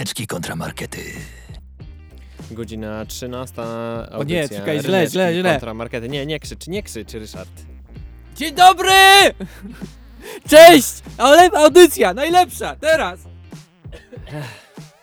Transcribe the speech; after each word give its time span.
Ryneczki 0.00 0.26
kontramarkety. 0.26 0.98
Godzina 2.50 3.06
13. 3.06 3.62
Audycja, 3.62 4.18
O 4.18 4.24
nie, 4.24 4.48
czekaj, 4.48 4.80
źle, 4.80 5.06
źle, 5.06 5.34
źle. 5.34 5.50
Kontra 5.52 5.74
markety. 5.74 6.08
Nie, 6.08 6.26
nie 6.26 6.40
krzycz, 6.40 6.66
nie 6.66 6.82
krzycz, 6.82 7.12
Ryszard. 7.14 7.50
Dzień 8.36 8.54
dobry! 8.54 8.90
Cześć! 10.50 10.92
Ale 11.18 11.50
audycja, 11.50 12.14
najlepsza, 12.14 12.76
teraz! 12.76 13.20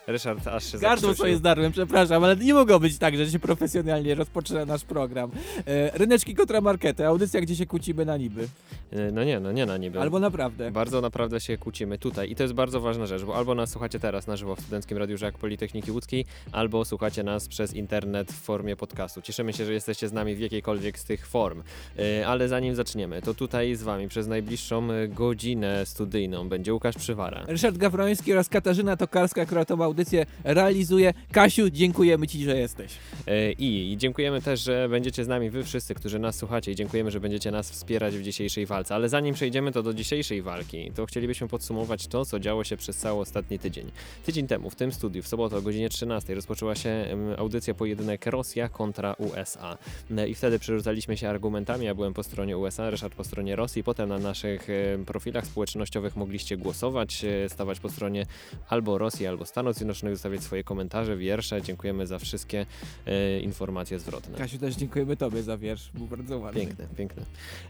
Ryszard 0.07 0.47
aż 0.47 0.71
się 0.71 0.78
Gardło 0.78 1.13
swoje 1.13 1.37
zdarłem, 1.37 1.71
przepraszam, 1.71 2.24
ale 2.24 2.35
nie 2.35 2.53
mogło 2.53 2.79
być 2.79 2.97
tak, 2.97 3.17
że 3.17 3.29
się 3.29 3.39
profesjonalnie 3.39 4.15
rozpoczyna 4.15 4.65
nasz 4.65 4.83
program. 4.83 5.31
E, 5.65 5.97
ryneczki 5.97 6.35
kontramarkety, 6.35 7.07
audycja, 7.07 7.42
gdzie 7.42 7.56
się 7.56 7.65
kłócimy 7.65 8.06
na 8.06 8.17
niby. 8.17 8.47
Y, 8.93 9.12
No 9.12 9.24
nie, 9.24 9.39
no 9.39 9.51
nie 9.51 9.65
na 9.65 9.78
niby. 9.78 10.01
Albo 10.01 10.20
naprawdę. 10.20 10.71
Bardzo 10.71 11.01
naprawdę 11.01 11.39
się 11.39 11.57
kłócimy 11.57 11.97
tutaj 11.97 12.31
i 12.31 12.35
to 12.35 12.43
jest 12.43 12.56
bardzo 12.56 12.81
ważna 12.81 13.06
rzecz, 13.06 13.24
bo 13.24 13.35
albo 13.35 13.56
nas 13.56 13.70
słuchacie 13.70 13.99
teraz 13.99 14.28
na 14.28 14.38
żywo 14.38 14.56
w 14.56 14.62
Studenckim 14.62 14.97
Radiu 14.97 15.17
Żak 15.17 15.38
Politechniki 15.38 15.92
Łódzkiej, 15.92 16.26
albo 16.52 16.85
słuchacie 16.85 17.23
nas 17.23 17.47
przez 17.47 17.73
internet 17.73 18.31
w 18.31 18.41
formie 18.41 18.75
podcastu. 18.75 19.21
Cieszymy 19.21 19.53
się, 19.53 19.66
że 19.66 19.73
jesteście 19.73 20.08
z 20.08 20.13
nami 20.13 20.35
w 20.35 20.39
jakiejkolwiek 20.39 20.99
z 20.99 21.03
tych 21.03 21.27
form. 21.27 21.63
Y, 21.99 22.27
Ale 22.27 22.47
zanim 22.47 22.75
zaczniemy, 22.75 23.21
to 23.21 23.33
tutaj 23.33 23.75
z 23.75 23.83
wami 23.83 24.08
przez 24.08 24.27
najbliższą 24.27 24.91
y, 24.91 25.08
godzinę 25.08 25.85
studyjną 25.85 26.49
będzie 26.49 26.73
Łukasz 26.73 26.95
Przywara. 26.95 27.44
Ryszard 27.47 27.77
Gawroński 27.77 28.33
oraz 28.33 28.49
Katarzyna 28.49 28.97
Tokarska, 28.97 29.45
która 29.45 29.66
tą 29.66 29.83
audycję 29.97 30.25
realizuje. 30.43 31.13
Kasiu, 31.31 31.69
dziękujemy 31.69 32.27
Ci, 32.27 32.43
że 32.43 32.57
jesteś. 32.57 32.91
E, 33.27 33.51
I, 33.51 33.91
I 33.91 33.97
dziękujemy 33.97 34.41
też, 34.41 34.63
że 34.63 34.89
będziecie 34.89 35.23
z 35.23 35.27
nami 35.27 35.49
wy 35.49 35.63
wszyscy, 35.63 35.95
którzy 35.95 36.19
nas 36.19 36.35
słuchacie 36.35 36.71
i 36.71 36.75
dziękujemy, 36.75 37.11
że 37.11 37.19
będziecie 37.19 37.51
nas 37.51 37.71
wspierać 37.71 38.17
w 38.17 38.21
dzisiejszej 38.21 38.65
walce. 38.65 38.95
Ale 38.95 39.09
zanim 39.09 39.35
przejdziemy 39.35 39.71
to 39.71 39.83
do 39.83 39.93
dzisiejszej 39.93 40.41
walki, 40.41 40.91
to 40.95 41.05
chcielibyśmy 41.05 41.47
podsumować 41.47 42.07
to, 42.07 42.25
co 42.25 42.39
działo 42.39 42.63
się 42.63 42.77
przez 42.77 42.97
cały 42.97 43.21
ostatni 43.21 43.59
tydzień. 43.59 43.91
Tydzień 44.25 44.47
temu 44.47 44.69
w 44.69 44.75
tym 44.75 44.91
studiu, 44.91 45.23
w 45.23 45.27
sobotę 45.27 45.57
o 45.57 45.61
godzinie 45.61 45.89
13 45.89 46.35
rozpoczęła 46.35 46.75
się 46.75 47.05
audycja 47.38 47.73
pojedynek 47.73 48.25
Rosja 48.25 48.69
kontra 48.69 49.13
USA. 49.13 49.77
E, 50.17 50.29
I 50.29 50.35
wtedy 50.35 50.59
przerzucaliśmy 50.59 51.17
się 51.17 51.29
argumentami, 51.29 51.85
ja 51.85 51.95
byłem 51.95 52.13
po 52.13 52.23
stronie 52.23 52.57
USA, 52.57 52.89
Ryszard 52.89 53.16
po 53.16 53.23
stronie 53.23 53.55
Rosji. 53.55 53.83
Potem 53.83 54.09
na 54.09 54.19
naszych 54.19 54.67
profilach 55.05 55.45
społecznościowych 55.45 56.16
mogliście 56.16 56.57
głosować, 56.57 57.25
e, 57.25 57.50
stawać 57.50 57.79
po 57.79 57.89
stronie 57.89 58.25
albo 58.69 58.97
Rosji, 58.97 59.27
albo 59.27 59.45
Stanów 59.45 59.75
Zjednoczonych, 59.75 59.86
zostawiać 59.93 60.43
swoje 60.43 60.63
komentarze, 60.63 61.17
wiersze. 61.17 61.61
Dziękujemy 61.61 62.07
za 62.07 62.19
wszystkie 62.19 62.66
e, 63.05 63.39
informacje 63.39 63.99
zwrotne. 63.99 64.38
Kasiu, 64.38 64.57
też 64.57 64.75
dziękujemy 64.75 65.17
Tobie 65.17 65.44
za 65.44 65.57
wiersz, 65.57 65.91
był 65.94 66.07
bardzo 66.07 66.38
ładny. 66.38 66.61
Piękne, 66.61 66.88
piękne. 66.97 67.23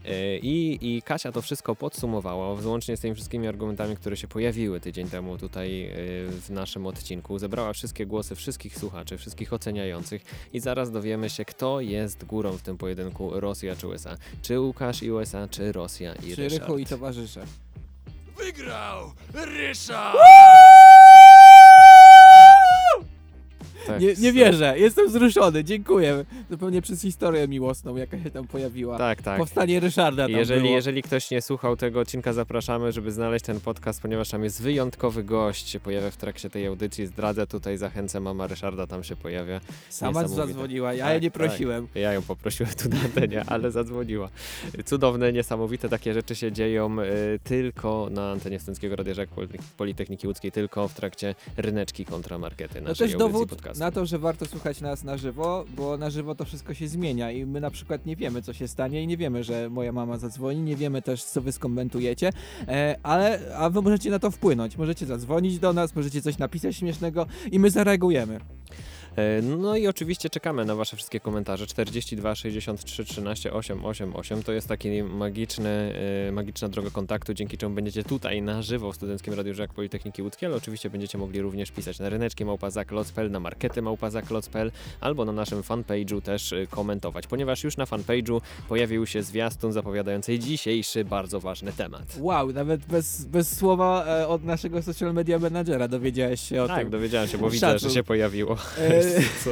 E, 0.04 0.38
I, 0.38 0.78
I 0.96 1.02
Kasia 1.02 1.32
to 1.32 1.42
wszystko 1.42 1.76
podsumowała, 1.76 2.54
włącznie 2.54 2.96
z 2.96 3.00
tymi 3.00 3.14
wszystkimi 3.14 3.48
argumentami, 3.48 3.96
które 3.96 4.16
się 4.16 4.28
pojawiły 4.28 4.80
tydzień 4.80 5.08
temu 5.08 5.38
tutaj 5.38 5.84
e, 5.84 5.92
w 6.30 6.50
naszym 6.50 6.86
odcinku. 6.86 7.38
Zebrała 7.38 7.72
wszystkie 7.72 8.06
głosy 8.06 8.34
wszystkich 8.34 8.78
słuchaczy, 8.78 9.18
wszystkich 9.18 9.52
oceniających 9.52 10.22
i 10.52 10.60
zaraz 10.60 10.90
dowiemy 10.90 11.30
się, 11.30 11.44
kto 11.44 11.80
jest 11.80 12.24
górą 12.24 12.52
w 12.52 12.62
tym 12.62 12.78
pojedynku 12.78 13.40
Rosja 13.40 13.76
czy 13.76 13.86
USA. 13.86 14.16
Czy 14.42 14.60
Łukasz 14.60 15.02
i 15.02 15.12
USA, 15.12 15.48
czy 15.48 15.72
Rosja 15.72 16.14
i 16.14 16.34
Czy 16.34 16.42
Ryszard. 16.42 16.62
Rychu 16.62 16.78
i 16.78 16.86
towarzysze. 16.86 17.44
Wygrał 18.38 19.12
Ryszard! 19.34 20.18
Tak, 23.86 24.00
Nie, 24.00 24.14
nie 24.14 24.32
wierzę, 24.32 24.78
jestem 24.78 25.08
wzruszony, 25.08 25.64
dziękuję. 25.64 26.24
Zupełnie 26.50 26.82
przez 26.82 27.02
historię 27.02 27.48
miłosną, 27.48 27.96
jaka 27.96 28.22
się 28.22 28.30
tam 28.30 28.46
pojawiła. 28.46 28.98
Tak, 28.98 29.22
tak. 29.22 29.38
Powstanie 29.38 29.80
Ryszarda 29.80 30.22
tam 30.22 30.32
Jeżeli, 30.32 30.60
było. 30.62 30.74
jeżeli 30.74 31.02
ktoś 31.02 31.30
nie 31.30 31.42
słuchał 31.42 31.76
tego 31.76 32.00
odcinka, 32.00 32.32
zapraszamy, 32.32 32.92
żeby 32.92 33.12
znaleźć 33.12 33.44
ten 33.44 33.60
podcast, 33.60 34.02
ponieważ 34.02 34.28
tam 34.30 34.44
jest 34.44 34.62
wyjątkowy 34.62 35.24
gość, 35.24 35.68
się 35.68 35.80
pojawia 35.80 36.10
w 36.10 36.16
trakcie 36.16 36.50
tej 36.50 36.66
audycji. 36.66 37.06
Zdradzę 37.06 37.46
tutaj, 37.46 37.78
zachęcę, 37.78 38.20
mama 38.20 38.46
Ryszarda 38.46 38.86
tam 38.86 39.04
się 39.04 39.16
pojawia. 39.16 39.60
Sama 39.88 40.28
zadzwoniła, 40.28 40.94
ja 40.94 41.04
Tak, 41.04 41.12
jej 41.12 41.22
nie 41.22 41.30
tak. 41.30 41.42
prosiłem. 41.42 41.88
Ja 41.94 42.12
ją 42.12 42.22
poprosiłem 42.22 42.72
tu 42.82 42.88
na 42.88 43.00
antenie, 43.00 43.44
ale 43.46 43.70
zadzwoniła. 43.70 44.28
Cudowne, 44.84 45.32
niesamowite 45.32 45.88
takie 45.88 46.14
rzeczy 46.14 46.34
się 46.34 46.52
dzieją 46.52 47.00
y, 47.00 47.38
tylko 47.44 48.08
na 48.10 48.30
antenie 48.30 48.58
Studenckiego 48.58 48.96
Radia 48.96 49.14
Politechniki 49.76 50.26
Łódzkiej, 50.26 50.52
tylko 50.52 50.88
w 50.88 50.94
trakcie 50.94 51.34
ryneczki 51.56 52.04
kontramarkety 52.04 52.74
To 52.74 52.80
naszej 52.80 53.06
też 53.08 53.14
audycji 53.14 53.32
dowód 53.32 53.48
na 53.76 53.90
to, 53.90 54.06
że 54.06 54.18
warto 54.18 54.46
słuchać 54.46 54.80
nas 54.80 55.04
na 55.04 55.16
żywo, 55.16 55.64
bo 55.76 55.96
na 55.96 56.10
żywo 56.10 56.34
to 56.34 56.44
wszystko 56.44 56.74
się 56.74 56.88
zmienia 56.88 57.30
i 57.30 57.46
my 57.46 57.60
na 57.60 57.70
przykład 57.70 58.06
nie 58.06 58.16
wiemy, 58.16 58.42
co 58.42 58.52
się 58.52 58.68
stanie 58.68 59.02
i 59.02 59.06
nie 59.06 59.16
wiemy, 59.16 59.44
że 59.44 59.70
moja 59.70 59.92
mama 59.92 60.18
zadzwoni, 60.18 60.60
nie 60.60 60.76
wiemy 60.76 61.02
też, 61.02 61.24
co 61.24 61.40
wy 61.40 61.52
skomentujecie, 61.52 62.32
e, 62.68 62.96
ale 63.02 63.40
a 63.56 63.70
wy 63.70 63.82
możecie 63.82 64.10
na 64.10 64.18
to 64.18 64.30
wpłynąć. 64.30 64.76
Możecie 64.76 65.06
zadzwonić 65.06 65.58
do 65.58 65.72
nas, 65.72 65.96
możecie 65.96 66.22
coś 66.22 66.38
napisać 66.38 66.76
śmiesznego 66.76 67.26
i 67.52 67.58
my 67.58 67.70
zareagujemy. 67.70 68.40
E, 69.18 69.42
No 69.42 69.76
i 69.76 69.86
oczywiście 69.86 70.30
czekamy 70.30 70.64
na 70.64 70.74
Wasze 70.74 70.96
wszystkie 70.96 71.20
komentarze. 71.20 71.66
42 71.66 72.34
63 72.34 73.04
13 73.04 73.52
888 73.52 74.42
to 74.42 74.52
jest 74.52 74.68
taki 74.68 75.02
magiczny, 75.02 75.94
e, 76.28 76.32
magiczna 76.32 76.68
droga 76.68 76.90
kontaktu, 76.90 77.34
dzięki 77.34 77.58
czemu 77.58 77.74
będziecie 77.74 78.04
tutaj 78.04 78.42
na 78.42 78.62
żywo 78.62 78.92
w 78.92 78.96
Studenckim 78.96 79.34
Radiu 79.34 79.54
Żak 79.54 79.74
Politechniki 79.74 80.22
Łódzkiej, 80.22 80.46
ale 80.46 80.56
oczywiście 80.56 80.90
będziecie 80.90 81.18
mogli 81.18 81.40
również 81.40 81.70
pisać 81.70 81.98
na 81.98 82.08
ryneczki 82.08 82.44
małpazak.pl, 82.44 83.30
na 83.30 83.40
markety 83.40 83.82
małpazak.pl 83.82 84.72
albo 85.00 85.24
na 85.24 85.32
naszym 85.32 85.62
fanpage'u 85.62 86.22
też 86.22 86.52
e, 86.52 86.66
komentować, 86.66 87.26
ponieważ 87.26 87.64
już 87.64 87.76
na 87.76 87.84
fanpage'u 87.84 88.40
pojawił 88.68 89.06
się 89.06 89.22
zwiastun 89.22 89.72
zapowiadający 89.72 90.38
dzisiejszy 90.38 91.04
bardzo 91.04 91.40
ważny 91.40 91.72
temat. 91.72 92.16
Wow, 92.18 92.52
nawet 92.52 92.86
bez, 92.86 93.24
bez 93.24 93.56
słowa 93.58 94.06
od 94.26 94.44
naszego 94.44 94.82
social 94.82 95.14
media 95.14 95.38
managera 95.38 95.88
dowiedziałeś 95.88 96.40
się 96.40 96.62
o 96.62 96.68
Tak, 96.68 96.80
tym. 96.80 96.90
dowiedziałem 96.90 97.28
się, 97.28 97.38
bo 97.38 97.50
widzę, 97.50 97.78
że 97.78 97.90
się 97.90 98.02
pojawiło. 98.02 98.56
E, 98.78 99.07
Co, 99.44 99.50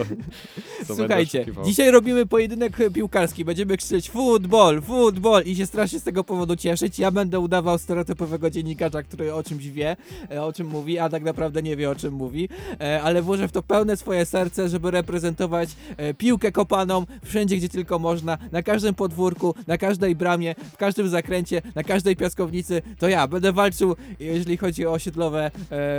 co 0.86 0.94
Słuchajcie, 0.96 1.46
dzisiaj 1.64 1.90
robimy 1.90 2.26
pojedynek 2.26 2.76
piłkarski. 2.94 3.44
Będziemy 3.44 3.76
krzyczeć 3.76 4.10
futbol, 4.10 4.82
futbol 4.82 5.42
i 5.42 5.56
się 5.56 5.66
strasznie 5.66 6.00
z 6.00 6.02
tego 6.02 6.24
powodu 6.24 6.56
cieszyć. 6.56 6.98
Ja 6.98 7.10
będę 7.10 7.40
udawał 7.40 7.78
stereotypowego 7.78 8.50
dziennikarza, 8.50 9.02
który 9.02 9.34
o 9.34 9.42
czymś 9.42 9.68
wie, 9.68 9.96
e, 10.30 10.42
o 10.42 10.52
czym 10.52 10.66
mówi, 10.66 10.98
a 10.98 11.08
tak 11.08 11.22
naprawdę 11.22 11.62
nie 11.62 11.76
wie 11.76 11.90
o 11.90 11.94
czym 11.94 12.14
mówi, 12.14 12.48
e, 12.80 13.02
ale 13.02 13.22
włożę 13.22 13.48
w 13.48 13.52
to 13.52 13.62
pełne 13.62 13.96
swoje 13.96 14.26
serce, 14.26 14.68
żeby 14.68 14.90
reprezentować 14.90 15.68
e, 15.96 16.14
piłkę 16.14 16.52
kopaną 16.52 17.06
wszędzie, 17.24 17.56
gdzie 17.56 17.68
tylko 17.68 17.98
można, 17.98 18.38
na 18.52 18.62
każdym 18.62 18.94
podwórku, 18.94 19.54
na 19.66 19.78
każdej 19.78 20.16
bramie, 20.16 20.54
w 20.72 20.76
każdym 20.76 21.08
zakręcie, 21.08 21.62
na 21.74 21.82
każdej 21.82 22.16
piaskownicy. 22.16 22.82
To 22.98 23.08
ja 23.08 23.28
będę 23.28 23.52
walczył, 23.52 23.96
jeżeli 24.20 24.56
chodzi 24.56 24.86
o 24.86 24.92
osiedlowe 24.92 25.50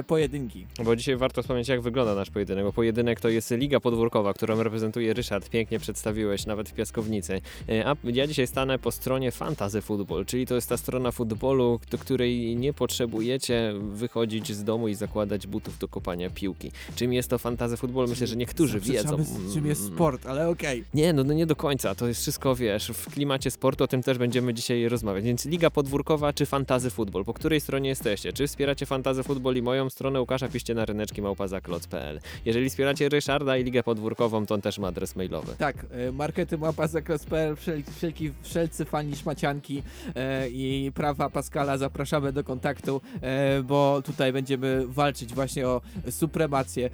pojedynki. 0.07 0.65
Bo 0.85 0.95
dzisiaj 0.95 1.17
warto 1.17 1.41
wspomnieć, 1.41 1.67
jak 1.67 1.81
wygląda 1.81 2.15
nasz 2.15 2.29
pojedynek, 2.29 2.65
bo 2.65 2.73
pojedynek 2.73 3.19
to 3.19 3.29
jest 3.37 3.51
liga 3.51 3.79
podwórkowa, 3.79 4.33
którą 4.33 4.63
reprezentuje 4.63 5.13
Ryszard, 5.13 5.49
pięknie 5.49 5.79
przedstawiłeś, 5.79 6.45
nawet 6.45 6.69
w 6.69 6.73
piaskownicy. 6.73 7.41
E, 7.69 7.87
A 7.89 7.95
ja 8.03 8.27
dzisiaj 8.27 8.47
stanę 8.47 8.79
po 8.79 8.91
stronie 8.91 9.31
Fantasy 9.31 9.81
Football, 9.81 10.25
czyli 10.25 10.45
to 10.45 10.55
jest 10.55 10.69
ta 10.69 10.77
strona 10.77 11.11
futbolu, 11.11 11.79
do 11.91 11.97
której 11.97 12.55
nie 12.55 12.73
potrzebujecie 12.73 13.73
wychodzić 13.91 14.53
z 14.53 14.63
domu 14.63 14.87
i 14.87 14.95
zakładać 14.95 15.47
butów 15.47 15.77
do 15.79 15.87
kopania 15.87 16.29
piłki. 16.29 16.71
Czym 16.95 17.13
jest 17.13 17.29
to 17.29 17.37
Fantasy 17.37 17.77
Football? 17.77 18.07
Myślę, 18.07 18.27
że 18.27 18.35
niektórzy 18.35 18.79
wiedzą. 18.79 19.23
Z 19.23 19.53
czym 19.53 19.65
jest 19.65 19.87
sport, 19.87 20.25
ale 20.25 20.49
okej. 20.49 20.83
Nie, 20.93 21.13
no, 21.13 21.23
no 21.23 21.33
nie 21.33 21.45
do 21.45 21.55
końca. 21.55 21.95
To 21.95 22.07
jest 22.07 22.21
wszystko, 22.21 22.55
wiesz, 22.55 22.87
w 22.87 23.13
klimacie 23.13 23.51
sportu, 23.51 23.83
o 23.83 23.87
tym 23.87 24.03
też 24.03 24.17
będziemy 24.17 24.53
dzisiaj 24.53 24.89
rozmawiać. 24.89 25.23
Więc 25.23 25.45
liga 25.45 25.69
podwórkowa 25.69 26.33
czy 26.33 26.45
fantazy 26.45 26.89
futbol? 26.89 27.25
Po 27.25 27.33
której 27.33 27.61
stronie 27.61 27.89
jesteście? 27.89 28.33
Czy 28.33 28.47
wspieracie 28.47 28.85
fantazy 28.85 29.23
futbol 29.23 29.55
i 29.55 29.61
moją 29.61 29.89
stronę 29.89 30.19
Łukasza 30.19 30.47
piszcie 30.49 30.73
na 30.73 30.85
ryneczki 30.85 31.21
małpazakloc.pl. 31.21 32.19
Jeżeli 32.45 32.69
wspieracie 32.69 33.09
Ryszarda 33.27 33.57
i 33.57 33.63
ligę 33.63 33.83
podwórkową, 33.83 34.45
to 34.45 34.55
on 34.55 34.61
też 34.61 34.79
ma 34.79 34.87
adres 34.87 35.15
mailowy. 35.15 35.55
Tak, 35.57 35.85
e, 35.91 36.11
markety 36.11 36.57
mapa 36.57 36.87
zakres.pl, 36.87 37.55
wszel, 37.55 37.83
wszelki, 37.95 38.31
wszelcy 38.41 38.85
fani 38.85 39.15
szmacianki 39.15 39.83
e, 40.15 40.49
i 40.49 40.91
prawa 40.95 41.29
Pascala 41.29 41.77
zapraszamy 41.77 42.33
do 42.33 42.43
kontaktu, 42.43 43.01
e, 43.21 43.63
bo 43.63 44.01
tutaj 44.05 44.33
będziemy 44.33 44.87
walczyć 44.87 45.33
właśnie 45.33 45.67
o 45.67 45.81
supremację 46.09 46.85
e, 46.85 46.89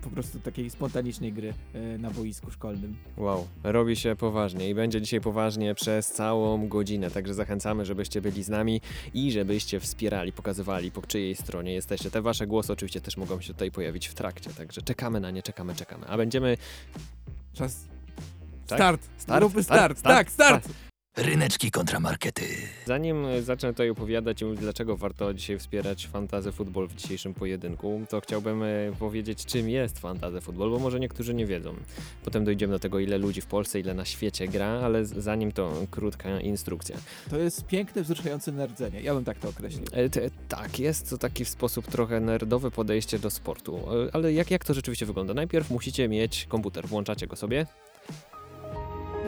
po 0.00 0.10
prostu 0.10 0.40
takiej 0.40 0.70
spontanicznej 0.70 1.32
gry 1.32 1.54
e, 1.74 1.98
na 1.98 2.10
boisku 2.10 2.50
szkolnym. 2.50 2.96
Wow, 3.16 3.48
robi 3.62 3.96
się 3.96 4.16
poważnie 4.16 4.70
i 4.70 4.74
będzie 4.74 5.00
dzisiaj 5.00 5.20
poważnie 5.20 5.74
przez 5.74 6.08
całą 6.08 6.68
godzinę, 6.68 7.10
także 7.10 7.34
zachęcamy, 7.34 7.84
żebyście 7.84 8.20
byli 8.20 8.42
z 8.42 8.48
nami 8.48 8.80
i 9.14 9.32
żebyście 9.32 9.80
wspierali, 9.80 10.32
pokazywali 10.32 10.90
po 10.90 11.02
czyjej 11.02 11.34
stronie 11.34 11.72
jesteście. 11.72 12.10
Te 12.10 12.22
wasze 12.22 12.46
głosy 12.46 12.72
oczywiście 12.72 13.00
też 13.00 13.16
mogą 13.16 13.40
się 13.40 13.52
tutaj 13.52 13.70
pojawić 13.70 14.08
w 14.08 14.14
trakcie, 14.14 14.50
także 14.50 14.82
czekamy 14.82 15.20
na 15.20 15.30
nie, 15.30 15.42
czekamy, 15.42 15.74
czekamy. 15.74 16.06
A 16.06 16.16
będziemy... 16.16 16.56
Czas. 17.52 17.84
Tak? 18.66 18.78
Start! 18.78 19.08
Start? 19.16 19.40
Grupy 19.40 19.62
Start? 19.62 19.98
start! 19.98 19.98
Start? 19.98 20.16
Tak, 20.16 20.30
start! 20.30 20.89
Ryneczki 21.24 21.70
kontra 21.70 22.00
markety. 22.00 22.42
Zanim 22.86 23.26
zacznę 23.42 23.68
tutaj 23.72 23.90
opowiadać 23.90 24.42
i 24.42 24.44
mówić, 24.44 24.60
dlaczego 24.60 24.96
warto 24.96 25.34
dzisiaj 25.34 25.58
wspierać 25.58 26.06
fantazy 26.06 26.52
futbol 26.52 26.88
w 26.88 26.94
dzisiejszym 26.94 27.34
pojedynku, 27.34 28.00
to 28.08 28.20
chciałbym 28.20 28.62
e, 28.62 28.66
powiedzieć, 28.98 29.44
czym 29.46 29.68
jest 29.68 29.98
fantazy 29.98 30.40
futbol, 30.40 30.70
bo 30.70 30.78
może 30.78 31.00
niektórzy 31.00 31.34
nie 31.34 31.46
wiedzą. 31.46 31.74
Potem 32.24 32.44
dojdziemy 32.44 32.72
do 32.72 32.78
tego, 32.78 32.98
ile 32.98 33.18
ludzi 33.18 33.40
w 33.40 33.46
Polsce, 33.46 33.80
ile 33.80 33.94
na 33.94 34.04
świecie 34.04 34.48
gra, 34.48 34.66
ale 34.66 35.04
zanim 35.04 35.52
to 35.52 35.72
krótka 35.90 36.40
instrukcja. 36.40 36.96
To 37.30 37.38
jest 37.38 37.66
piękne, 37.66 38.02
wzruszające 38.02 38.52
nerdzenie. 38.52 39.00
Ja 39.00 39.14
bym 39.14 39.24
tak 39.24 39.38
to 39.38 39.48
określił. 39.48 39.84
E, 39.92 40.10
te- 40.10 40.30
tak, 40.48 40.78
jest 40.78 41.10
to 41.10 41.18
taki 41.18 41.44
w 41.44 41.48
sposób 41.48 41.86
trochę 41.86 42.20
nerdowy 42.20 42.70
podejście 42.70 43.18
do 43.18 43.30
sportu, 43.30 43.76
E, 44.08 44.14
ale 44.14 44.32
jak, 44.32 44.50
jak 44.50 44.64
to 44.64 44.74
rzeczywiście 44.74 45.06
wygląda? 45.06 45.34
Najpierw 45.34 45.70
musicie 45.70 46.08
mieć 46.08 46.46
komputer, 46.48 46.88
włączacie 46.88 47.26
go 47.26 47.36
sobie, 47.36 47.66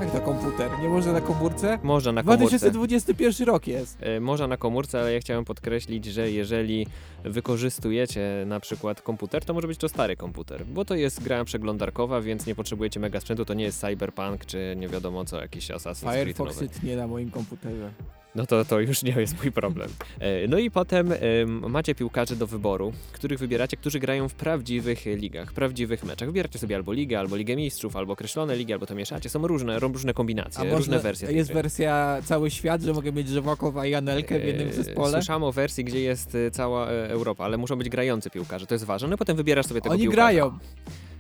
Jak 0.01 0.11
to 0.11 0.21
komputer? 0.21 0.71
Nie 0.83 0.89
można 0.89 1.13
na 1.13 1.21
komórce? 1.21 1.79
można 1.83 2.13
na 2.13 2.23
komórce. 2.23 2.47
2021 2.47 3.47
rok 3.47 3.67
jest. 3.67 3.99
E, 4.03 4.21
Można 4.21 4.47
na 4.47 4.57
komórce, 4.57 5.01
ale 5.01 5.13
ja 5.13 5.21
chciałem 5.21 5.45
podkreślić, 5.45 6.05
że 6.05 6.31
jeżeli 6.31 6.87
wykorzystujecie 7.25 8.45
na 8.47 8.61
przykład 8.61 9.03
komputer, 9.03 9.45
to 9.45 9.55
może 9.55 9.69
być 9.69 9.79
to 9.79 9.89
stary 9.89 10.17
komputer, 10.17 10.67
bo 10.67 10.85
to 10.85 10.95
jest 10.95 11.23
gra 11.23 11.45
przeglądarkowa, 11.45 12.21
więc 12.21 12.47
nie 12.47 12.55
potrzebujecie 12.55 13.01
mega 13.01 13.21
sprzętu, 13.21 13.45
to 13.45 13.55
nie 13.55 13.65
jest 13.65 13.81
Cyberpunk 13.81 14.45
czy 14.47 14.75
nie 14.77 14.89
wiadomo 14.89 15.25
co, 15.25 15.41
jakiś 15.41 15.69
Assassin's 15.69 16.11
Creed 16.11 16.25
Firefox 16.25 16.55
nowy. 16.61 16.69
tnie 16.69 16.97
na 16.97 17.07
moim 17.07 17.31
komputerze. 17.31 17.91
No 18.35 18.47
to, 18.47 18.65
to 18.65 18.81
już 18.81 19.03
nie 19.03 19.13
jest 19.13 19.43
mój 19.43 19.53
problem. 19.53 19.91
E, 20.21 20.49
No 20.49 20.59
i 20.59 20.71
potem 20.71 21.13
em, 21.13 21.71
macie 21.71 21.95
piłkarzy 21.95 22.37
do 22.37 22.47
wyboru, 22.47 22.93
których 23.13 23.39
wybieracie, 23.39 23.77
którzy 23.77 23.99
grają 23.99 24.29
w 24.29 24.35
prawdziwych 24.35 25.05
ligach, 25.07 25.53
prawdziwych 25.53 26.05
meczach. 26.05 26.29
Wybieracie 26.29 26.59
sobie 26.59 26.77
albo 26.77 26.93
ligę, 26.93 27.19
albo 27.19 27.37
Ligę 27.37 27.57
Mistrzów, 27.57 27.97
albo 27.97 28.13
określone 28.13 28.57
ligi, 28.57 28.73
albo 28.73 28.87
to 28.87 28.95
mieszacie. 28.95 29.29
Są 29.29 29.47
różne, 29.47 29.79
różne 29.79 30.15
kombinacje, 30.15 30.63
różne 30.65 30.77
można- 30.77 30.99
wersje. 30.99 31.33
jest 31.33 31.53
wersja 31.53 32.19
cały 32.25 32.51
świat, 32.51 32.83
że 32.83 32.93
mogę 32.93 33.13
mieć 33.13 33.29
Żywokowa 33.29 33.87
i 33.87 33.95
Anelkę 33.95 34.39
w 34.41 34.45
jednym 34.45 34.69
E, 34.69 34.73
zespole? 34.73 35.13
Słyszałem 35.13 35.43
o 35.43 35.53
wersji, 35.53 35.85
gdzie 35.85 36.01
jest 36.01 36.35
e, 36.35 36.51
cała 36.51 36.87
Europa, 36.89 37.45
ale 37.45 37.57
muszą 37.57 37.77
być 37.77 37.89
grający 37.89 38.31
piłkarze, 38.31 38.67
to 38.67 38.75
jest 38.75 38.85
ważne. 38.85 39.09
No 39.09 39.15
i 39.15 39.19
potem 39.19 39.37
wybierasz 39.37 39.67
sobie 39.67 39.81
tego 39.81 39.93
Oni 39.93 40.03
piłkarza. 40.03 40.23
grają. 40.23 40.59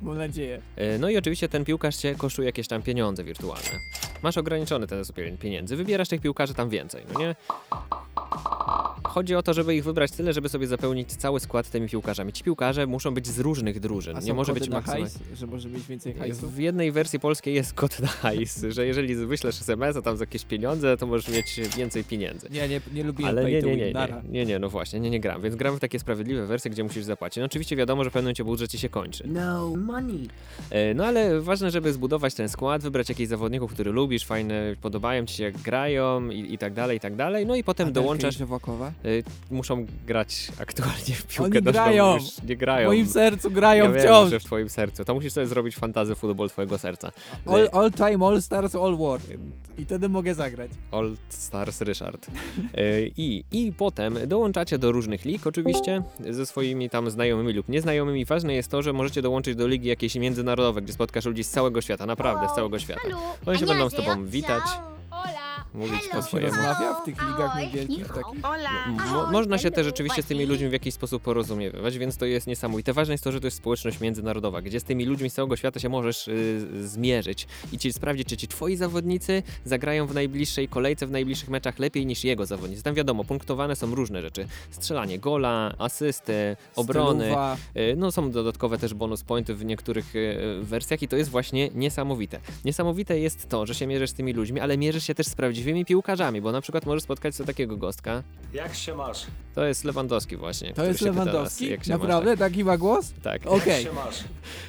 Mam 0.02 0.18
nadzieję. 0.18 0.60
No 1.00 1.10
i 1.10 1.16
oczywiście 1.16 1.48
ten 1.48 1.64
piłkarz 1.64 1.96
cię 1.96 2.14
kosztuje 2.14 2.46
jakieś 2.46 2.68
tam 2.68 2.82
pieniądze 2.82 3.24
wirtualne. 3.24 3.68
Masz 4.22 4.38
ograniczony 4.38 4.86
ten 4.86 5.04
sobie 5.04 5.32
pieniędzy, 5.32 5.76
wybierasz 5.76 6.08
tych 6.08 6.20
piłkarzy 6.20 6.54
tam 6.54 6.68
więcej, 6.68 7.04
no 7.12 7.20
nie? 7.20 7.34
Chodzi 9.12 9.34
o 9.34 9.42
to, 9.42 9.54
żeby 9.54 9.74
ich 9.74 9.84
wybrać 9.84 10.10
tyle, 10.10 10.32
żeby 10.32 10.48
sobie 10.48 10.66
zapełnić 10.66 11.08
cały 11.08 11.40
skład 11.40 11.70
tymi 11.70 11.88
piłkarzami. 11.88 12.32
Ci 12.32 12.44
piłkarze 12.44 12.86
muszą 12.86 13.14
być 13.14 13.26
z 13.26 13.38
różnych 13.38 13.80
drużyn. 13.80 14.16
A 14.16 14.20
Nie 14.20 14.34
może 14.34 14.52
być 14.52 14.70
hajs, 14.70 15.18
że 15.34 15.46
może 15.46 15.68
mieć 15.68 15.86
więcej 15.86 16.14
hajsu? 16.14 16.48
W 16.48 16.58
jednej 16.58 16.92
wersji 16.92 17.20
polskiej 17.20 17.54
jest 17.54 17.74
kod 17.74 18.00
na 18.00 18.06
hajs, 18.08 18.64
że 18.68 18.86
jeżeli 18.86 19.14
wyślesz 19.14 19.60
SMS, 19.60 19.96
a 19.96 20.02
tam 20.02 20.16
za 20.16 20.22
jakieś 20.22 20.44
pieniądze, 20.44 20.96
to 20.96 21.06
możesz 21.06 21.28
mieć 21.28 21.60
więcej 21.76 22.04
pieniędzy. 22.04 22.48
Nie, 22.50 22.68
nie, 22.68 22.80
nie 22.92 23.04
lubiłem 23.04 23.30
Ale 23.38 23.50
nie, 23.50 23.62
nie, 23.62 23.76
nie, 23.76 23.92
nie, 23.92 24.22
nie, 24.28 24.46
nie, 24.46 24.58
no 24.58 24.68
właśnie, 24.68 25.00
nie, 25.00 25.10
nie 25.10 25.20
gram, 25.20 25.42
więc 25.42 25.56
gram 25.56 25.76
w 25.76 25.80
takie 25.80 25.98
sprawiedliwe 25.98 26.46
wersje, 26.46 26.70
gdzie 26.70 26.84
musisz 26.84 27.04
zapłacić. 27.04 27.36
No 27.38 27.44
oczywiście 27.44 27.76
wiadomo, 27.76 28.04
że 28.04 28.10
w 28.10 28.12
pewnym 28.12 28.24
momencie 28.26 28.44
budżet 28.44 28.70
ci 28.70 28.78
się 28.78 28.88
kończy. 28.88 29.24
No 29.26 29.76
money. 29.76 30.28
E, 30.70 30.94
No 30.94 31.04
ale 31.04 31.40
ważne, 31.40 31.70
żeby 31.70 31.92
zbudować 31.92 32.34
ten 32.34 32.48
skład, 32.48 32.82
wybrać 32.82 33.08
jakichś 33.08 33.28
zawodników, 33.28 33.72
który 33.72 33.92
lubisz, 33.92 34.24
fajne, 34.24 34.76
podobają 34.80 35.26
ci 35.26 35.34
się, 35.34 35.44
jak 35.44 35.58
grają 35.58 36.30
i, 36.30 36.54
i 36.54 36.58
tak 36.58 36.72
dalej, 36.72 36.96
i 36.96 37.00
tak 37.00 37.16
dalej. 37.16 37.46
No 37.46 37.56
i 37.56 37.64
potem 37.64 37.92
dołączasz, 37.92 38.36
e, 38.40 39.01
muszą 39.50 39.86
grać 40.06 40.48
aktualnie 40.60 41.14
w 41.14 41.26
piłkę 41.26 41.58
Oni 41.58 41.62
grają! 41.62 42.14
Już 42.14 42.42
nie 42.48 42.56
W 42.56 42.58
grają. 42.58 42.88
moim 42.88 43.06
sercu 43.08 43.50
grają 43.50 43.84
ja 43.84 43.90
wiem, 43.90 44.02
wciąż. 44.02 44.30
że 44.30 44.40
w 44.40 44.44
twoim 44.44 44.68
sercu. 44.68 45.04
To 45.04 45.14
musisz 45.14 45.32
sobie 45.32 45.46
zrobić 45.46 45.76
fantazy 45.76 46.14
futbol 46.14 46.48
twojego 46.50 46.78
serca. 46.78 47.12
All, 47.46 47.68
all 47.72 47.90
time, 47.92 48.26
all 48.26 48.42
stars, 48.42 48.74
all 48.74 48.96
war. 48.98 49.20
I 49.78 49.84
wtedy 49.84 50.08
mogę 50.08 50.34
zagrać. 50.34 50.70
All 50.90 51.16
Stars 51.28 51.80
Ryszard. 51.80 52.26
E, 52.74 53.00
I, 53.02 53.44
I 53.52 53.72
potem 53.72 54.18
dołączacie 54.26 54.78
do 54.78 54.92
różnych 54.92 55.24
lig, 55.24 55.46
oczywiście, 55.46 56.02
ze 56.30 56.46
swoimi 56.46 56.90
tam 56.90 57.10
znajomymi 57.10 57.52
lub 57.52 57.68
nieznajomymi. 57.68 58.24
Ważne 58.24 58.54
jest 58.54 58.70
to, 58.70 58.82
że 58.82 58.92
możecie 58.92 59.22
dołączyć 59.22 59.56
do 59.56 59.66
ligi 59.66 59.88
jakiejś 59.88 60.14
międzynarodowej, 60.14 60.82
gdzie 60.82 60.92
spotkasz 60.92 61.24
ludzi 61.24 61.44
z 61.44 61.50
całego 61.50 61.80
świata, 61.80 62.06
naprawdę 62.06 62.48
z 62.48 62.54
całego 62.54 62.78
świata. 62.78 63.00
Oni 63.46 63.58
się 63.58 63.66
będą 63.66 63.90
z 63.90 63.94
tobą 63.94 64.26
witać, 64.26 64.62
mówić 65.74 66.00
po 66.02 66.16
To 66.16 66.16
się 66.16 66.22
swojemu. 66.22 66.54
rozmawia 66.56 66.94
w 66.94 67.04
tych 67.04 67.14
ligach 67.22 67.56
niewielkich 67.60 68.08
takich? 68.08 68.42
Mo- 69.12 69.26
można 69.32 69.58
się 69.58 69.70
też 69.70 69.86
rzeczywiście 69.86 70.22
z 70.22 70.26
tymi 70.26 70.46
ludźmi 70.46 70.68
w 70.68 70.72
jakiś 70.72 70.94
sposób 70.94 71.22
porozumiewać, 71.22 71.98
więc 71.98 72.16
to 72.16 72.26
jest 72.26 72.46
niesamowite. 72.46 72.92
Ważne 72.92 73.14
jest 73.14 73.24
to, 73.24 73.32
że 73.32 73.40
to 73.40 73.46
jest 73.46 73.56
społeczność 73.56 74.00
międzynarodowa, 74.00 74.62
gdzie 74.62 74.80
z 74.80 74.84
tymi 74.84 75.04
ludźmi 75.04 75.30
z 75.30 75.34
całego 75.34 75.56
świata 75.56 75.80
się 75.80 75.88
możesz 75.88 76.28
y, 76.28 76.88
zmierzyć 76.88 77.46
i 77.72 77.78
ci 77.78 77.92
sprawdzić, 77.92 78.28
czy 78.28 78.36
ci 78.36 78.48
twoi 78.48 78.76
zawodnicy 78.76 79.42
zagrają 79.64 80.06
w 80.06 80.14
najbliższej 80.14 80.68
kolejce, 80.68 81.06
w 81.06 81.10
najbliższych 81.10 81.48
meczach 81.48 81.78
lepiej 81.78 82.06
niż 82.06 82.24
jego 82.24 82.46
zawodnicy. 82.46 82.82
Tam 82.82 82.94
wiadomo, 82.94 83.24
punktowane 83.24 83.76
są 83.76 83.94
różne 83.94 84.22
rzeczy. 84.22 84.46
Strzelanie 84.70 85.18
gola, 85.18 85.74
asysty, 85.78 86.56
obrony. 86.76 87.20
Stylowa. 87.24 87.56
Y, 87.76 87.94
No 87.96 88.12
są 88.12 88.30
dodatkowe 88.30 88.78
też 88.78 88.94
bonus 88.94 89.22
pointy 89.22 89.54
w 89.54 89.64
niektórych 89.64 90.16
y, 90.16 90.36
wersjach 90.62 91.02
i 91.02 91.08
to 91.08 91.16
jest 91.16 91.30
właśnie 91.30 91.70
niesamowite. 91.74 92.40
Niesamowite 92.64 93.18
jest 93.18 93.48
to, 93.48 93.66
że 93.66 93.74
się 93.74 93.86
mierzysz 93.86 94.10
z 94.10 94.14
tymi 94.14 94.32
ludźmi, 94.32 94.60
ale 94.60 94.78
mierzysz 94.78 95.04
się 95.04 95.11
też 95.14 95.26
z 95.26 95.34
prawdziwymi 95.34 95.84
piłkarzami, 95.84 96.40
bo 96.40 96.52
na 96.52 96.60
przykład 96.60 96.86
możesz 96.86 97.02
spotkać 97.02 97.34
sobie 97.34 97.46
takiego 97.46 97.76
gostka, 97.76 98.22
Jak 98.52 98.74
się 98.74 98.94
masz? 98.94 99.26
to 99.54 99.64
jest 99.64 99.84
Lewandowski 99.84 100.36
właśnie. 100.36 100.72
To 100.74 100.84
jest 100.84 101.00
się 101.00 101.06
pyta 101.06 101.16
nas, 101.16 101.26
Lewandowski? 101.26 101.70
jak 101.70 101.84
się 101.84 101.90
Naprawdę? 101.90 102.36
Taki 102.36 102.64
ma 102.64 102.76
głos? 102.78 103.12
masz. 103.12 103.22
Tak. 103.22 103.46
Okej. 103.56 103.84
Jak 103.84 103.92
się 103.92 103.92
masz? 103.92 104.24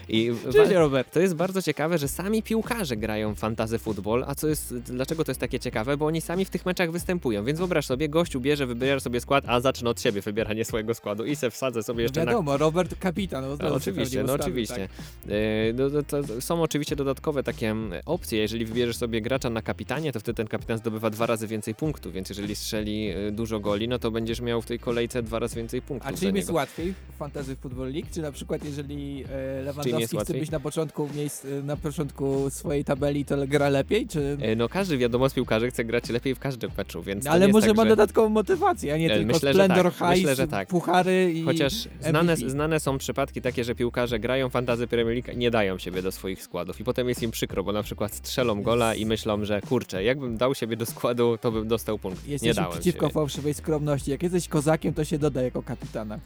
I 0.09 0.31
Cześć 0.53 0.71
Robert. 0.71 1.13
to 1.13 1.19
jest 1.19 1.35
bardzo 1.35 1.61
ciekawe, 1.61 1.97
że 1.97 2.07
sami 2.07 2.43
piłkarze 2.43 2.97
grają 2.97 3.33
w 3.35 3.39
fantasy 3.39 3.79
futbol, 3.79 4.23
a 4.27 4.35
co 4.35 4.47
jest, 4.47 4.75
dlaczego 4.77 5.23
to 5.23 5.31
jest 5.31 5.41
takie 5.41 5.59
ciekawe? 5.59 5.97
Bo 5.97 6.05
oni 6.05 6.21
sami 6.21 6.45
w 6.45 6.49
tych 6.49 6.65
meczach 6.65 6.91
występują, 6.91 7.43
więc 7.45 7.59
wyobraź 7.59 7.85
sobie, 7.85 8.09
gościu 8.09 8.39
bierze, 8.39 8.65
wybiera 8.65 8.99
sobie 8.99 9.21
skład, 9.21 9.43
a 9.47 9.59
zacznę 9.59 9.89
od 9.89 10.01
siebie 10.01 10.21
wybieranie 10.21 10.65
swojego 10.65 10.93
składu 10.93 11.25
i 11.25 11.35
se 11.35 11.51
wsadzę 11.51 11.83
sobie 11.83 12.03
jeszcze 12.03 12.19
na 12.19 12.25
Wiadomo, 12.25 12.57
Robert 12.57 12.95
kapitan. 12.99 13.43
No, 13.43 13.49
No, 13.49 13.57
to 13.57 13.73
oczywiście, 13.75 14.23
no 14.23 14.33
oczywiście. 14.33 14.75
tak. 14.75 15.31
No, 15.73 15.89
no, 15.89 16.03
to 16.03 16.41
są 16.41 16.61
oczywiście 16.61 16.95
dodatkowe 16.95 17.43
takie 17.43 17.69
mm, 17.69 18.01
opcje. 18.05 18.39
Jeżeli 18.39 18.65
wybierzesz 18.65 18.97
sobie 18.97 19.21
gracza 19.21 19.49
na 19.49 19.61
kapitanie, 19.61 20.11
to 20.11 20.19
wtedy 20.19 20.32
ten 20.35 20.47
kapitan 20.47 20.77
zdobywa 20.77 21.09
dwa 21.09 21.25
razy 21.25 21.47
więcej 21.47 21.75
punktów, 21.75 22.13
więc 22.13 22.30
jeżeli 22.30 22.56
strzeli 22.56 23.09
e, 23.09 23.31
dużo 23.31 23.59
goli, 23.59 23.88
no 23.88 24.00
to 24.00 24.12
będziesz 24.12 24.41
miał 24.41 24.62
w 24.62 24.65
tej 24.65 24.80
kolejce 24.80 25.24
dwa 25.24 25.39
razy 25.39 25.56
więcej 25.56 25.81
punktów. 25.81 26.12
A 26.12 26.15
za 26.15 26.25
czym 26.27 26.35
jest 26.35 26.50
łatwiej 26.50 26.94
w 26.94 27.18
Fantasy 27.18 27.56
Football 27.56 27.91
League? 27.94 28.07
Czy 28.13 28.21
na 28.21 28.31
przykład 28.31 28.65
jeżeli 28.65 29.24
e, 29.31 29.62
Lewandowski 29.63 30.07
chce 30.07 30.18
łatwiej? 30.18 30.39
być 30.39 30.51
na 30.51 30.59
początku 30.59 31.09
miejsc, 31.15 31.45
e, 31.45 31.63
na 31.63 31.77
początku 31.77 32.50
swojej 32.50 32.85
tabeli, 32.85 33.25
to 33.25 33.47
gra 33.47 33.69
lepiej? 33.69 34.07
Czy... 34.07 34.38
No 34.57 34.69
każdy 34.69 34.97
wiadomo 34.97 35.30
z 35.30 35.33
piłkarzy 35.33 35.71
chce 35.71 35.85
grać 35.85 36.09
lepiej 36.09 36.36
w 36.36 36.39
każdym 36.39 36.71
meczu, 36.77 37.03
więc 37.03 37.25
to 37.25 37.31
Ale 37.31 37.47
może 37.47 37.68
tak, 37.68 37.75
ma 37.75 37.83
że... 37.83 37.89
dodatkową 37.89 38.29
motywację, 38.29 38.94
a 38.94 38.97
nie 38.97 39.09
tylko 39.09 39.33
myślę, 39.33 39.53
Splendor 39.53 39.94
tak. 39.94 39.94
High, 39.94 40.24
Myślę, 40.24 40.36
że 40.36 40.47
tak. 40.47 40.68
puchary 40.68 41.33
i 41.33 41.44
Chociaż 41.44 41.88
znane, 42.01 42.38
znane 42.38 42.79
są 42.79 42.97
przypadki 42.97 43.41
takie, 43.41 43.63
że 43.63 43.75
piłkarze 43.75 44.19
grają 44.19 44.50
fantazy 44.50 44.88
Premier 44.88 45.15
League, 45.15 45.39
nie 45.39 45.51
dają 45.51 45.77
siebie 45.77 46.01
do 46.01 46.12
swoich 46.12 46.44
składów 46.44 46.79
i 46.79 46.83
potem 46.83 47.09
jest 47.09 47.24
im 47.24 47.31
przykro, 47.31 47.63
bo 47.63 47.71
na 47.71 47.83
przykład 47.83 48.13
strzelą 48.13 48.62
gola 48.62 48.95
i 48.95 49.06
myślą, 49.06 49.45
że 49.45 49.62
kurczę, 49.62 50.03
jakbym 50.23 50.37
dał 50.37 50.55
siebie 50.55 50.77
do 50.77 50.85
składu, 50.85 51.37
to 51.37 51.51
bym 51.51 51.67
dostał 51.67 51.99
punkt. 51.99 52.25
nie 52.25 52.31
Jesteś 52.31 52.55
dałem 52.55 52.71
przeciwko 52.71 53.05
siebie. 53.05 53.13
fałszywej 53.13 53.53
skromności. 53.53 54.11
Jak 54.11 54.23
jesteś 54.23 54.47
kozakiem, 54.47 54.93
to 54.93 55.03
się 55.05 55.19
doda 55.19 55.41
jako 55.41 55.63
kapitana. 55.63 56.19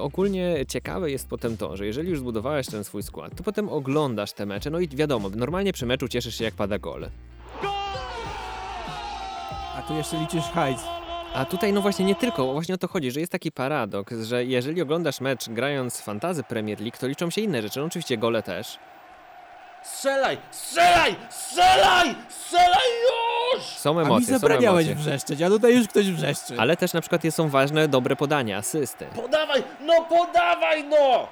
Ogólnie 0.00 0.56
ciekawe 0.68 1.10
jest 1.10 1.28
potem 1.28 1.56
to, 1.56 1.76
że 1.76 1.86
jeżeli 1.86 2.10
już 2.10 2.18
zbudowałeś 2.18 2.66
ten 2.66 2.84
swój 2.84 3.02
skład, 3.02 3.36
to 3.36 3.42
potem 3.42 3.68
oglądasz 3.68 4.32
te 4.32 4.46
mecze, 4.46 4.70
no 4.70 4.80
i 4.80 4.88
wiadomo, 4.88 5.30
normalnie 5.30 5.72
przy 5.72 5.86
meczu 5.86 6.08
cieszysz 6.08 6.34
się 6.38 6.44
jak 6.44 6.54
pada 6.54 6.78
gol. 6.78 7.08
A 9.76 9.82
tu 9.82 9.94
jeszcze 9.94 10.20
liczysz 10.20 10.44
hajs. 10.44 10.80
A 11.34 11.44
tutaj 11.44 11.72
no 11.72 11.80
właśnie 11.82 12.04
nie 12.04 12.14
tylko, 12.14 12.52
właśnie 12.52 12.74
o 12.74 12.78
to 12.78 12.88
chodzi, 12.88 13.10
że 13.10 13.20
jest 13.20 13.32
taki 13.32 13.52
paradoks, 13.52 14.22
że 14.22 14.44
jeżeli 14.44 14.82
oglądasz 14.82 15.20
mecz 15.20 15.48
grając 15.48 15.98
w 15.98 16.02
fantazy 16.04 16.42
Premier 16.42 16.80
League, 16.80 16.96
to 17.00 17.06
liczą 17.06 17.30
się 17.30 17.40
inne 17.40 17.62
rzeczy, 17.62 17.80
no 17.80 17.86
oczywiście 17.86 18.18
gole 18.18 18.42
też. 18.42 18.78
Strzelaj! 19.82 20.38
Strzelaj! 20.50 21.16
Strzelaj! 21.30 22.14
Strzelaj 22.28 22.88
już! 23.02 23.64
Są 23.64 23.90
A 23.90 23.94
mi 23.94 24.06
emocje, 24.06 24.26
są 24.26 24.38
zabraniałeś 24.38 24.86
emocje. 24.86 25.04
wrzeszczeć, 25.04 25.42
a 25.42 25.48
tutaj 25.48 25.76
już 25.76 25.88
ktoś 25.88 26.10
wrzeszczy. 26.10 26.54
Ale 26.58 26.76
też 26.76 26.92
na 26.92 27.00
przykład 27.00 27.22
są 27.30 27.48
ważne 27.48 27.88
dobre 27.88 28.16
podania, 28.16 28.58
asysty. 28.58 29.06
Podawaj! 29.14 29.62
No 29.80 30.04
podawaj 30.04 30.84
no! 30.84 31.28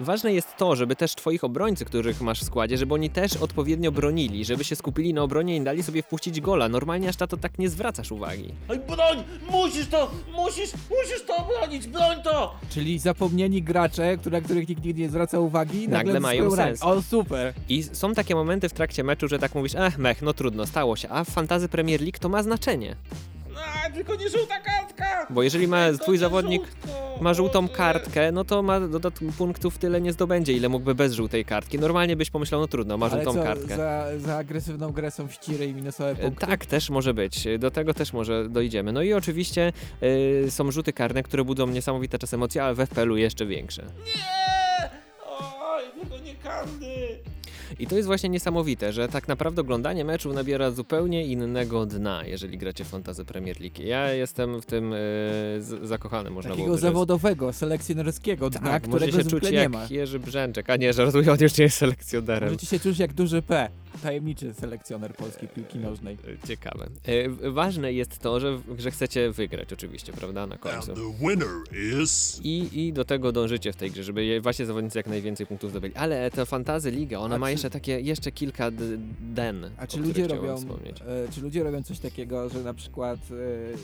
Ważne 0.00 0.32
jest 0.34 0.56
to, 0.56 0.76
żeby 0.76 0.96
też 0.96 1.14
twoich 1.14 1.44
obrońcy, 1.44 1.84
których 1.84 2.20
masz 2.20 2.40
w 2.40 2.44
składzie, 2.44 2.78
żeby 2.78 2.94
oni 2.94 3.10
też 3.10 3.36
odpowiednio 3.36 3.92
bronili, 3.92 4.44
żeby 4.44 4.64
się 4.64 4.76
skupili 4.76 5.14
na 5.14 5.22
obronie 5.22 5.56
i 5.56 5.60
dali 5.60 5.82
sobie 5.82 6.02
wpuścić 6.02 6.40
gola. 6.40 6.68
Normalnie 6.68 7.08
aż 7.08 7.18
na 7.18 7.26
to 7.26 7.36
tak 7.36 7.58
nie 7.58 7.68
zwracasz 7.68 8.12
uwagi. 8.12 8.52
Oj, 8.68 8.78
broń! 8.78 9.24
Musisz 9.50 9.86
to! 9.88 10.10
Musisz! 10.32 10.70
Musisz 10.90 11.26
to 11.26 11.36
obronić! 11.36 11.86
Broń 11.86 12.16
to! 12.24 12.54
Czyli 12.70 12.98
zapomnieni 12.98 13.62
gracze, 13.62 14.16
które, 14.16 14.42
których 14.42 14.68
nikt 14.68 14.84
nigdy 14.84 15.00
nie 15.02 15.08
zwraca 15.08 15.38
uwagi, 15.40 15.88
nagle, 15.88 15.98
Nagle 16.12 16.20
mają 16.20 16.42
rank. 16.54 16.56
sens. 16.56 16.82
O, 16.82 17.02
super. 17.02 17.54
I 17.68 17.82
są 17.82 18.14
takie 18.14 18.34
momenty 18.34 18.68
w 18.68 18.72
trakcie 18.72 19.04
meczu, 19.04 19.28
że 19.28 19.38
tak 19.38 19.54
mówisz, 19.54 19.74
eh, 19.74 19.98
mech, 19.98 20.22
no 20.22 20.32
trudno, 20.32 20.66
stało 20.66 20.96
się. 20.96 21.08
A 21.08 21.24
w 21.24 21.28
fantazy 21.28 21.68
Premier 21.68 22.00
League 22.00 22.18
to 22.20 22.28
ma 22.28 22.42
znaczenie. 22.42 22.96
Tylko 23.94 24.14
nie 24.14 24.28
żółta 24.30 24.60
kartka! 24.60 25.26
Bo 25.30 25.42
jeżeli 25.42 25.68
ma 25.68 25.86
Tylko 25.88 26.02
twój 26.02 26.12
nie 26.14 26.18
zawodnik 26.18 26.62
żółtko. 26.62 27.18
ma 27.20 27.34
żółtą 27.34 27.68
kartkę, 27.68 28.32
no 28.32 28.44
to 28.44 28.62
ma 28.62 28.80
dodat- 28.80 29.20
punktów 29.38 29.78
tyle 29.78 30.00
nie 30.00 30.12
zdobędzie, 30.12 30.52
ile 30.52 30.68
mógłby 30.68 30.94
bez 30.94 31.12
żółtej 31.12 31.44
kartki. 31.44 31.78
Normalnie 31.78 32.16
byś 32.16 32.30
pomyślał, 32.30 32.60
no 32.60 32.68
trudno, 32.68 32.98
ma 32.98 33.06
Ale 33.06 33.24
żółtą 33.24 33.38
co, 33.40 33.44
kartkę. 33.44 33.76
Za, 33.76 34.06
za 34.18 34.36
agresywną 34.36 34.92
grę 34.92 35.10
są 35.10 35.28
ściry 35.28 35.66
i 35.66 35.74
minusowe 35.74 36.10
E, 36.10 36.16
punkty? 36.16 36.46
Tak, 36.46 36.66
też 36.66 36.90
może 36.90 37.14
być. 37.14 37.48
Do 37.58 37.70
tego 37.70 37.94
też 37.94 38.12
może 38.12 38.48
dojdziemy. 38.48 38.92
No 38.92 39.02
i 39.02 39.12
oczywiście 39.12 39.72
e, 40.46 40.50
są 40.50 40.70
rzuty 40.70 40.92
karne, 40.92 41.22
które 41.22 41.44
budzą 41.44 41.66
niesamowite 41.66 42.18
czas 42.18 42.34
emocje, 42.34 42.64
ale 42.64 42.74
w 42.74 42.78
FPL-u 42.80 43.16
jeszcze 43.16 43.46
większe. 43.46 43.82
Nie! 43.82 44.90
Oj, 45.40 45.84
tego 46.02 46.18
nie 46.24 46.34
karny! 46.34 46.95
I 47.78 47.86
to 47.86 47.96
jest 47.96 48.06
właśnie 48.06 48.28
niesamowite, 48.28 48.92
że 48.92 49.08
tak 49.08 49.28
naprawdę 49.28 49.60
oglądanie 49.60 50.04
meczu 50.04 50.32
nabiera 50.32 50.70
zupełnie 50.70 51.26
innego 51.26 51.86
dna, 51.86 52.24
jeżeli 52.26 52.58
gracie 52.58 52.84
w 52.84 52.88
Fantasy 52.88 53.24
Premier 53.24 53.60
League. 53.60 53.82
Ja 53.82 54.12
jestem 54.12 54.60
w 54.60 54.66
tym 54.66 54.90
z, 55.58 55.78
zakochany, 55.82 56.30
można 56.30 56.50
Takiego 56.50 56.66
było 56.66 56.78
zawodowego, 56.78 57.52
selekcjonerskiego 57.52 58.50
dna, 58.50 58.60
tak, 58.60 58.82
którego 58.82 59.18
się 59.18 59.24
czuć 59.24 59.44
nie 59.44 59.52
jak 59.52 59.72
ma. 59.72 59.86
Jerzy 59.90 60.18
Brzęczek, 60.18 60.70
a 60.70 60.76
nie, 60.76 60.92
żartuję, 60.92 61.32
on 61.32 61.38
już 61.40 61.58
nie 61.58 61.64
jest 61.64 61.76
selekcjonerem. 61.76 62.48
Możecie 62.48 62.66
się 62.66 62.80
czuć 62.80 62.98
jak 62.98 63.12
duży 63.12 63.42
P, 63.42 63.68
tajemniczy 64.02 64.54
selekcjoner 64.54 65.14
polskiej 65.14 65.48
piłki 65.48 65.78
nożnej. 65.78 66.16
E, 66.44 66.46
Ciekawe. 66.48 66.86
E, 67.44 67.50
Ważne 67.50 67.92
jest 67.92 68.18
to, 68.18 68.40
że, 68.40 68.58
że 68.78 68.90
chcecie 68.90 69.30
wygrać 69.30 69.72
oczywiście, 69.72 70.12
prawda, 70.12 70.46
na 70.46 70.56
końcu. 70.56 70.92
And 70.92 71.00
the 71.00 71.26
winner 71.28 71.48
is... 72.02 72.40
I, 72.44 72.68
I 72.86 72.92
do 72.92 73.04
tego 73.04 73.32
dążycie 73.32 73.72
w 73.72 73.76
tej 73.76 73.90
grze, 73.90 74.04
żeby 74.04 74.40
właśnie 74.40 74.66
zawodnicy 74.66 74.98
jak 74.98 75.06
najwięcej 75.06 75.46
punktów 75.46 75.70
zdobyli. 75.70 75.94
Ale 75.94 76.30
ta 76.30 76.44
Fantazy 76.44 76.90
Liga, 76.90 77.18
ona 77.18 77.34
A 77.34 77.38
ma 77.38 77.46
czy- 77.46 77.52
jeszcze 77.52 77.70
takie, 77.70 78.00
jeszcze 78.00 78.32
kilka 78.32 78.70
d- 78.70 78.84
den, 79.20 79.70
A 79.78 79.86
czy 79.86 80.00
ludzie 80.00 80.28
robią, 80.28 80.56
wspomnieć. 80.56 80.96
e, 81.00 81.32
czy 81.34 81.40
ludzie 81.40 81.62
robią 81.62 81.82
coś 81.82 81.98
takiego, 81.98 82.48
że 82.48 82.62
na 82.62 82.74
przykład 82.74 83.18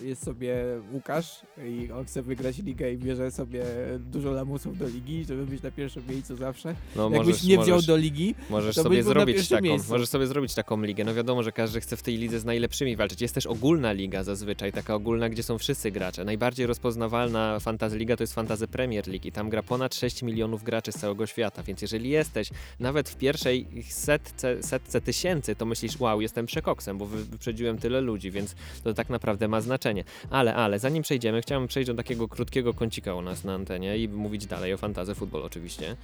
jest 0.04 0.24
sobie 0.24 0.54
Łukasz 0.92 1.40
i 1.66 1.92
on 1.92 2.04
chce 2.04 2.22
wygrać 2.22 2.58
ligę 2.58 2.92
i 2.92 2.98
bierze 2.98 3.30
sobie 3.30 3.64
dużo 4.12 4.30
lamusów 4.30 4.78
do 4.78 4.88
ligi, 4.88 5.24
żeby 5.24 5.46
być 5.46 5.62
na 5.62 5.70
pierwszym 5.70 6.02
miejscu 6.08 6.36
zawsze? 6.36 6.74
No 6.96 7.02
Jakbyś 7.02 7.18
możesz, 7.18 7.42
nie 7.44 7.58
wziął 7.58 7.68
możesz, 7.74 7.86
do 7.86 7.96
ligi, 7.96 8.34
możesz 8.50 8.76
to 8.76 8.82
sobie 8.82 9.02
zrobić 9.02 9.48
taką, 9.48 9.62
miejscu. 9.64 9.88
Możesz 10.02 10.10
sobie 10.10 10.26
zrobić 10.26 10.54
taką 10.54 10.82
ligę. 10.82 11.04
No 11.04 11.14
wiadomo, 11.14 11.42
że 11.42 11.52
każdy 11.52 11.80
chce 11.80 11.96
w 11.96 12.02
tej 12.02 12.16
lidze 12.16 12.40
z 12.40 12.44
najlepszymi 12.44 12.96
walczyć. 12.96 13.20
Jest 13.22 13.34
też 13.34 13.46
ogólna 13.46 13.92
liga 13.92 14.24
zazwyczaj, 14.24 14.72
taka 14.72 14.94
ogólna, 14.94 15.28
gdzie 15.28 15.42
są 15.42 15.58
wszyscy 15.58 15.90
gracze. 15.90 16.24
Najbardziej 16.24 16.66
rozpoznawalna 16.66 17.60
Fantasy 17.60 17.98
Liga 17.98 18.16
to 18.16 18.22
jest 18.22 18.34
Fantasy 18.34 18.68
Premier 18.68 19.08
League 19.08 19.28
i 19.28 19.32
tam 19.32 19.50
gra 19.50 19.62
ponad 19.62 19.94
6 19.94 20.22
milionów 20.22 20.62
graczy 20.62 20.92
z 20.92 20.94
całego 20.94 21.26
świata, 21.26 21.62
więc 21.62 21.82
jeżeli 21.82 22.10
jesteś 22.10 22.48
nawet 22.80 23.08
w 23.08 23.16
pierwszej 23.16 23.66
setce, 23.88 24.62
setce 24.62 25.00
tysięcy, 25.00 25.56
to 25.56 25.66
myślisz, 25.66 26.00
wow, 26.00 26.20
jestem 26.20 26.46
przekoksem, 26.46 26.98
bo 26.98 27.06
wy- 27.06 27.24
wyprzedziłem 27.24 27.78
tyle 27.78 28.00
ludzi, 28.00 28.30
więc 28.30 28.54
to 28.84 28.94
tak 28.94 29.10
naprawdę 29.10 29.48
ma 29.48 29.60
znaczenie. 29.60 30.04
Ale, 30.30 30.54
ale, 30.54 30.78
zanim 30.78 31.02
przejdziemy, 31.02 31.42
chciałem 31.42 31.66
przejść 31.68 31.86
do 31.86 31.94
takiego 31.94 32.28
krótkiego 32.28 32.74
kącika 32.74 33.14
u 33.14 33.22
nas 33.22 33.44
na 33.44 33.54
antenie 33.54 33.98
i 33.98 34.08
mówić 34.08 34.46
dalej 34.46 34.72
o 34.72 34.76
Fantasy 34.76 35.14
Football 35.14 35.42
oczywiście. 35.42 35.96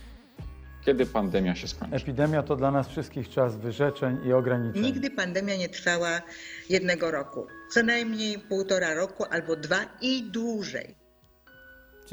Kiedy 0.84 1.06
pandemia 1.06 1.54
się 1.54 1.68
skończy? 1.68 1.96
Epidemia 1.96 2.42
to 2.42 2.56
dla 2.56 2.70
nas 2.70 2.88
wszystkich 2.88 3.28
czas 3.28 3.56
wyrzeczeń 3.56 4.18
i 4.26 4.32
ograniczeń. 4.32 4.82
Nigdy 4.82 5.10
pandemia 5.10 5.56
nie 5.56 5.68
trwała 5.68 6.22
jednego 6.68 7.10
roku. 7.10 7.46
Co 7.70 7.82
najmniej 7.82 8.38
półtora 8.38 8.94
roku 8.94 9.24
albo 9.30 9.56
dwa 9.56 9.76
i 10.00 10.22
dłużej. 10.30 10.94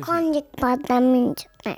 Konik 0.01 0.45
pandemiczny. 0.61 1.75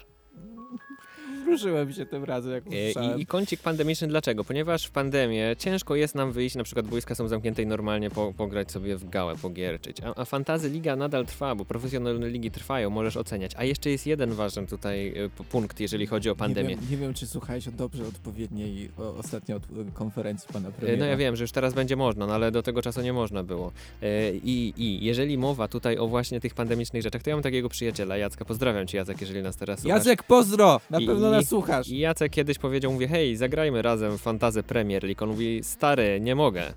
Wzruszyłem 1.56 1.94
się 1.94 2.06
tym 2.06 2.24
razem, 2.24 2.52
jak 2.52 2.64
E, 2.64 2.70
usłyszałem. 2.70 3.20
I, 3.20 3.22
I 3.22 3.26
kącik 3.26 3.62
pandemiczny 3.62 4.08
dlaczego? 4.08 4.44
Ponieważ 4.44 4.86
w 4.86 4.92
pandemię 4.92 5.56
ciężko 5.60 5.96
jest 5.96 6.16
nam 6.16 6.32
wyjść, 6.32 6.56
na 6.56 6.64
przykład 6.64 6.88
boiska 6.88 7.16
są 7.16 7.28
zamknięte 7.28 7.62
i 7.62 7.66
normalnie 7.66 8.10
po, 8.10 8.34
pograć 8.34 8.72
sobie 8.72 8.98
w 8.98 9.10
gałę, 9.10 9.36
pogierczyć. 9.42 9.98
A, 10.02 10.22
a 10.22 10.26
fantazy 10.26 10.70
liga 10.70 10.96
nadal 10.96 11.26
trwa, 11.26 11.56
bo 11.56 11.66
profesjonalne 11.66 12.30
ligi 12.30 12.52
trwają, 12.52 12.90
możesz 12.90 13.18
oceniać. 13.18 13.52
A 13.58 13.64
jeszcze 13.64 13.90
jest 13.90 14.08
jeden 14.08 14.34
ważny 14.34 14.68
tutaj 14.68 15.08
e, 15.08 15.30
punkt, 15.30 15.80
jeżeli 15.80 16.08
chodzi 16.08 16.30
o 16.30 16.36
pandemię. 16.36 16.70
Nie 16.70 16.76
wiem, 16.76 16.90
nie 16.92 16.98
wiem, 16.98 17.14
czy 17.14 17.28
słuchałeś 17.28 17.68
o 17.68 17.72
dobrze 17.72 18.08
odpowiedniej 18.08 18.90
o, 18.98 19.16
ostatnio 19.18 19.56
od, 19.56 19.64
konferencji 19.94 20.50
pana 20.54 20.70
E, 20.70 20.72
premiera. 20.72 21.00
No 21.00 21.06
ja 21.06 21.18
wiem, 21.18 21.36
że 21.36 21.44
już 21.44 21.52
teraz 21.52 21.74
będzie 21.74 21.96
można, 21.96 22.28
no 22.28 22.34
ale 22.34 22.52
do 22.52 22.64
tego 22.64 22.82
czasu 22.82 23.02
nie 23.02 23.14
można 23.14 23.44
było. 23.44 23.72
E, 24.02 24.32
I, 24.34 24.74
I 24.78 25.06
jeżeli 25.06 25.38
mowa 25.38 25.68
tutaj 25.68 25.98
o 25.98 26.08
właśnie 26.08 26.40
tych 26.40 26.54
pandemicznych 26.54 27.04
rzeczach, 27.04 27.24
to 27.24 27.30
ja 27.30 27.36
mam 27.36 27.44
takiego 27.44 27.70
przyjaciela, 27.70 28.18
Jacka. 28.18 28.46
Pozdrawiam 28.46 28.88
cię, 28.88 28.98
Jacek, 28.98 29.22
jeżeli 29.22 29.44
nas 29.44 29.58
teraz 29.58 29.80
słuchasz. 29.80 29.98
Jacek, 30.06 30.24
pozdro! 30.24 30.82
Na 30.90 31.00
I- 31.00 31.06
pewno 31.08 31.28
i- 31.28 31.32
nas 31.38 31.50
słuchasz. 31.50 31.88
I 31.88 31.98
Jacek 31.98 32.32
kiedyś 32.32 32.58
powiedział, 32.58 32.94
mówię, 32.94 33.08
hej, 33.08 33.36
zagrajmy 33.36 33.82
razem 33.82 34.18
w 34.18 34.22
Fantazę 34.22 34.64
Premier 34.64 35.04
League. 35.04 35.24
On 35.24 35.30
mówi, 35.30 35.60
stary, 35.64 36.20
nie 36.22 36.36
mogę. 36.36 36.74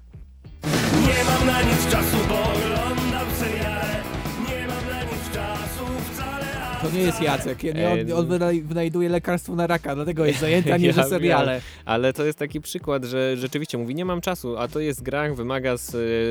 Nie 1.07 1.25
mam 1.25 1.47
na 1.47 1.63
nic 1.63 1.91
czasu, 1.91 2.17
bo 2.29 2.90
To 6.83 6.91
nie 6.91 7.01
jest. 7.01 7.23
Jacek, 7.23 7.63
nie, 7.63 7.91
on, 7.91 8.13
on 8.19 8.27
wynaj- 8.27 8.63
wynajduje 8.63 9.09
lekarstwo 9.09 9.55
na 9.55 9.67
raka, 9.67 9.95
dlatego 9.95 10.27
jest 10.27 10.41
zajęty, 10.41 10.75
a 10.75 10.77
nie, 10.77 10.93
że 11.03 11.05
seriale. 11.05 11.61
Ale 11.85 12.13
to 12.13 12.25
jest 12.25 12.39
taki 12.39 12.61
przykład, 12.61 13.05
że 13.05 13.37
rzeczywiście 13.37 13.79
mówi, 13.79 13.95
nie 13.95 14.05
mam 14.05 14.21
czasu, 14.21 14.57
a 14.59 14.69
to 14.69 14.81
jest 14.81 15.03
gra, 15.03 15.35
wymaga 15.35 15.77
z, 15.77 15.91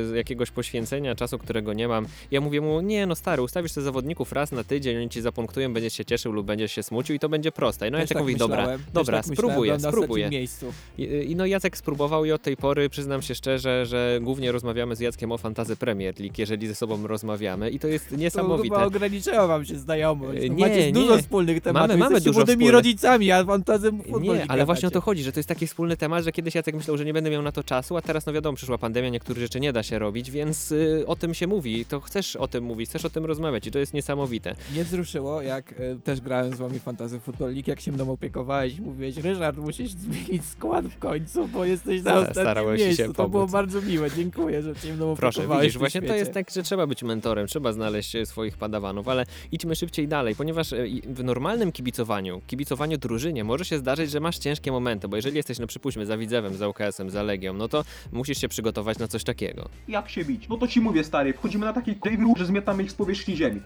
z 0.10 0.16
jakiegoś 0.16 0.52
poświęcenia 0.52 1.16
czasu, 1.16 1.38
którego 1.38 1.74
nie 1.74 1.88
mam. 1.88 2.06
Ja 2.32 2.42
mówię 2.42 2.62
mu, 2.62 2.82
nie 2.82 3.06
no 3.06 3.16
stary, 3.16 3.42
ustawisz 3.42 3.72
sobie 3.72 3.86
zawodników 3.86 4.32
raz 4.32 4.52
na 4.52 4.64
tydzień, 4.64 4.98
oni 4.98 5.10
ci 5.10 5.22
zapunktują, 5.22 5.74
będziesz 5.74 5.94
się 5.94 6.06
cieszył 6.06 6.32
lub 6.32 6.46
będziesz 6.48 6.72
się 6.72 6.84
smucił 6.84 7.16
i 7.16 7.20
to 7.20 7.30
będzie 7.30 7.52
proste. 7.52 7.88
I 7.88 7.92
no 7.92 7.98
Jacek 7.98 8.14
tak 8.18 8.24
mówi, 8.24 8.36
dobra, 8.36 8.58
myślałem, 8.58 8.80
też 8.84 8.94
dobra, 8.94 9.18
tak 9.24 9.34
spróbuję, 9.34 9.72
na 9.74 9.80
spróbuję. 9.80 10.26
ostatnim 10.26 10.40
miejscu. 10.40 10.74
I, 10.98 11.04
I 11.32 11.36
no 11.36 11.46
Jacek 11.46 11.78
spróbował 11.78 12.26
i 12.26 12.32
od 12.32 12.42
tej 12.42 12.58
pory 12.58 12.90
przyznam 12.90 13.22
się 13.22 13.36
szczerze, 13.36 13.86
że 13.86 14.20
głównie 14.22 14.52
rozmawiamy 14.52 14.96
z 14.96 15.00
Jackiem 15.00 15.32
o 15.32 15.38
Fantazy 15.38 15.76
Premier 15.76 16.20
League, 16.20 16.36
jeżeli 16.38 16.68
ze 16.68 16.76
sobą 16.76 17.08
rozmawiamy 17.08 17.70
i 17.70 17.80
to 17.80 17.88
jest 17.88 18.10
To 18.10 18.16
niesamowite. 18.16 18.76
chyba 18.76 18.86
ograniczyło 18.86 19.48
wam 19.48 19.66
się 19.66 19.76
znajomość. 19.80 20.39
Nie, 20.50 20.50
Macie 20.68 20.86
nie. 20.86 20.92
dużo 20.94 21.18
wspólnych 21.18 21.62
tematów, 21.62 21.90
mamy 21.90 22.02
jesteście 22.04 22.30
dużo 22.30 22.40
młodymi 22.40 22.56
wspólnych. 22.58 22.74
rodzicami, 22.74 23.32
a 23.32 23.46
fantazem 23.46 24.02
Nie, 24.22 24.46
ale 24.52 24.66
właśnie 24.66 24.88
o 24.88 24.92
to 24.92 25.02
chodzi, 25.02 25.24
że 25.24 25.32
to 25.32 25.40
jest 25.40 25.50
taki 25.50 25.68
wspólny 25.68 25.98
temat, 25.98 26.24
że 26.24 26.32
kiedyś 26.32 26.56
Jacek 26.56 26.76
myślał, 26.76 26.98
że 26.98 27.06
nie 27.06 27.14
będę 27.14 27.30
miał 27.30 27.42
na 27.42 27.52
to 27.52 27.64
czasu, 27.64 27.98
a 27.98 28.02
teraz 28.02 28.26
no 28.26 28.34
wiadomo, 28.34 28.56
przyszła 28.56 28.78
pandemia, 28.78 29.10
niektórych 29.10 29.44
rzeczy 29.44 29.60
nie 29.60 29.74
da 29.74 29.84
się 29.84 30.00
robić, 30.00 30.32
więc 30.32 30.72
y, 30.72 31.04
o 31.08 31.16
tym 31.16 31.34
się 31.34 31.48
mówi, 31.48 31.86
to 31.86 32.00
chcesz 32.00 32.36
o 32.36 32.48
tym 32.48 32.64
mówić, 32.64 32.90
chcesz 32.90 33.06
o 33.06 33.10
tym 33.10 33.26
rozmawiać 33.26 33.68
i 33.68 33.72
to 33.72 33.80
jest 33.80 33.94
niesamowite. 33.94 34.56
Mnie 34.74 34.84
wzruszyło, 34.84 35.42
jak 35.42 35.72
e, 35.72 35.96
też 36.04 36.22
grałem 36.22 36.56
z 36.56 36.58
wami 36.58 36.80
Fantasy 36.80 37.20
Football 37.20 37.54
League, 37.54 37.70
jak 37.70 37.80
się 37.82 37.92
mną 37.92 38.12
opiekowałeś 38.12 38.78
i 38.78 38.82
mówiłeś, 38.82 39.18
Ryszard, 39.18 39.58
musisz 39.58 39.92
zmienić 39.92 40.46
skład 40.46 40.86
w 40.86 41.00
końcu, 41.00 41.48
bo 41.48 41.66
jesteś 41.66 42.02
na 42.04 42.12
Sta- 42.12 42.20
ostatnim 42.20 42.44
starałeś 42.44 42.80
się 42.82 42.86
miejscu. 42.86 43.08
to 43.08 43.14
pomóc. 43.14 43.32
było 43.32 43.48
bardzo 43.48 43.82
miłe, 43.82 44.10
dziękuję, 44.18 44.62
że 44.62 44.76
się 44.76 44.94
mną 44.94 45.16
Proszę, 45.16 45.40
opiekowałeś 45.40 45.64
widzisz, 45.66 45.78
właśnie 45.80 46.02
to 46.02 46.16
jest 46.16 46.32
tak, 46.32 46.50
że 46.50 46.64
trzeba 46.64 46.88
być 46.88 47.04
mentorem, 47.04 47.48
trzeba 47.48 47.74
znaleźć 47.74 48.14
swoich 48.26 48.58
padawanów, 48.58 49.08
ale 49.08 49.26
idźmy 49.52 49.76
szybciej 49.76 50.08
dalej, 50.08 50.29
ponieważ 50.36 50.74
e, 50.74 50.86
w 51.08 51.24
normalnym 51.24 51.72
kibicowaniu, 51.72 52.42
kibicowaniu 52.48 52.98
drużynie 52.98 53.44
może 53.44 53.66
się 53.66 53.78
zdarzyć, 53.78 54.12
że 54.12 54.20
masz 54.20 54.38
ciężkie 54.38 54.72
momenty, 54.72 55.08
bo 55.08 55.16
jeżeli 55.16 55.38
jesteś, 55.38 55.60
no 55.60 55.68
przypuśćmy, 55.68 56.06
za 56.06 56.18
Widzewem, 56.18 56.56
za 56.58 56.68
UKS-em, 56.68 57.10
za 57.10 57.24
Legią, 57.24 57.54
no 57.54 57.68
to 57.68 57.84
musisz 58.12 58.38
się 58.38 58.48
przygotować 58.48 59.00
na 59.00 59.08
coś 59.08 59.24
takiego. 59.24 59.70
Jak 59.88 60.10
się 60.10 60.26
bić? 60.26 60.50
No 60.50 60.58
to 60.58 60.68
ci 60.68 60.82
mówię 60.82 61.04
stary, 61.04 61.34
wchodzimy 61.34 61.66
na 61.66 61.74
taki 61.74 61.96
ruch, 62.20 62.38
że 62.38 62.46
zmiatamy 62.46 62.84
ich 62.84 62.92
z 62.92 62.94
powierzchni 62.94 63.36
ziemi. 63.36 63.62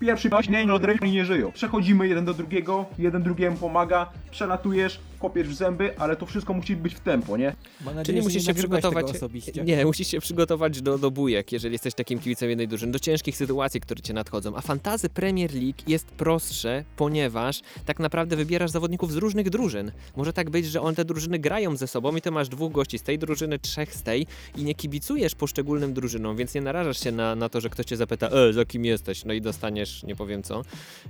Pierwszy 0.00 0.30
no 0.66 0.78
drewni 0.78 1.12
nie 1.12 1.24
żyją. 1.24 1.52
Przechodzimy 1.52 2.08
jeden 2.08 2.24
do 2.24 2.34
drugiego, 2.34 2.86
jeden 2.98 3.22
drugiemu 3.22 3.56
pomaga, 3.56 4.12
przelatujesz, 4.30 5.00
kopiesz 5.18 5.48
w 5.48 5.54
zęby, 5.54 5.98
ale 5.98 6.16
to 6.16 6.26
wszystko 6.26 6.52
musi 6.54 6.76
być 6.76 6.94
w 6.94 7.00
tempo, 7.00 7.36
nie? 7.36 7.54
Nadzieję, 7.84 8.04
Czyli 8.04 8.22
musisz 8.22 8.46
się 8.46 8.54
przygotować. 8.54 9.06
osobiście. 9.10 9.64
Nie, 9.64 9.84
musisz 9.86 10.08
się 10.08 10.20
przygotować 10.20 10.82
do, 10.82 10.98
do 10.98 11.10
bujek, 11.10 11.52
jeżeli 11.52 11.72
jesteś 11.74 11.94
takim 11.94 12.18
kibicem 12.18 12.48
jednej 12.48 12.68
drużyny, 12.68 12.92
do 12.92 12.98
ciężkich 12.98 13.36
sytuacji, 13.36 13.80
które 13.80 14.00
cię 14.00 14.12
nadchodzą. 14.14 14.56
A 14.56 14.60
fantazy 14.60 15.08
Premier 15.08 15.54
League 15.54 15.82
jest 15.86 16.06
prostsze, 16.06 16.84
ponieważ 16.96 17.60
tak 17.86 17.98
naprawdę 17.98 18.36
wybierasz 18.36 18.70
zawodników 18.70 19.12
z 19.12 19.16
różnych 19.16 19.50
drużyn. 19.50 19.92
Może 20.16 20.32
tak 20.32 20.50
być, 20.50 20.66
że 20.66 20.80
one 20.80 20.94
te 20.96 21.04
drużyny 21.04 21.38
grają 21.38 21.76
ze 21.76 21.86
sobą 21.86 22.16
i 22.16 22.20
ty 22.20 22.30
masz 22.30 22.48
dwóch 22.48 22.72
gości 22.72 22.98
z 22.98 23.02
tej 23.02 23.18
drużyny, 23.18 23.58
trzech 23.58 23.94
z 23.94 24.02
tej 24.02 24.26
i 24.56 24.64
nie 24.64 24.74
kibicujesz 24.74 25.34
poszczególnym 25.34 25.94
drużynom, 25.94 26.36
więc 26.36 26.54
nie 26.54 26.60
narażasz 26.60 27.00
się 27.04 27.12
na, 27.12 27.34
na 27.34 27.48
to, 27.48 27.60
że 27.60 27.70
ktoś 27.70 27.86
cię 27.86 27.96
zapyta, 27.96 28.28
e, 28.28 28.52
za 28.52 28.64
kim 28.64 28.84
jesteś? 28.84 29.24
No 29.24 29.32
i 29.32 29.40
dostaniesz, 29.40 30.02
nie 30.02 30.16
powiem 30.16 30.42
co, 30.42 30.62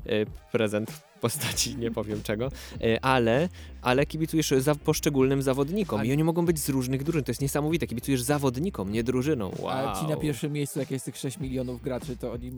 e, 0.06 0.26
prezent 0.52 0.90
w 0.90 1.07
postaci 1.18 1.76
nie 1.76 1.90
powiem 1.90 2.22
czego, 2.22 2.48
e, 2.80 3.04
ale, 3.04 3.48
ale 3.82 4.06
kibicujesz 4.06 4.50
za 4.58 4.74
poszczególnym 4.74 5.42
zawodnikom 5.42 6.04
i 6.04 6.12
oni 6.12 6.24
mogą 6.24 6.46
być 6.46 6.58
z 6.58 6.68
różnych 6.68 7.04
drużyn. 7.04 7.24
To 7.24 7.30
jest 7.30 7.40
niesamowite. 7.40 7.86
Kibicujesz 7.86 8.22
zawodnikom, 8.22 8.92
nie 8.92 9.04
drużyną. 9.04 9.50
Wow. 9.58 9.88
A 9.88 10.00
ci 10.00 10.06
na 10.06 10.16
pierwszym 10.16 10.52
miejscu, 10.52 10.78
jak 10.78 10.90
jest 10.90 11.04
tych 11.04 11.16
6 11.16 11.38
milionów 11.38 11.82
graczy, 11.82 12.16
to 12.16 12.32
oni 12.32 12.52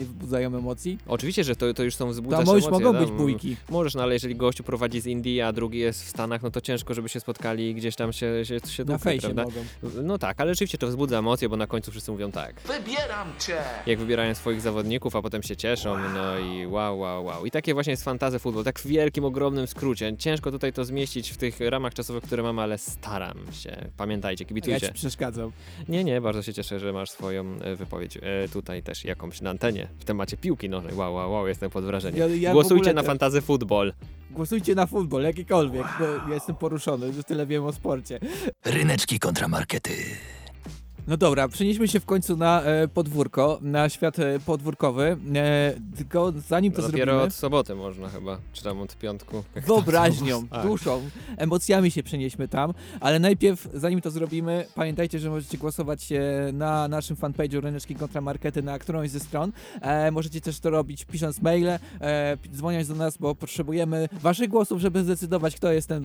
nie 0.00 0.04
wzbudzają 0.06 0.56
emocji? 0.56 0.98
Oczywiście, 1.06 1.44
że 1.44 1.56
to, 1.56 1.74
to 1.74 1.82
już 1.82 1.94
są 1.94 2.04
To 2.04 2.10
wzbudzacze 2.10 2.44
mo- 2.44 2.54
już 2.56 2.66
emocje. 2.66 2.84
mogą 2.86 2.98
tam, 2.98 3.06
być 3.06 3.14
bójki. 3.18 3.56
Możesz, 3.70 3.94
no 3.94 4.02
ale 4.02 4.12
jeżeli 4.12 4.36
gościu 4.36 4.64
prowadzi 4.64 5.00
z 5.00 5.06
Indii, 5.06 5.40
a 5.40 5.52
drugi 5.52 5.78
jest 5.78 6.04
w 6.04 6.08
Stanach, 6.08 6.42
no 6.42 6.50
to 6.50 6.60
ciężko, 6.60 6.94
żeby 6.94 7.08
się 7.08 7.20
spotkali 7.20 7.68
i 7.70 7.74
gdzieś 7.74 7.96
tam 7.96 8.12
się, 8.12 8.44
się, 8.44 8.60
się 8.68 8.84
Na 8.84 8.92
dupy, 8.92 8.98
fejsie 9.04 9.20
prawda? 9.34 9.44
mogą. 9.44 9.60
No 10.02 10.18
tak, 10.18 10.40
ale 10.40 10.54
rzeczywiście 10.54 10.78
to 10.78 10.86
wzbudza 10.86 11.18
emocje, 11.18 11.48
bo 11.48 11.56
na 11.56 11.66
końcu 11.66 11.90
wszyscy 11.90 12.10
mówią 12.12 12.32
tak. 12.32 12.60
Wybieram 12.60 13.28
cię 13.46 13.56
Jak 13.86 13.98
wybierają 13.98 14.34
swoich 14.34 14.60
zawodników, 14.60 15.16
a 15.16 15.22
potem 15.22 15.42
się 15.42 15.56
cieszą, 15.56 15.96
no 16.14 16.38
i 16.38 16.66
wow, 16.66 16.98
wow, 16.98 17.24
wow. 17.24 17.46
I 17.46 17.50
takie 17.50 17.74
właśnie 17.74 17.90
jest 17.90 18.04
fantazy 18.04 18.38
futbol, 18.38 18.64
tak 18.64 18.78
w 18.78 18.86
wielkim, 18.86 19.24
ogromnym 19.24 19.66
skrócie. 19.66 20.16
Ciężko 20.18 20.50
tutaj 20.50 20.72
to 20.72 20.84
zmieścić 20.84 21.30
w 21.30 21.36
tych 21.36 21.60
ramach 21.60 21.94
czasowych, 21.94 22.24
które 22.24 22.42
mamy, 22.42 22.62
ale 22.62 22.78
staram 22.78 23.38
się. 23.52 23.90
Pamiętajcie, 23.96 24.44
Ja 24.44 24.48
kibicujcie. 24.48 24.86
ci 24.86 24.92
przeszkadzam. 24.92 25.52
Nie, 25.88 26.04
nie, 26.04 26.20
bardzo 26.20 26.42
się 26.42 26.54
cieszę, 26.54 26.80
że 26.80 26.92
masz 26.92 27.10
swoją 27.10 27.44
e, 27.60 27.76
wypowiedź 27.76 28.16
e, 28.16 28.48
tutaj 28.52 28.82
też 28.82 29.04
jakąś 29.04 29.40
na 29.40 29.50
antenie 29.50 29.88
w 29.98 30.04
temacie 30.04 30.36
piłki 30.36 30.68
nożnej. 30.68 30.94
Wow, 30.94 31.14
wow, 31.14 31.32
wow, 31.32 31.48
jestem 31.48 31.70
pod 31.70 31.84
wrażeniem. 31.84 32.20
Ja- 32.20 32.36
ja 32.36 32.52
Głosujcie 32.52 32.74
ogóle 32.90 32.94
na 32.94 33.02
fantazy 33.02 33.40
futbol. 33.40 33.92
Głosujcie 34.30 34.74
na 34.74 34.86
futbol, 34.86 35.22
jakikolwiek. 35.22 35.86
Ja 36.28 36.34
jestem 36.34 36.56
poruszony, 36.56 37.06
już 37.06 37.24
tyle 37.24 37.46
wiem 37.46 37.64
o 37.64 37.72
sporcie. 37.72 38.20
Ryneczki 38.64 39.18
kontramarkety. 39.18 39.92
No 41.10 41.16
dobra, 41.16 41.48
przenieśmy 41.48 41.88
się 41.88 42.00
w 42.00 42.04
końcu 42.06 42.36
na 42.36 42.62
e, 42.62 42.88
podwórko, 42.88 43.58
na 43.62 43.88
świat 43.88 44.18
e, 44.18 44.38
podwórkowy. 44.46 45.16
E, 45.34 45.74
tylko 45.96 46.32
zanim 46.48 46.72
to 46.72 46.82
Dopiero 46.82 47.04
zrobimy, 47.12 47.22
od 47.26 47.34
soboty 47.34 47.74
można 47.74 48.08
chyba, 48.08 48.38
czy 48.52 48.62
tam 48.64 48.80
od 48.80 48.96
piątku. 48.96 49.44
jak 49.54 49.64
wyobraźnią, 49.66 50.48
Tak. 50.48 50.66
duszą, 50.66 51.02
emocjami 51.36 51.90
się 51.90 52.02
przenieśmy 52.02 52.48
tam, 52.48 52.74
ale 53.00 53.18
najpierw, 53.18 53.68
zanim 53.74 54.00
to 54.00 54.10
zrobimy, 54.10 54.66
pamiętajcie, 54.74 55.18
że 55.18 55.30
możecie 55.30 55.58
głosować 55.58 56.12
e, 56.12 56.20
na 56.52 56.88
naszym 56.88 57.16
fanpage'u 57.16 57.60
Ryneczki 57.60 57.94
Kontramarkety 57.94 58.62
na 58.62 58.78
którąś 58.78 59.10
ze 59.10 59.20
stron. 59.20 59.52
E, 59.82 60.10
możecie 60.10 60.40
też 60.40 60.60
to 60.60 60.70
robić 60.70 61.04
pisząc 61.04 61.42
maile, 61.42 61.68
e, 61.68 61.78
p- 62.00 62.48
dzwoniąc 62.52 62.88
do 62.88 62.94
nas, 62.94 63.16
bo 63.18 63.34
potrzebujemy 63.34 64.08
waszych 64.22 64.48
głosów, 64.48 64.80
żeby 64.80 65.04
zdecydować, 65.04 65.56
kto 65.56 65.72
jest 65.72 65.88
ten... 65.88 66.04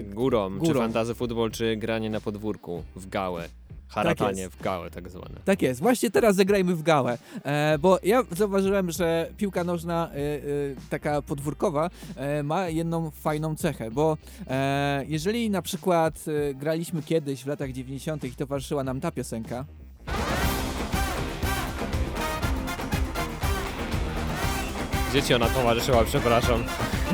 E, 0.00 0.02
Górą, 0.02 0.50
czy 0.60 0.66
Górą. 0.66 0.80
fantazy 0.80 1.14
futbol, 1.14 1.50
czy 1.50 1.76
granie 1.76 2.10
na 2.10 2.20
podwórku 2.20 2.82
w 2.96 3.08
gałę. 3.08 3.48
Haratanie 3.94 4.42
jest. 4.42 4.54
w 4.54 4.62
gałę 4.62 4.90
tak 4.90 5.08
zwane. 5.10 5.34
Tak 5.44 5.62
jest, 5.62 5.80
właśnie 5.80 6.10
teraz 6.10 6.36
zagrajmy 6.36 6.74
w 6.74 6.82
gałę, 6.82 7.18
e, 7.44 7.78
bo 7.78 7.98
ja 8.02 8.22
zauważyłem, 8.30 8.90
że 8.90 9.28
piłka 9.36 9.64
nożna 9.64 10.10
e, 10.10 10.16
e, 10.16 10.40
taka 10.90 11.22
podwórkowa 11.22 11.90
e, 12.16 12.42
ma 12.42 12.68
jedną 12.68 13.10
fajną 13.10 13.56
cechę, 13.56 13.90
bo 13.90 14.16
e, 14.50 15.04
jeżeli 15.08 15.50
na 15.50 15.62
przykład 15.62 16.14
e, 16.50 16.54
graliśmy 16.54 17.02
kiedyś 17.02 17.44
w 17.44 17.46
latach 17.46 17.72
90. 17.72 18.24
i 18.24 18.32
towarzyszyła 18.34 18.84
nam 18.84 19.00
ta 19.00 19.10
piosenka, 19.10 19.64
Gdzie 25.10 25.22
ci 25.22 25.34
ona 25.34 25.46
towarzyszyła, 25.48 26.04
przepraszam. 26.04 26.64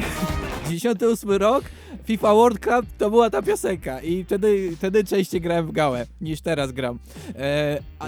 98 0.68 1.30
rok, 1.30 1.64
FIFA 2.08 2.34
World 2.34 2.58
Cup 2.58 2.86
to 2.98 3.10
była 3.10 3.30
ta 3.30 3.42
piosenka 3.42 4.00
i 4.00 4.24
wtedy, 4.24 4.76
wtedy 4.76 5.04
częściej 5.04 5.40
grałem 5.40 5.66
w 5.66 5.72
gałę 5.72 6.06
niż 6.20 6.40
teraz 6.40 6.72
gram. 6.72 6.98
E, 7.34 7.78
a, 7.98 8.06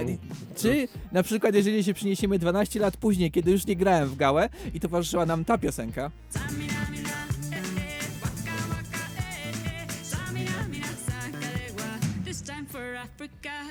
czy 0.57 0.89
na 1.13 1.23
przykład 1.23 1.55
jeżeli 1.55 1.85
się 1.85 1.95
przeniesiemy 1.95 2.39
12 2.39 2.81
lat 2.81 2.97
później, 2.97 3.31
kiedy 3.31 3.51
już 3.51 3.67
nie 3.67 3.77
grałem 3.77 4.09
w 4.09 4.17
gałę 4.17 4.49
i 4.75 4.81
towarzyszyła 4.81 5.27
nam 5.27 5.45
ta 5.45 5.59
piosenka, 5.59 6.11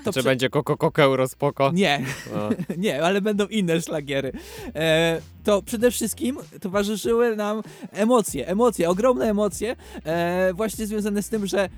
to 0.03 0.13
Czy 0.13 0.19
prze- 0.19 0.29
będzie 0.29 0.49
Koko 0.49 0.77
Koko 0.77 1.01
Euro 1.03 1.27
spoko? 1.27 1.71
Nie, 1.73 2.05
O. 2.35 2.49
nie, 2.77 3.03
ale 3.03 3.21
będą 3.21 3.45
inne 3.47 3.81
szlagiery. 3.81 4.31
E, 4.75 5.21
to 5.43 5.61
przede 5.61 5.91
wszystkim 5.91 6.37
towarzyszyły 6.61 7.35
nam 7.35 7.61
emocje, 7.91 8.47
emocje, 8.47 8.89
ogromne 8.89 9.29
emocje, 9.29 9.75
e, 10.05 10.53
właśnie 10.53 10.87
związane 10.87 11.23
z 11.23 11.29
tym, 11.29 11.47
że 11.47 11.69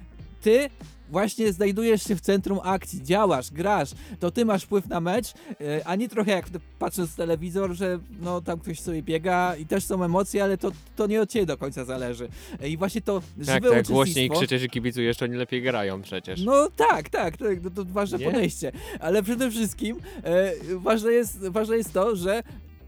ty 0.42 0.70
właśnie 1.12 1.54
znajdujesz 1.54 2.04
się 2.04 2.16
w 2.16 2.22
centrum 2.22 2.60
akcji, 2.64 3.04
działasz, 3.04 3.52
grasz, 3.52 3.90
to 4.20 4.32
ty 4.32 4.46
masz 4.46 4.64
wpływ 4.64 4.88
na 4.88 5.02
mecz, 5.02 5.34
e, 5.62 5.88
a 5.88 5.96
nie 5.96 6.10
trochę 6.10 6.32
jak 6.32 6.46
patrząc 6.80 7.10
w 7.10 7.16
telewizor, 7.16 7.74
że 7.74 8.00
no 8.22 8.42
tam 8.42 8.60
ktoś 8.60 8.80
sobie 8.80 9.02
biega 9.02 9.56
i 9.56 9.66
też 9.66 9.84
są 9.84 10.04
emocje, 10.04 10.44
ale 10.44 10.58
to, 10.58 10.72
to 10.96 11.08
nie 11.08 11.22
od 11.22 11.30
ciebie 11.30 11.46
do 11.46 11.58
końca 11.58 11.86
zależy. 11.86 12.30
E, 12.62 12.70
I 12.70 12.78
właśnie 12.78 13.02
to 13.02 13.22
żywe 13.40 13.52
Jak, 13.54 13.64
tak 13.64 13.88
głośniej 13.88 14.30
krzyczysz 14.30 14.64
i 14.64 14.70
kibicujesz, 14.70 15.22
oni 15.22 15.36
lepiej 15.36 15.62
grają 15.62 16.02
przecież. 16.02 16.42
no 16.42 16.70
tak, 16.76 17.10
tak, 17.10 17.38
tak 17.38 17.60
to, 17.62 17.70
to 17.70 17.86
ważne 17.86 18.18
Nie? 18.18 18.26
podejście. 18.26 18.72
Ale 19.00 19.24
przede 19.24 19.52
wszystkim 19.52 19.98
e, 20.24 20.54
ważne, 20.76 21.12
jest, 21.12 21.48
ważne 21.48 21.78
jest 21.78 21.94
to, 21.94 22.16
że 22.16 22.44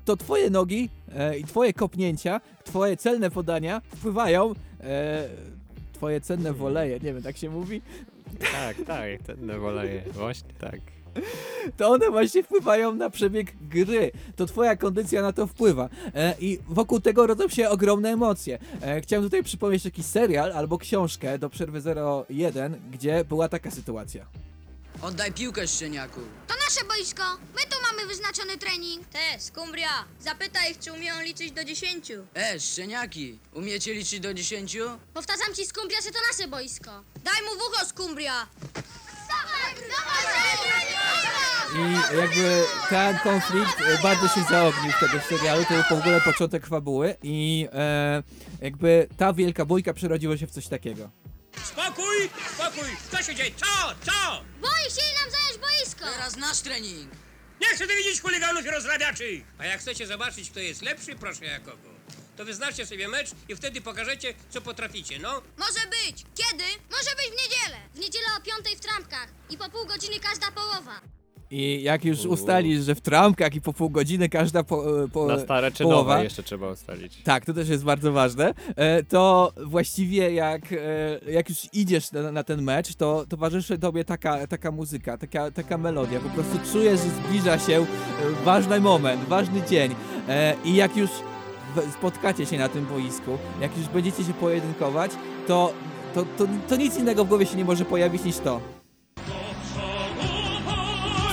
to 0.05 0.17
twoje 0.17 0.49
nogi 0.49 0.89
e, 1.15 1.37
i 1.37 1.43
twoje 1.43 1.73
kopnięcia, 1.73 2.41
twoje 2.63 2.97
celne 2.97 3.31
podania 3.31 3.81
wpływają 3.95 4.53
e, 4.81 5.29
twoje 5.93 6.21
cenne 6.21 6.53
woleje, 6.53 6.99
nie 6.99 7.13
wiem, 7.13 7.23
tak 7.23 7.37
się 7.37 7.49
mówi, 7.49 7.81
Tak, 8.39 8.77
tak, 8.87 9.23
ten 9.25 9.59
woleje. 9.59 10.03
Właśnie 10.13 10.53
tak. 10.59 10.79
to 11.77 11.89
one 11.89 12.09
właśnie 12.11 12.43
wpływają 12.43 12.95
na 12.95 13.09
przebieg 13.09 13.53
gry. 13.61 14.11
To 14.35 14.45
twoja 14.45 14.75
kondycja 14.75 15.21
na 15.21 15.33
to 15.33 15.47
wpływa. 15.47 15.89
E, 16.15 16.35
I 16.39 16.59
wokół 16.69 16.99
tego 16.99 17.27
rodzą 17.27 17.47
się 17.47 17.69
ogromne 17.69 18.09
emocje. 18.09 18.59
E, 18.81 19.01
chciałem 19.01 19.25
tutaj 19.25 19.43
przypomnieć 19.43 19.85
jakiś 19.85 20.05
serial 20.05 20.51
albo 20.51 20.77
książkę 20.77 21.39
do 21.39 21.49
przerwy 21.49 21.81
01, 22.29 22.75
gdzie 22.91 23.25
była 23.25 23.49
taka 23.49 23.71
sytuacja. 23.71 24.25
Oddaj 25.03 25.31
piłkę, 25.31 25.67
szczeniaku. 25.67 26.19
To 26.47 26.53
nasze 26.53 26.85
boisko. 26.87 27.23
My 27.55 27.61
tu 27.61 27.77
mamy 27.91 28.07
wyznaczony 28.07 28.57
trening. 28.57 29.07
Te, 29.07 29.39
skumbria, 29.39 29.89
zapytaj 30.19 30.71
ich, 30.71 30.79
czy 30.79 30.93
umieją 30.93 31.21
liczyć 31.21 31.51
do 31.51 31.63
dziesięciu. 31.63 32.13
E, 32.35 32.59
szczeniaki, 32.59 33.39
umiecie 33.53 33.93
liczyć 33.93 34.19
do 34.19 34.33
dziesięciu? 34.33 34.83
Powtarzam 35.13 35.55
ci, 35.55 35.65
skumbria, 35.65 36.01
że 36.01 36.11
to 36.11 36.19
nasze 36.31 36.47
boisko. 36.47 37.03
Daj 37.23 37.41
mu 37.41 37.59
w 37.59 37.67
ucho, 37.69 37.85
skumbria! 37.85 38.47
I 41.75 42.15
jakby 42.17 42.63
ten 42.89 43.19
konflikt 43.23 43.81
e, 43.81 44.01
bardzo 44.03 44.27
się 44.27 44.43
zaognił 44.49 44.91
wtedy 44.91 45.19
w 45.19 45.25
serialu, 45.25 45.65
to 45.65 45.73
był 45.73 45.83
w 45.83 46.01
ogóle 46.01 46.21
początek 46.21 46.67
fabuły 46.67 47.15
i 47.23 47.67
e, 47.73 48.23
jakby 48.61 49.07
ta 49.17 49.33
wielka 49.33 49.65
bójka 49.65 49.93
przerodziła 49.93 50.37
się 50.37 50.47
w 50.47 50.51
coś 50.51 50.67
takiego. 50.67 51.09
Spokój, 51.61 52.29
spokój! 52.53 52.89
Co 53.11 53.23
się 53.23 53.35
dzieje? 53.35 53.51
Co? 53.55 53.65
Co? 54.05 54.43
Boi 54.61 54.91
się 54.91 55.05
nam 55.21 55.31
zająć 55.31 55.57
boisko. 55.61 56.05
Teraz 56.13 56.35
nasz 56.35 56.59
trening. 56.59 57.11
Nie 57.61 57.67
chcę 57.67 57.87
tu 57.87 57.93
widzieć 57.97 58.21
chuliganów 58.21 58.65
i 58.65 58.69
rozrabiaczy! 58.69 59.43
A 59.57 59.65
jak 59.65 59.79
chcecie 59.81 60.07
zobaczyć, 60.07 60.49
kto 60.49 60.59
jest 60.59 60.81
lepszy, 60.81 61.15
proszę 61.15 61.45
jakogo, 61.45 61.89
to 62.37 62.45
wyznaczcie 62.45 62.85
sobie 62.85 63.07
mecz 63.07 63.29
i 63.49 63.55
wtedy 63.55 63.81
pokażecie, 63.81 64.33
co 64.49 64.61
potraficie, 64.61 65.19
no. 65.19 65.41
Może 65.57 65.79
być. 65.87 66.23
Kiedy? 66.35 66.63
Może 66.91 67.15
być 67.15 67.25
w 67.27 67.43
niedzielę. 67.43 67.77
W 67.95 67.99
niedzielę 67.99 68.25
o 68.37 68.41
piątej 68.41 68.75
w 68.75 68.79
trampkach. 68.79 69.29
I 69.49 69.57
po 69.57 69.69
pół 69.69 69.85
godziny 69.85 70.19
każda 70.19 70.51
połowa. 70.51 71.01
I 71.51 71.83
jak 71.83 72.05
już 72.05 72.25
ustalisz, 72.25 72.83
że 72.83 72.95
w 72.95 73.01
trampkach 73.01 73.55
i 73.55 73.61
po 73.61 73.73
pół 73.73 73.89
godziny 73.89 74.29
każda 74.29 74.63
po, 74.63 75.03
e, 75.03 75.07
po, 75.07 75.25
Na 75.25 75.39
stare 75.39 75.71
czy 75.71 75.83
połowa, 75.83 76.13
nowe 76.13 76.23
jeszcze 76.23 76.43
trzeba 76.43 76.71
ustalić. 76.71 77.21
Tak, 77.23 77.45
to 77.45 77.53
też 77.53 77.69
jest 77.69 77.83
bardzo 77.83 78.11
ważne. 78.11 78.53
E, 78.75 79.03
to 79.03 79.53
właściwie 79.65 80.33
jak, 80.33 80.73
e, 80.73 81.31
jak 81.31 81.49
już 81.49 81.57
idziesz 81.73 82.11
na, 82.11 82.31
na 82.31 82.43
ten 82.43 82.61
mecz, 82.61 82.95
to 82.95 83.25
towarzyszy 83.29 83.77
tobie 83.77 84.05
taka, 84.05 84.47
taka 84.47 84.71
muzyka, 84.71 85.17
taka, 85.17 85.51
taka 85.51 85.77
melodia. 85.77 86.19
Po 86.19 86.29
prostu 86.29 86.71
czujesz, 86.71 86.99
że 86.99 87.09
zbliża 87.09 87.59
się 87.59 87.85
ważny 88.45 88.79
moment, 88.79 89.27
ważny 89.27 89.61
dzień. 89.69 89.95
I 90.65 90.75
jak 90.75 90.97
już 90.97 91.09
spotkacie 91.93 92.45
się 92.45 92.57
na 92.57 92.69
tym 92.69 92.85
boisku, 92.85 93.37
jak 93.61 93.77
już 93.77 93.87
będziecie 93.87 94.23
się 94.23 94.33
pojedynkować, 94.33 95.11
to, 95.47 95.73
to, 96.13 96.25
to, 96.37 96.45
to 96.69 96.75
nic 96.75 96.97
innego 96.97 97.25
w 97.25 97.27
głowie 97.27 97.45
się 97.45 97.57
nie 97.57 97.65
może 97.65 97.85
pojawić 97.85 98.23
niż 98.23 98.37
to. 98.37 98.61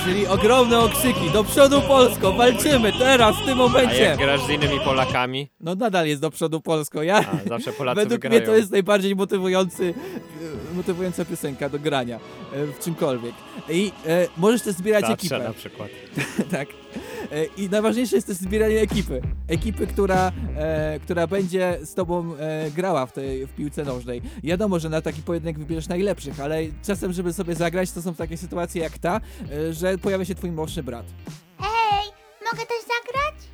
Czyli 0.03 0.27
ogromne 0.27 0.79
okrzyki, 0.79 1.29
do 1.33 1.43
przodu 1.43 1.81
Polsko, 1.81 2.33
walczymy 2.33 2.93
teraz, 2.93 3.35
w 3.35 3.45
tym 3.45 3.53
A 3.53 3.55
momencie. 3.55 4.01
jak 4.01 4.17
grasz 4.17 4.41
z 4.45 4.49
innymi 4.49 4.79
Polakami? 4.79 5.49
No 5.59 5.75
nadal 5.75 6.07
jest 6.07 6.21
do 6.21 6.31
przodu 6.31 6.61
Polsko, 6.61 7.03
ja... 7.03 7.17
A, 7.45 7.49
zawsze 7.49 7.71
Polacy 7.73 7.95
Według 8.01 8.21
wygrają. 8.21 8.39
mnie 8.41 8.47
to 8.47 8.55
jest 8.55 8.71
najbardziej 8.71 9.15
motywujący, 9.15 9.93
motywująca 10.73 11.25
piosenka 11.25 11.69
do 11.69 11.79
grania 11.79 12.19
e, 12.53 12.65
w 12.65 12.79
czymkolwiek. 12.79 13.33
I 13.69 13.91
e, 14.07 14.27
możesz 14.37 14.61
też 14.61 14.75
zbierać 14.75 15.05
Teatrze 15.05 15.35
ekipę. 15.35 15.47
na 15.49 15.53
przykład. 15.53 15.89
tak. 16.51 16.67
E, 17.31 17.45
I 17.45 17.69
najważniejsze 17.69 18.15
jest 18.15 18.27
też 18.27 18.37
zbieranie 18.37 18.81
ekipy. 18.81 19.21
Ekipy, 19.47 19.87
która, 19.87 20.31
e, 20.57 20.99
która 20.99 21.27
będzie 21.27 21.79
z 21.83 21.93
tobą 21.93 22.35
e, 22.35 22.71
grała 22.71 23.05
w, 23.05 23.11
tej, 23.11 23.47
w 23.47 23.55
piłce 23.55 23.83
nożnej. 23.83 24.21
Wiadomo, 24.43 24.79
że 24.79 24.89
na 24.89 25.01
taki 25.01 25.21
pojedynek 25.21 25.59
wybierzesz 25.59 25.87
najlepszych, 25.87 26.39
ale 26.39 26.61
czasem, 26.83 27.13
żeby 27.13 27.33
sobie 27.33 27.55
zagrać, 27.55 27.91
to 27.91 28.01
są 28.01 28.15
takie 28.15 28.37
sytuacje 28.37 28.81
jak 28.81 28.97
ta, 28.97 29.21
e, 29.51 29.73
że 29.73 29.97
pojawia 29.97 30.25
się 30.25 30.35
twój 30.35 30.51
młodszy 30.51 30.83
brat. 30.83 31.05
Hej, 31.59 32.11
mogę 32.51 32.65
też 32.65 32.81
zagrać? 32.81 33.50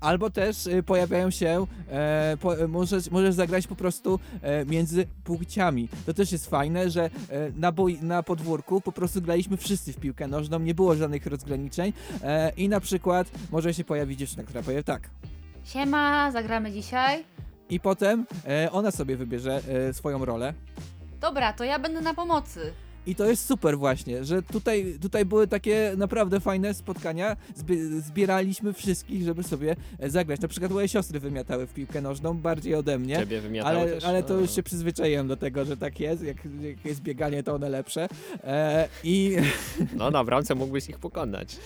Albo 0.00 0.30
też 0.30 0.66
y, 0.66 0.82
pojawiają 0.82 1.30
się, 1.30 1.66
e, 1.90 2.36
po, 2.40 2.58
e, 2.58 2.68
możesz, 2.68 3.10
możesz 3.10 3.34
zagrać 3.34 3.66
po 3.66 3.76
prostu 3.76 4.20
e, 4.42 4.64
między 4.64 5.06
płciami. 5.24 5.88
To 6.06 6.14
też 6.14 6.32
jest 6.32 6.50
fajne, 6.50 6.90
że 6.90 7.04
e, 7.04 7.10
na, 7.56 7.72
boi, 7.72 7.98
na 8.02 8.22
podwórku 8.22 8.80
po 8.80 8.92
prostu 8.92 9.22
graliśmy 9.22 9.56
wszyscy 9.56 9.92
w 9.92 9.96
piłkę 9.96 10.28
nożną, 10.28 10.58
nie 10.58 10.74
było 10.74 10.94
żadnych 10.94 11.26
rozgraniczeń 11.26 11.92
e, 12.22 12.52
i 12.56 12.68
na 12.68 12.80
przykład 12.80 13.30
może 13.50 13.74
się 13.74 13.84
pojawić 13.84 14.18
dziewczyna, 14.18 14.42
która 14.42 14.62
powie 14.62 14.84
tak. 14.84 15.10
Siema, 15.64 16.30
zagramy 16.30 16.72
dzisiaj. 16.72 17.24
I 17.70 17.80
potem 17.80 18.26
e, 18.46 18.72
ona 18.72 18.90
sobie 18.90 19.16
wybierze 19.16 19.60
e, 19.88 19.92
swoją 19.92 20.24
rolę. 20.24 20.54
Dobra, 21.20 21.52
to 21.52 21.64
ja 21.64 21.78
będę 21.78 22.00
na 22.00 22.14
pomocy. 22.14 22.72
I 23.06 23.14
to 23.14 23.26
jest 23.26 23.46
super 23.46 23.78
właśnie, 23.78 24.24
że 24.24 24.42
tutaj, 24.42 24.94
tutaj 25.02 25.24
były 25.24 25.46
takie 25.46 25.92
naprawdę 25.96 26.40
fajne 26.40 26.74
spotkania. 26.74 27.36
Zbie- 27.56 28.00
zbieraliśmy 28.00 28.72
wszystkich, 28.72 29.22
żeby 29.24 29.42
sobie 29.42 29.76
e, 29.98 30.10
zagrać. 30.10 30.40
Na 30.40 30.48
przykład 30.48 30.72
moje 30.72 30.88
siostry 30.88 31.20
wymiatały 31.20 31.66
w 31.66 31.74
piłkę 31.74 32.00
nożną 32.00 32.34
bardziej 32.38 32.74
ode 32.74 32.98
mnie. 32.98 33.16
Ciebie 33.16 33.40
wymiatały 33.40 33.76
ale, 33.78 33.90
też? 33.92 34.04
ale 34.04 34.22
to 34.22 34.34
już 34.34 34.50
się 34.50 34.62
przyzwyczaiłem 34.62 35.28
do 35.28 35.36
tego, 35.36 35.64
że 35.64 35.76
tak 35.76 36.00
jest. 36.00 36.22
Jak, 36.22 36.36
jak 36.60 36.84
jest 36.84 37.00
bieganie, 37.02 37.42
to 37.42 37.54
one 37.54 37.68
lepsze. 37.68 38.08
E, 38.44 38.88
I 39.04 39.36
No 39.98 40.10
na 40.10 40.24
bramce 40.24 40.54
mógłbyś 40.54 40.88
ich 40.88 40.98
pokonać. 40.98 41.56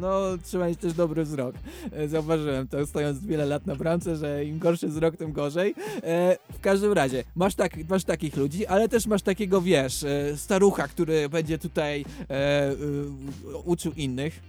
no, 0.00 0.20
trzeba 0.44 0.66
mieć 0.68 0.80
też 0.80 0.92
dobry 0.92 1.24
wzrok. 1.24 1.54
E, 1.92 2.08
Zauważyłem 2.08 2.68
to 2.68 2.86
stojąc 2.86 3.26
wiele 3.26 3.46
lat 3.46 3.66
na 3.66 3.76
bramce, 3.76 4.16
że 4.16 4.44
im 4.44 4.58
gorszy 4.58 4.88
wzrok, 4.88 5.16
tym 5.16 5.32
gorzej. 5.32 5.74
E, 6.02 6.36
w 6.52 6.60
każdym 6.60 6.92
razie, 6.92 7.24
masz, 7.34 7.54
tak, 7.54 7.72
masz 7.88 8.04
takich 8.04 8.36
ludzi, 8.36 8.66
ale 8.66 8.88
też 8.88 9.06
masz 9.06 9.22
takiego, 9.22 9.60
wiesz, 9.62 10.04
e, 10.04 10.36
starucha, 10.76 10.88
który 10.88 11.28
będzie 11.28 11.58
tutaj 11.58 12.04
e, 12.30 12.70
y, 12.70 13.56
uczył 13.64 13.92
innych. 13.92 14.40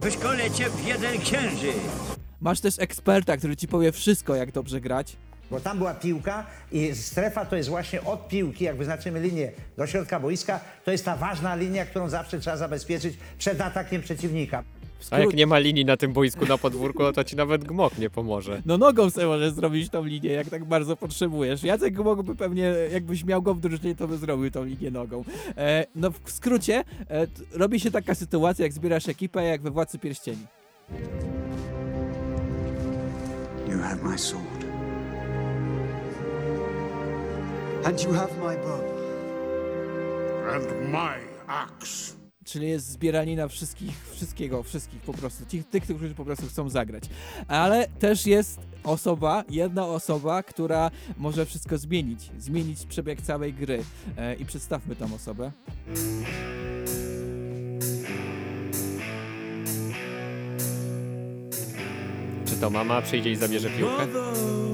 Wyszkolę 0.00 0.50
cię 0.50 0.70
w 0.70 0.86
jeden 0.86 1.20
księżyc. 1.20 1.76
Masz 2.40 2.60
też 2.60 2.78
eksperta, 2.78 3.36
który 3.36 3.56
ci 3.56 3.68
powie 3.68 3.92
wszystko, 3.92 4.34
jak 4.34 4.52
dobrze 4.52 4.80
grać. 4.80 5.16
Bo 5.50 5.60
tam 5.60 5.78
była 5.78 5.94
piłka 5.94 6.46
i 6.72 6.94
strefa 6.94 7.44
to 7.44 7.56
jest 7.56 7.68
właśnie 7.68 8.02
od 8.04 8.28
piłki, 8.28 8.64
jak 8.64 8.76
wyznaczymy 8.76 9.20
linię 9.20 9.52
do 9.76 9.86
środka 9.86 10.20
boiska, 10.20 10.60
to 10.84 10.90
jest 10.90 11.04
ta 11.04 11.16
ważna 11.16 11.54
linia, 11.54 11.86
którą 11.86 12.08
zawsze 12.08 12.40
trzeba 12.40 12.56
zabezpieczyć 12.56 13.18
przed 13.38 13.60
atakiem 13.60 14.02
przeciwnika. 14.02 14.64
A 15.10 15.18
jak 15.18 15.34
nie 15.34 15.46
ma 15.46 15.58
linii 15.58 15.84
na 15.84 15.96
tym 15.96 16.12
boisku 16.12 16.46
na 16.46 16.58
podwórku, 16.58 17.02
no 17.02 17.12
to 17.12 17.24
ci 17.24 17.36
nawet 17.36 17.64
gmok 17.64 17.98
nie 17.98 18.10
pomoże. 18.10 18.62
No 18.66 18.78
nogą 18.78 19.10
sobie 19.10 19.26
możesz 19.26 19.52
zrobić 19.52 19.88
tą 19.88 20.04
linię, 20.04 20.30
jak 20.30 20.48
tak 20.48 20.64
bardzo 20.64 20.96
potrzebujesz. 20.96 21.62
Jacek 21.62 21.98
mógłby 21.98 22.36
pewnie, 22.36 22.74
jakbyś 22.92 23.24
miał 23.24 23.42
go 23.42 23.54
w 23.54 23.60
drużynie, 23.60 23.94
to 23.94 24.08
by 24.08 24.16
zrobił 24.16 24.50
tą 24.50 24.64
linię 24.64 24.90
nogą. 24.90 25.24
E, 25.56 25.86
no 25.94 26.10
w 26.24 26.30
skrócie, 26.30 26.84
e, 27.10 27.26
robi 27.52 27.80
się 27.80 27.90
taka 27.90 28.14
sytuacja, 28.14 28.62
jak 28.64 28.72
zbierasz 28.72 29.08
ekipę, 29.08 29.44
jak 29.44 29.62
we 29.62 29.70
Władcy 29.70 29.98
Pierścieni. 29.98 30.46
You 33.68 33.78
have 33.78 34.02
my 34.02 34.18
sword. 34.18 34.64
And 37.84 38.02
you 38.02 38.12
have 38.12 38.36
my 38.38 38.56
bow. 38.56 38.80
And 40.54 40.92
my 40.92 41.16
axe. 41.46 42.19
Czyli 42.50 42.68
jest 42.68 42.88
zbieranina 42.88 43.48
wszystkich, 43.48 44.10
wszystkiego, 44.12 44.62
wszystkich 44.62 45.00
po 45.00 45.12
prostu, 45.12 45.44
tych, 45.46 45.68
tych, 45.68 45.82
którzy 45.82 46.14
po 46.14 46.24
prostu 46.24 46.46
chcą 46.46 46.68
zagrać. 46.68 47.04
Ale 47.48 47.88
też 47.88 48.26
jest 48.26 48.60
osoba, 48.84 49.44
jedna 49.50 49.86
osoba, 49.86 50.42
która 50.42 50.90
może 51.16 51.46
wszystko 51.46 51.78
zmienić, 51.78 52.30
zmienić 52.38 52.86
przebieg 52.86 53.22
całej 53.22 53.54
gry. 53.54 53.84
E, 54.16 54.34
I 54.34 54.44
przedstawmy 54.44 54.96
tą 54.96 55.14
osobę. 55.14 55.52
Czy 62.46 62.56
to 62.60 62.70
mama 62.70 63.02
przyjdzie 63.02 63.30
i 63.30 63.36
zabierze 63.36 63.70
piłkę? 63.70 64.06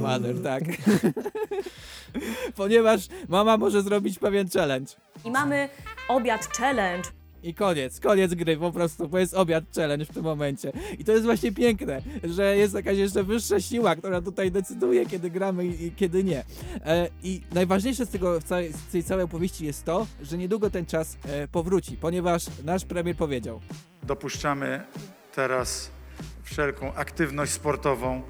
Mother, 0.01 0.43
tak. 0.43 0.63
Ponieważ 2.57 3.09
mama 3.29 3.57
może 3.57 3.83
zrobić 3.83 4.19
pewien 4.19 4.49
challenge. 4.49 4.93
I 5.25 5.31
mamy 5.31 5.69
obiad 6.09 6.47
challenge. 6.47 7.26
I 7.47 7.55
koniec, 7.55 8.01
koniec 8.01 8.35
gry 8.35 8.57
po 8.57 8.73
prostu, 8.73 9.09
bo 9.09 9.19
jest 9.19 9.35
obiad 9.35 9.65
challenge 9.75 10.05
w 10.05 10.09
tym 10.09 10.23
momencie. 10.23 10.73
I 10.99 11.05
to 11.05 11.13
jest 11.13 11.25
właśnie 11.25 11.53
piękne, 11.53 12.03
że 12.25 12.57
jest 12.57 12.75
jakaś 12.75 12.99
jeszcze 12.99 13.25
wyższa 13.25 13.61
siła, 13.61 13.97
która 13.97 14.23
tutaj 14.23 14.51
decyduje, 14.51 15.07
kiedy 15.07 15.31
gramy 15.31 15.67
i, 15.67 15.85
i 15.87 15.93
kiedy 15.93 16.25
nie. 16.25 16.45
E, 16.85 17.09
I 17.23 17.41
najważniejsze 17.55 18.07
z, 18.07 18.09
tego, 18.09 18.41
całej, 18.41 18.73
z 18.73 18.93
tej 18.93 19.05
całej 19.05 19.25
opowieści 19.25 19.67
jest 19.67 19.85
to, 19.85 20.07
że 20.23 20.39
niedługo 20.39 20.71
ten 20.71 20.87
czas 20.87 21.17
e, 21.25 21.49
powróci, 21.49 21.97
ponieważ 21.97 22.45
nasz 22.65 22.85
premier 22.85 23.17
powiedział. 23.17 23.61
Dopuszczamy 24.03 24.83
teraz 25.35 25.91
wszelką 26.43 26.95
aktywność 26.95 27.53
sportową 27.53 28.23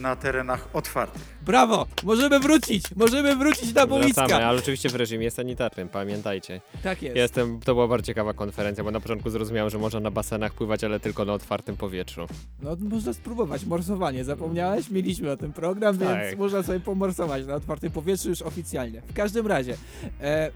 na 0.00 0.16
terenach 0.16 0.68
otwartych. 0.72 1.22
Brawo! 1.42 1.86
Możemy 2.02 2.40
wrócić! 2.40 2.84
Możemy 2.96 3.36
wrócić 3.36 3.74
na 3.74 3.86
boiska! 3.86 4.26
Wracamy, 4.26 4.46
ale 4.46 4.58
oczywiście 4.58 4.88
w 4.88 4.94
reżimie 4.94 5.30
sanitarnym, 5.30 5.88
pamiętajcie. 5.88 6.60
Tak 6.82 7.02
jest. 7.02 7.16
Jestem, 7.16 7.60
to 7.60 7.74
była 7.74 7.88
bardzo 7.88 8.06
ciekawa 8.06 8.34
konferencja, 8.34 8.84
bo 8.84 8.90
na 8.90 9.00
początku 9.00 9.30
zrozumiałem, 9.30 9.70
że 9.70 9.78
można 9.78 10.00
na 10.00 10.10
basenach 10.10 10.54
pływać, 10.54 10.84
ale 10.84 11.00
tylko 11.00 11.24
na 11.24 11.32
otwartym 11.32 11.76
powietrzu. 11.76 12.26
No 12.62 12.76
można 12.80 13.12
spróbować, 13.12 13.64
morsowanie, 13.64 14.24
zapomniałeś? 14.24 14.90
Mieliśmy 14.90 15.30
o 15.30 15.36
tym 15.36 15.52
program, 15.52 15.98
Tak. 15.98 16.08
więc 16.26 16.38
można 16.38 16.62
sobie 16.62 16.80
pomorsować 16.80 17.46
na 17.46 17.54
otwartym 17.54 17.90
powietrzu 17.92 18.28
już 18.28 18.42
oficjalnie. 18.42 19.00
W 19.06 19.12
każdym 19.12 19.46
razie, 19.46 19.76
e, 20.20 20.50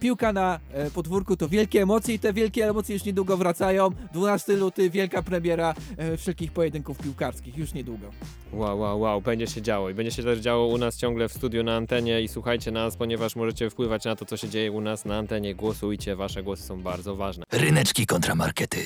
piłka 0.00 0.32
na 0.32 0.60
e, 0.72 0.90
podwórku 0.90 1.36
to 1.36 1.48
wielkie 1.48 1.82
emocje 1.82 2.14
i 2.14 2.18
te 2.18 2.32
wielkie 2.32 2.68
emocje 2.68 2.94
już 2.94 3.04
niedługo 3.04 3.36
wracają. 3.36 3.90
12 4.12 4.56
luty, 4.56 4.90
wielka 4.90 5.22
premiera 5.22 5.74
e, 5.96 6.16
wszelkich 6.16 6.52
pojedynków 6.52 6.98
piłkarskich, 6.98 7.56
już 7.56 7.74
niedługo. 7.74 8.10
Wow, 8.52 8.78
wow, 8.78 9.00
wow, 9.00 9.20
będzie 9.20 9.46
się 9.46 9.62
działo 9.62 9.90
i 9.90 9.94
będzie 9.94 10.12
się 10.12 10.22
też 10.22 10.38
działo 10.38 10.66
u 10.66 10.78
nas 10.78 10.96
ciągle 10.96 11.28
w 11.28 11.32
studiu 11.32 11.62
na 11.62 11.76
antenie 11.76 12.22
i 12.22 12.28
słuchajcie 12.28 12.70
nas, 12.70 12.96
ponieważ 12.96 13.36
możecie 13.36 13.70
wpływać 13.70 14.04
na 14.04 14.16
to, 14.16 14.24
co 14.24 14.36
się 14.36 14.48
dzieje 14.48 14.72
u 14.72 14.80
nas 14.80 15.04
na 15.04 15.16
antenie. 15.16 15.54
Głosujcie, 15.54 16.16
wasze 16.16 16.42
głosy 16.42 16.62
są 16.62 16.82
bardzo 16.82 17.16
ważne. 17.16 17.44
Ryneczki 17.52 18.06
kontra 18.06 18.34
markety. 18.34 18.78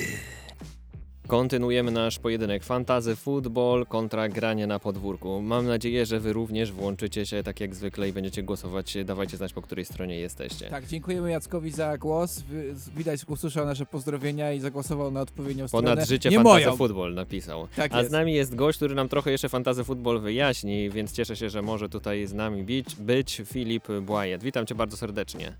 Kontynuujemy 1.29 1.91
nasz 1.91 2.19
pojedynek 2.19 2.63
fantazy 2.63 3.15
football 3.15 3.85
kontra 3.85 4.29
granie 4.29 4.67
na 4.67 4.79
podwórku. 4.79 5.41
Mam 5.41 5.67
nadzieję, 5.67 6.05
że 6.05 6.19
wy 6.19 6.33
również 6.33 6.71
włączycie 6.71 7.25
się 7.25 7.43
tak 7.43 7.59
jak 7.59 7.75
zwykle 7.75 8.09
i 8.09 8.13
będziecie 8.13 8.43
głosować. 8.43 8.97
Dawajcie 9.05 9.37
znać, 9.37 9.53
po 9.53 9.61
której 9.61 9.85
stronie 9.85 10.19
jesteście. 10.19 10.69
Tak, 10.69 10.85
dziękujemy 10.85 11.31
Jackowi 11.31 11.71
za 11.71 11.97
głos. 11.97 12.43
Widać, 12.97 13.25
usłyszał 13.27 13.65
nasze 13.65 13.85
pozdrowienia 13.85 14.53
i 14.53 14.59
zagłosował 14.59 15.11
na 15.11 15.21
odpowiednią 15.21 15.67
stronę. 15.67 15.89
Ponad 15.89 16.07
życie 16.07 16.31
fantazy 16.31 16.77
football 16.77 17.13
napisał. 17.13 17.67
Tak 17.75 17.91
A 17.93 18.03
z 18.03 18.11
nami 18.11 18.33
jest 18.33 18.55
gość, 18.55 18.77
który 18.77 18.95
nam 18.95 19.09
trochę 19.09 19.31
jeszcze 19.31 19.49
fantazy 19.49 19.83
football 19.83 20.19
wyjaśni, 20.19 20.89
więc 20.89 21.11
cieszę 21.11 21.35
się, 21.35 21.49
że 21.49 21.61
może 21.61 21.89
tutaj 21.89 22.27
z 22.27 22.33
nami 22.33 22.63
być, 22.63 22.95
być 22.95 23.41
Filip 23.45 23.87
Błajet. 24.01 24.43
Witam 24.43 24.65
cię 24.65 24.75
bardzo 24.75 24.97
serdecznie. 24.97 25.53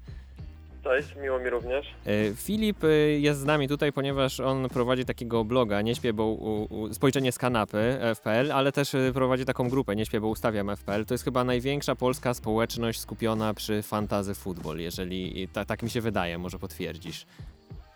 Cześć, 0.83 1.15
miło 1.15 1.39
mi 1.39 1.49
również. 1.49 1.85
E, 2.05 2.35
Filip 2.35 2.83
e, 2.83 2.87
jest 3.19 3.39
z 3.39 3.45
nami 3.45 3.67
tutaj, 3.67 3.93
ponieważ 3.93 4.39
on 4.39 4.69
prowadzi 4.69 5.05
takiego 5.05 5.45
bloga 5.45 5.81
Nie 5.81 5.95
śpię, 5.95 6.13
bo 6.13 6.25
u, 6.25 6.81
u, 6.81 6.93
spojrzenie 6.93 7.31
z 7.31 7.37
kanapy 7.37 7.99
FPL, 8.15 8.51
ale 8.51 8.71
też 8.71 8.95
e, 8.95 9.11
prowadzi 9.13 9.45
taką 9.45 9.69
grupę 9.69 9.95
Nie 9.95 10.05
śpię, 10.05 10.21
bo 10.21 10.27
ustawiam 10.27 10.75
FPL. 10.77 11.05
To 11.05 11.13
jest 11.13 11.23
chyba 11.23 11.43
największa 11.43 11.95
polska 11.95 12.33
społeczność 12.33 12.99
skupiona 12.99 13.53
przy 13.53 13.81
fantazy 13.81 14.35
football, 14.35 14.79
jeżeli 14.79 15.47
ta, 15.47 15.65
tak 15.65 15.83
mi 15.83 15.89
się 15.89 16.01
wydaje, 16.01 16.37
może 16.37 16.59
potwierdzisz. 16.59 17.25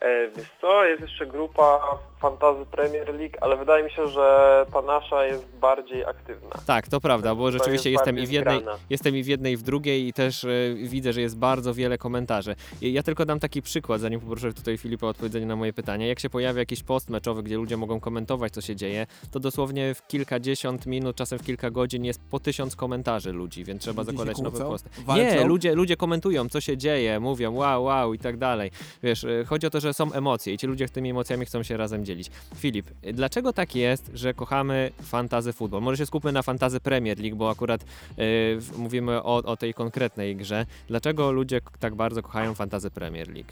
E, 0.04 0.28
wiesz 0.38 0.48
co, 0.62 0.86
jest 0.86 1.02
jeszcze 1.02 1.26
grupa 1.26 1.80
Fantazy 2.20 2.66
Premier 2.66 3.16
League, 3.16 3.36
ale 3.42 3.58
wydaje 3.58 3.84
mi 3.84 3.92
się, 3.92 4.08
że 4.08 4.66
ta 4.74 4.82
nasza 4.82 5.26
jest 5.26 5.46
bardziej 5.62 6.06
aktywna. 6.06 6.50
Tak, 6.68 6.88
to 6.88 7.02
prawda, 7.02 7.36
bo 7.36 7.46
To 7.46 7.52
rzeczywiście 7.52 7.92
jest 7.92 8.02
jestem 8.02 8.20
i, 8.24 8.28
w 8.28 8.32
jednej, 8.32 8.60
zgrana. 8.60 8.78
jestem 8.90 9.16
i 9.16 9.24
w 9.24 9.28
jednej, 9.28 9.54
i 9.54 9.58
w 9.58 9.62
drugiej 9.64 10.08
i 10.08 10.14
też 10.14 10.44
e, 10.44 10.50
widzę, 10.76 11.14
że 11.14 11.22
jest 11.22 11.38
bardzo 11.38 11.74
wiele 11.74 11.98
komentarzy. 11.98 12.56
I 12.82 12.94
Ja 12.94 13.04
tylko 13.04 13.26
dam 13.26 13.40
taki 13.40 13.62
przykład, 13.62 14.02
zanim 14.02 14.20
poproszę 14.20 14.54
tutaj 14.54 14.78
Filipa 14.78 15.08
o 15.08 15.10
odpowiedzenie 15.10 15.46
na 15.46 15.56
moje 15.56 15.74
pytanie. 15.74 16.08
Jak 16.08 16.20
się 16.20 16.30
pojawia 16.30 16.60
jakiś 16.60 16.84
post 16.84 17.10
meczowy, 17.10 17.44
gdzie 17.44 17.56
ludzie 17.56 17.78
mogą 17.78 18.00
komentować, 18.00 18.54
co 18.54 18.62
się 18.62 18.76
dzieje, 18.76 19.08
to 19.32 19.40
dosłownie 19.40 19.94
w 19.94 20.08
kilkadziesiąt 20.08 20.86
minut, 20.86 21.16
czasem 21.16 21.40
w 21.40 21.44
kilka 21.44 21.72
godzin 21.72 22.06
jest 22.06 22.22
po 22.32 22.40
tysiąc 22.40 22.76
komentarzy 22.76 23.32
ludzi, 23.32 23.64
więc 23.64 23.82
trzeba 23.82 24.02
Ludzie 24.02 24.12
zakładać 24.12 24.38
nowe 24.38 24.58
kłócą? 24.58 24.72
posty. 24.72 24.90
Walczą? 25.06 25.24
Nie, 25.24 25.44
ludzie, 25.46 25.76
ludzie 25.76 25.98
komentują, 25.98 26.50
co 26.50 26.62
się 26.62 26.78
dzieje, 26.78 27.20
mówią 27.20 27.54
wow, 27.56 27.84
wow 27.84 28.14
i 28.14 28.20
tak 28.20 28.38
dalej. 28.38 28.72
Wiesz, 29.04 29.24
e, 29.24 29.46
chodzi 29.46 29.68
o 29.68 29.70
to, 29.70 29.80
że 29.80 29.93
są 29.94 30.14
emocje 30.14 30.54
i 30.54 30.58
ci 30.58 30.68
ludzie 30.68 30.90
tymi 30.90 31.10
emocjami 31.10 31.46
chcą 31.46 31.64
się 31.64 31.78
razem 31.78 32.06
dzielić. 32.06 32.32
Filip, 32.56 32.86
dlaczego 33.02 33.54
tak 33.54 33.76
jest, 33.76 34.12
że 34.14 34.34
kochamy 34.34 34.92
fantazy 35.04 35.54
football? 35.54 35.82
Może 35.82 35.98
się 35.98 36.06
skupmy 36.06 36.32
na 36.32 36.42
fantazy 36.42 36.80
Premier 36.80 37.20
League, 37.20 37.36
bo 37.36 37.50
akurat 37.50 37.82
w- 38.58 38.78
mówimy 38.78 39.24
o, 39.24 39.36
o 39.36 39.58
tej 39.58 39.74
konkretnej 39.74 40.36
grze. 40.36 40.66
Dlaczego 40.88 41.32
ludzie 41.32 41.62
tak 41.80 41.96
bardzo 41.96 42.22
kochają 42.22 42.54
fantazy 42.56 42.92
Premier 42.92 43.28
League? 43.28 43.50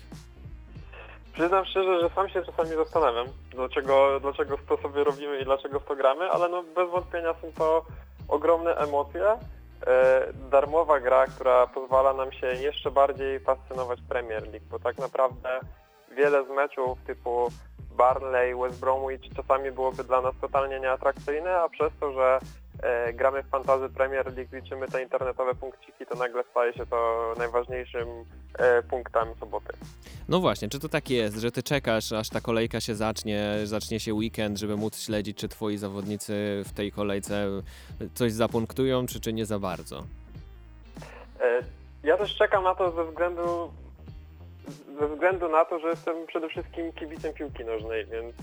Przyznam 1.33 1.65
szczerze, 1.65 2.01
że 2.01 2.09
sam 2.15 2.29
się 2.29 2.41
czasami 2.45 2.69
zastanawiam, 2.69 3.27
dlaczego, 3.51 4.19
dlaczego 4.19 4.57
to 4.69 4.77
sobie 4.77 5.03
robimy 5.03 5.39
i 5.41 5.45
dlaczego 5.45 5.79
w 5.79 5.85
to 5.85 5.95
gramy, 5.95 6.29
ale 6.31 6.49
no 6.49 6.63
bez 6.75 6.89
wątpienia 6.91 7.33
są 7.41 7.51
to 7.57 7.85
ogromne 8.27 8.75
emocje. 8.75 9.23
E, 9.87 10.27
darmowa 10.51 10.99
gra, 10.99 11.27
która 11.27 11.67
pozwala 11.67 12.13
nam 12.13 12.31
się 12.31 12.47
jeszcze 12.47 12.91
bardziej 12.91 13.39
fascynować 13.39 13.99
Premier 14.09 14.43
League, 14.43 14.65
bo 14.71 14.79
tak 14.79 14.97
naprawdę 14.97 15.49
wiele 16.17 16.45
z 16.45 16.49
meczów 16.49 16.99
typu 17.07 17.49
Barnley, 17.97 18.55
West 18.55 18.79
Bromwich 18.79 19.21
czasami 19.35 19.71
byłoby 19.71 20.03
dla 20.03 20.21
nas 20.21 20.33
totalnie 20.41 20.79
nieatrakcyjne, 20.79 21.57
a 21.57 21.69
przez 21.69 21.91
to, 21.99 22.13
że 22.13 22.39
e, 22.83 23.13
gramy 23.13 23.43
w 23.43 23.47
fantazy 23.49 23.89
Premier 23.89 24.25
League, 24.37 24.55
liczymy 24.55 24.87
te 24.87 25.03
internetowe 25.03 25.55
punkciki, 25.55 26.05
to 26.05 26.15
nagle 26.15 26.43
staje 26.51 26.73
się 26.73 26.85
to 26.85 27.33
najważniejszym 27.37 28.07
e, 28.57 28.83
punktem 28.83 29.27
soboty. 29.39 29.73
No 30.29 30.39
właśnie, 30.39 30.69
czy 30.69 30.79
to 30.79 30.89
tak 30.89 31.09
jest, 31.09 31.37
że 31.37 31.51
ty 31.51 31.63
czekasz, 31.63 32.11
aż 32.11 32.29
ta 32.29 32.41
kolejka 32.41 32.81
się 32.81 32.95
zacznie, 32.95 33.53
zacznie 33.63 33.99
się 33.99 34.13
weekend, 34.13 34.57
żeby 34.59 34.75
móc 34.77 34.99
śledzić, 34.99 35.37
czy 35.37 35.47
twoi 35.47 35.77
zawodnicy 35.77 36.63
w 36.65 36.73
tej 36.73 36.91
kolejce 36.91 37.47
coś 38.13 38.31
zapunktują, 38.31 39.05
czy, 39.05 39.19
czy 39.19 39.33
nie 39.33 39.45
za 39.45 39.59
bardzo? 39.59 40.03
E, 41.41 41.59
Ja 42.03 42.17
też 42.17 42.35
czekam 42.35 42.63
na 42.63 42.75
to 42.75 42.91
ze 42.91 43.05
względu 43.05 43.71
ze 44.99 45.07
względu 45.07 45.49
na 45.49 45.65
to, 45.65 45.79
że 45.79 45.87
jestem 45.87 46.27
przede 46.27 46.49
wszystkim 46.49 46.93
kibicem 46.93 47.33
piłki 47.33 47.65
nożnej, 47.65 48.05
więc 48.05 48.35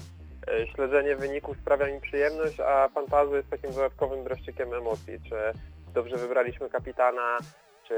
e, 0.49 0.67
śledzenie 0.67 1.17
wyników 1.17 1.57
sprawia 1.57 1.87
mi 1.87 2.01
przyjemność, 2.01 2.61
a 2.61 2.89
fantazja 2.89 3.37
jest 3.37 3.51
takim 3.51 3.71
dodatkowym 3.73 4.25
dreszczykiem 4.25 4.75
emocji. 4.75 5.21
Czy 5.29 5.37
dobrze 5.95 6.17
wybraliśmy 6.17 6.71
kapitana, 6.71 7.39
czy 7.89 7.95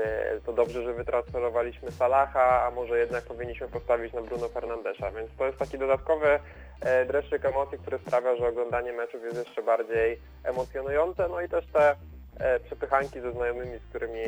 to 0.47 0.53
dobrze, 0.53 0.83
że 0.83 0.95
wytransferowaliśmy 0.95 1.91
Salaha, 1.91 2.67
a 2.67 2.71
może 2.71 2.99
jednak 2.99 3.25
powinniśmy 3.25 3.69
postawić 3.69 4.13
na 4.13 4.23
Bruno 4.23 4.49
Fernandesza, 4.49 5.11
więc 5.11 5.31
to 5.39 5.47
jest 5.47 5.59
taki 5.59 5.79
dodatkowy 5.79 6.41
e, 6.81 7.05
dreszczyk 7.05 7.45
emocji, 7.45 7.79
który 7.79 7.99
sprawia, 7.99 8.37
że 8.37 8.49
oglądanie 8.49 8.93
meczów 8.93 9.23
jest 9.25 9.37
jeszcze 9.37 9.63
bardziej 9.63 10.19
emocjonujące, 10.45 11.29
no 11.29 11.41
i 11.41 11.49
też 11.49 11.67
te 11.73 11.97
e, 12.41 12.61
przepychanki 12.61 13.21
ze 13.21 13.33
znajomymi, 13.33 13.79
z 13.79 13.89
którymi 13.89 14.23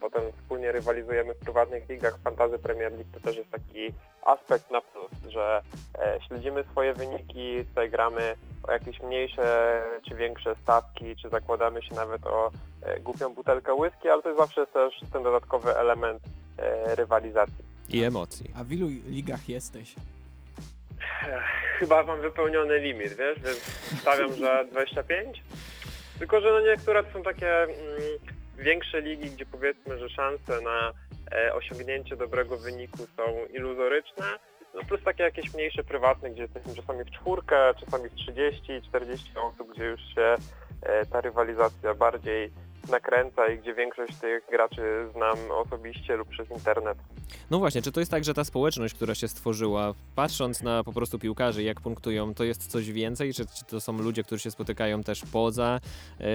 potem 0.00 0.22
wspólnie 0.32 0.72
rywalizujemy 0.72 1.34
w 1.34 1.38
prywatnych 1.38 1.88
ligach 1.88 2.18
Fantazy 2.24 2.58
Premier 2.58 2.92
League, 2.92 3.10
to 3.12 3.20
też 3.20 3.36
jest 3.36 3.50
taki 3.50 3.92
aspekt 4.22 4.70
na 4.70 4.80
plus, 4.80 5.32
że 5.32 5.62
e, 5.98 6.18
śledzimy 6.28 6.64
swoje 6.64 6.94
wyniki, 6.94 7.64
tutaj 7.68 7.90
gramy 7.90 8.34
o 8.62 8.72
jakieś 8.72 9.00
mniejsze 9.00 9.82
czy 10.08 10.14
większe 10.14 10.56
stawki, 10.62 11.16
czy 11.16 11.28
zakładamy 11.28 11.82
się 11.82 11.94
nawet 11.94 12.26
o 12.26 12.50
e, 12.82 13.00
głupią 13.00 13.34
butelkę 13.34 13.74
whisky, 13.74 14.08
ale 14.08 14.22
to 14.22 14.28
jest 14.28 14.40
zawsze 14.40 14.66
też 14.66 14.94
ten 15.12 15.22
dodatkowy 15.22 15.76
element 15.76 16.22
e, 16.58 16.94
rywalizacji. 16.94 17.64
I 17.88 18.04
emocji. 18.04 18.50
A 18.56 18.64
w 18.64 18.72
ilu 18.72 18.88
ligach 18.88 19.48
jesteś? 19.48 19.94
Chyba 21.78 22.02
mam 22.02 22.20
wypełniony 22.20 22.78
limit, 22.78 23.12
wiesz, 23.12 23.40
więc 23.40 23.58
stawiam, 24.00 24.32
że 24.34 24.64
25. 24.70 25.42
Tylko, 26.18 26.40
że 26.40 26.52
no 26.52 26.60
niektóre 26.60 27.04
to 27.04 27.12
są 27.12 27.22
takie 27.22 27.62
mm, 27.62 27.76
większe 28.58 29.00
ligi, 29.00 29.30
gdzie 29.30 29.46
powiedzmy, 29.46 29.98
że 29.98 30.08
szanse 30.08 30.60
na 30.60 30.92
e, 31.32 31.54
osiągnięcie 31.54 32.16
dobrego 32.16 32.56
wyniku 32.56 32.98
są 33.16 33.46
iluzoryczne. 33.54 34.26
No 34.74 34.80
plus 34.88 35.00
takie 35.04 35.22
jakieś 35.22 35.54
mniejsze 35.54 35.84
prywatne, 35.84 36.30
gdzie 36.30 36.42
jesteśmy 36.42 36.74
czasami 36.74 37.04
w 37.04 37.10
czwórkę, 37.10 37.74
czasami 37.80 38.08
w 38.08 38.14
30, 38.14 38.82
40 38.88 39.32
osób, 39.38 39.72
gdzie 39.74 39.84
już 39.84 40.00
się 40.14 40.34
e, 40.82 41.06
ta 41.06 41.20
rywalizacja 41.20 41.94
bardziej 41.94 42.50
nakręca 42.88 43.48
i 43.48 43.58
gdzie 43.58 43.74
większość 43.74 44.16
tych 44.16 44.46
graczy 44.50 45.08
znam 45.12 45.38
osobiście 45.50 46.16
lub 46.16 46.28
przez 46.28 46.50
internet. 46.50 46.98
No 47.50 47.58
właśnie, 47.58 47.82
czy 47.82 47.92
to 47.92 48.00
jest 48.00 48.10
tak, 48.10 48.24
że 48.24 48.34
ta 48.34 48.44
społeczność, 48.44 48.94
która 48.94 49.14
się 49.14 49.28
stworzyła, 49.28 49.94
patrząc 50.16 50.62
na 50.62 50.84
po 50.84 50.92
prostu 50.92 51.18
piłkarzy, 51.18 51.62
jak 51.62 51.80
punktują, 51.80 52.34
to 52.34 52.44
jest 52.44 52.66
coś 52.66 52.92
więcej? 52.92 53.34
Czy, 53.34 53.44
to 53.68 53.80
są 53.80 53.98
ludzie, 53.98 54.22
którzy 54.22 54.42
się 54.42 54.50
spotykają 54.50 55.02
też 55.02 55.22
poza 55.32 55.80
yy, 56.20 56.26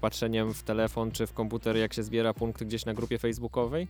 patrzeniem 0.00 0.54
w 0.54 0.62
telefon 0.62 1.10
czy 1.10 1.26
w 1.26 1.34
komputer, 1.34 1.76
jak 1.76 1.94
się 1.94 2.02
zbiera 2.02 2.34
punkty 2.34 2.64
gdzieś 2.64 2.84
na 2.84 2.94
grupie 2.94 3.18
facebookowej? 3.18 3.88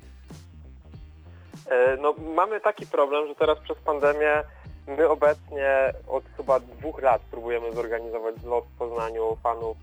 E, 1.70 1.96
No, 1.96 2.14
mamy 2.34 2.60
taki 2.60 2.86
problem, 2.86 3.28
że 3.28 3.34
teraz 3.34 3.58
przez 3.58 3.78
pandemię 3.78 4.42
my 4.86 5.08
obecnie 5.08 5.92
od 6.08 6.24
chyba 6.36 6.60
dwóch 6.60 7.02
lat 7.02 7.22
próbujemy 7.30 7.72
zorganizować 7.72 8.38
zlot 8.38 8.64
w 8.64 8.78
Poznaniu 8.78 9.36
fanów 9.42 9.76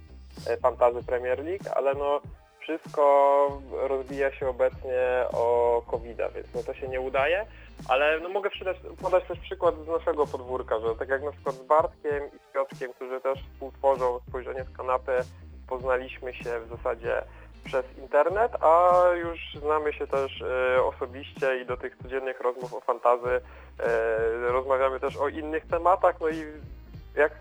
Fantazy 0.61 1.03
Premier 1.03 1.45
League, 1.45 1.69
ale 1.75 1.93
no 1.93 2.21
wszystko 2.59 3.61
rozbija 3.71 4.31
się 4.31 4.49
obecnie 4.49 5.25
o 5.33 5.81
covid 5.91 6.17
więc 6.35 6.47
no 6.55 6.63
to 6.63 6.73
się 6.73 6.87
nie 6.87 7.01
udaje, 7.01 7.45
ale 7.89 8.19
no 8.19 8.29
mogę 8.29 8.49
przydać, 8.49 8.77
podać 9.01 9.23
też 9.23 9.39
przykład 9.39 9.75
z 9.85 9.87
naszego 9.87 10.27
podwórka, 10.27 10.79
że 10.79 10.95
tak 10.95 11.09
jak 11.09 11.23
na 11.23 11.31
przykład 11.31 11.55
z 11.55 11.63
Bartkiem 11.63 12.23
i 12.35 12.49
z 12.49 12.53
Piotrkiem, 12.53 12.93
którzy 12.93 13.21
też 13.21 13.39
współtworzą 13.53 14.19
spojrzenie 14.29 14.63
z 14.63 14.77
kanapy, 14.77 15.11
poznaliśmy 15.67 16.33
się 16.33 16.59
w 16.59 16.69
zasadzie 16.69 17.21
przez 17.65 17.85
internet, 17.97 18.51
a 18.63 19.03
już 19.15 19.39
znamy 19.61 19.93
się 19.93 20.07
też 20.07 20.41
e, 20.41 20.83
osobiście 20.83 21.61
i 21.61 21.65
do 21.65 21.77
tych 21.77 21.97
codziennych 21.97 22.39
rozmów 22.41 22.73
o 22.73 22.81
fantazy 22.81 23.41
e, 23.79 24.19
rozmawiamy 24.39 24.99
też 24.99 25.17
o 25.17 25.27
innych 25.27 25.67
tematach, 25.67 26.15
no 26.21 26.29
i 26.29 26.45
jak 27.15 27.31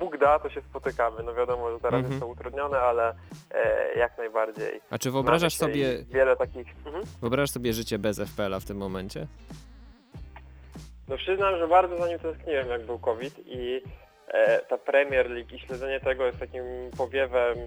Bóg 0.00 0.18
da, 0.18 0.38
to 0.38 0.50
się 0.50 0.60
spotykamy. 0.62 1.22
No 1.22 1.34
wiadomo, 1.34 1.70
że 1.70 1.78
teraz 1.80 1.94
Mhm. 1.98 2.12
jest 2.12 2.20
to 2.20 2.26
utrudnione, 2.26 2.78
ale 2.78 3.14
e, 3.54 3.94
jak 3.98 4.18
najbardziej. 4.18 4.80
A 4.90 4.98
czy 4.98 5.10
wyobrażasz 5.10 5.54
sobie- 5.54 6.04
Wiele 6.04 6.36
takich... 6.36 6.66
Mhm. 6.86 7.04
Wyobrażasz 7.20 7.50
sobie 7.50 7.72
życie 7.72 7.98
bez 7.98 8.18
FPL-a 8.20 8.60
w 8.60 8.64
tym 8.64 8.76
momencie? 8.76 9.26
No 11.08 11.16
przyznam, 11.16 11.58
że 11.58 11.68
bardzo 11.68 11.96
za 11.98 12.08
nim 12.08 12.18
tęskniłem, 12.18 12.68
jak 12.68 12.86
był 12.86 12.98
COVID 12.98 13.34
i 13.46 13.82
e, 14.28 14.58
ta 14.58 14.78
Premier 14.78 15.30
League 15.30 15.54
i 15.54 15.58
śledzenie 15.58 16.00
tego 16.00 16.26
jest 16.26 16.38
takim 16.38 16.62
powiewem 16.98 17.58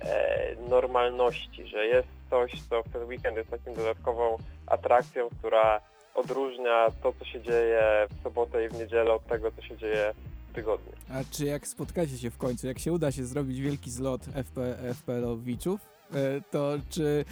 e, 0.00 0.54
normalności, 0.68 1.66
że 1.66 1.86
jest 1.86 2.08
coś, 2.30 2.52
co 2.70 2.82
w 2.82 2.92
ten 2.92 3.04
weekend 3.04 3.36
jest 3.36 3.50
taką 3.50 3.74
dodatkową 3.74 4.36
atrakcją, 4.66 5.28
która 5.38 5.80
odróżnia 6.14 6.86
to, 7.02 7.12
co 7.18 7.24
się 7.24 7.40
dzieje 7.40 7.82
w 8.10 8.22
sobotę 8.22 8.64
i 8.64 8.68
w 8.68 8.72
niedzielę 8.78 9.12
od 9.12 9.26
tego, 9.26 9.50
co 9.52 9.62
się 9.62 9.76
dzieje 9.76 10.12
w 10.62 10.64
tygodniu. 10.64 10.92
A 11.10 11.24
czy 11.30 11.44
jak 11.44 11.68
spotkacie 11.68 12.18
się 12.18 12.30
w 12.30 12.38
końcu, 12.38 12.66
jak 12.66 12.78
się 12.78 12.92
uda 12.92 13.12
się 13.12 13.24
zrobić 13.24 13.60
wielki 13.60 13.90
zlot 13.90 14.24
FP, 14.44 14.76
FPL-owiczów, 14.94 15.80
e, 16.14 16.40
to 16.50 16.72
czy... 16.90 17.24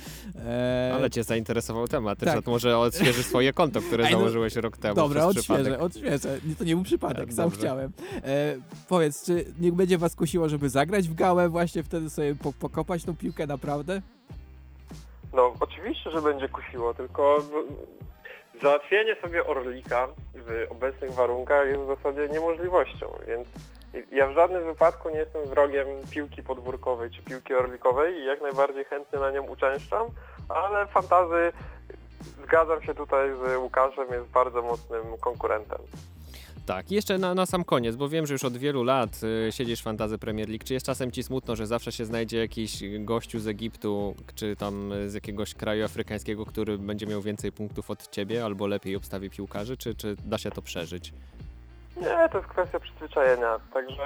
E, 0.47 0.93
Ale 0.95 1.11
cię 1.11 1.25
zainteresował 1.25 1.89
temat, 1.89 2.19
tak. 2.19 2.29
tak. 2.35 2.45
to 2.45 2.51
może 2.51 2.79
odświeży 2.79 3.23
swoje 3.23 3.53
konto, 3.53 3.81
które 3.81 4.05
Ej, 4.07 4.13
no- 4.13 4.19
założyłeś 4.19 4.57
rok 4.57 4.77
temu 4.77 4.95
Dobra, 4.95 5.25
odświeżę, 5.27 5.55
przypadek. 5.55 5.81
odświeżę. 5.83 6.39
Nie, 6.47 6.57
to 6.57 6.65
nie 6.65 6.75
był 6.75 6.85
przypadek, 6.85 7.29
E, 7.29 7.33
sam 7.33 7.45
dobrze. 7.45 7.59
chciałem. 7.61 7.93
E, 8.25 8.57
powiedz, 8.89 9.25
czy 9.27 9.45
nie 9.61 9.73
będzie 9.73 9.99
was 9.99 10.15
kusiło, 10.17 10.49
żeby 10.49 10.69
zagrać 10.71 11.09
w 11.09 11.15
gałę, 11.15 11.49
właśnie 11.49 11.83
wtedy 11.83 12.11
sobie 12.11 12.35
po, 12.35 12.53
pokopać 12.53 13.05
tą 13.05 13.17
piłkę 13.17 13.47
naprawdę? 13.47 14.03
No 15.33 15.53
oczywiście, 15.61 16.11
że 16.11 16.23
będzie 16.23 16.49
kusiło, 16.49 16.95
tylko 16.95 17.37
w- 17.41 17.97
załatwienie 18.63 19.17
sobie 19.23 19.47
Orlika 19.47 20.09
w 20.35 20.67
obecnych 20.71 21.13
warunkach 21.13 21.67
jest 21.67 21.81
w 21.81 21.87
zasadzie 21.87 22.29
niemożliwością, 22.29 23.19
więc 23.27 23.49
ja 24.13 24.27
w 24.27 24.35
żadnym 24.35 24.65
wypadku 24.65 25.11
nie 25.11 25.19
jestem 25.19 25.47
wrogiem 25.47 25.87
piłki 26.11 26.43
podwórkowej 26.43 27.11
czy 27.11 27.23
piłki 27.23 27.55
orlikowej 27.55 28.15
i 28.15 28.25
jak 28.25 28.41
najbardziej 28.41 28.85
chętnie 28.85 29.19
na 29.19 29.31
nią 29.31 29.43
uczęszczam, 29.43 30.07
ale 30.49 30.87
fantazy 30.87 31.53
zgadzam 32.45 32.83
się 32.83 32.95
tutaj 32.95 33.31
z 33.35 33.57
Łukaszem, 33.57 34.09
jest 34.13 34.27
bardzo 34.27 34.63
mocnym 34.63 35.03
konkurentem. 35.21 35.79
Tak, 36.67 36.91
jeszcze 36.91 37.19
na, 37.19 37.35
na 37.35 37.47
sam 37.47 37.65
koniec, 37.65 37.97
bo 37.97 38.09
wiem, 38.09 38.27
że 38.27 38.35
już 38.35 38.45
od 38.45 38.57
wielu 38.57 38.85
lat 38.85 39.11
y, 39.49 39.53
siedzisz 39.53 39.81
w 39.81 39.85
Fantazy 39.85 40.19
Premier 40.19 40.49
League. 40.49 40.65
Czy 40.65 40.75
jest 40.75 40.87
czasem 40.87 41.13
ci 41.13 41.23
smutno, 41.23 41.57
że 41.57 41.67
zawsze 41.67 41.93
się 41.93 42.05
znajdzie 42.05 42.39
jakiś 42.39 42.83
gościu 42.99 43.39
z 43.39 43.49
Egiptu, 43.49 44.15
czy 44.35 44.57
tam 44.57 44.93
y, 44.93 45.11
z 45.11 45.15
jakiegoś 45.15 45.55
kraju 45.55 45.85
afrykańskiego, 45.85 46.47
który 46.47 46.79
będzie 46.79 47.07
miał 47.07 47.23
więcej 47.23 47.53
punktów 47.53 47.91
od 47.91 48.11
ciebie, 48.11 48.45
albo 48.45 48.67
lepiej 48.67 48.97
obstawi 48.97 49.31
piłkarzy, 49.31 49.77
czy, 49.77 49.95
czy 49.95 50.17
da 50.25 50.39
się 50.39 50.51
to 50.51 50.63
przeżyć? 50.63 51.13
Nie, 51.97 52.29
to 52.33 52.39
jest 52.39 52.51
kwestia 52.51 52.81
przyzwyczajenia, 52.81 53.61
także 53.73 54.03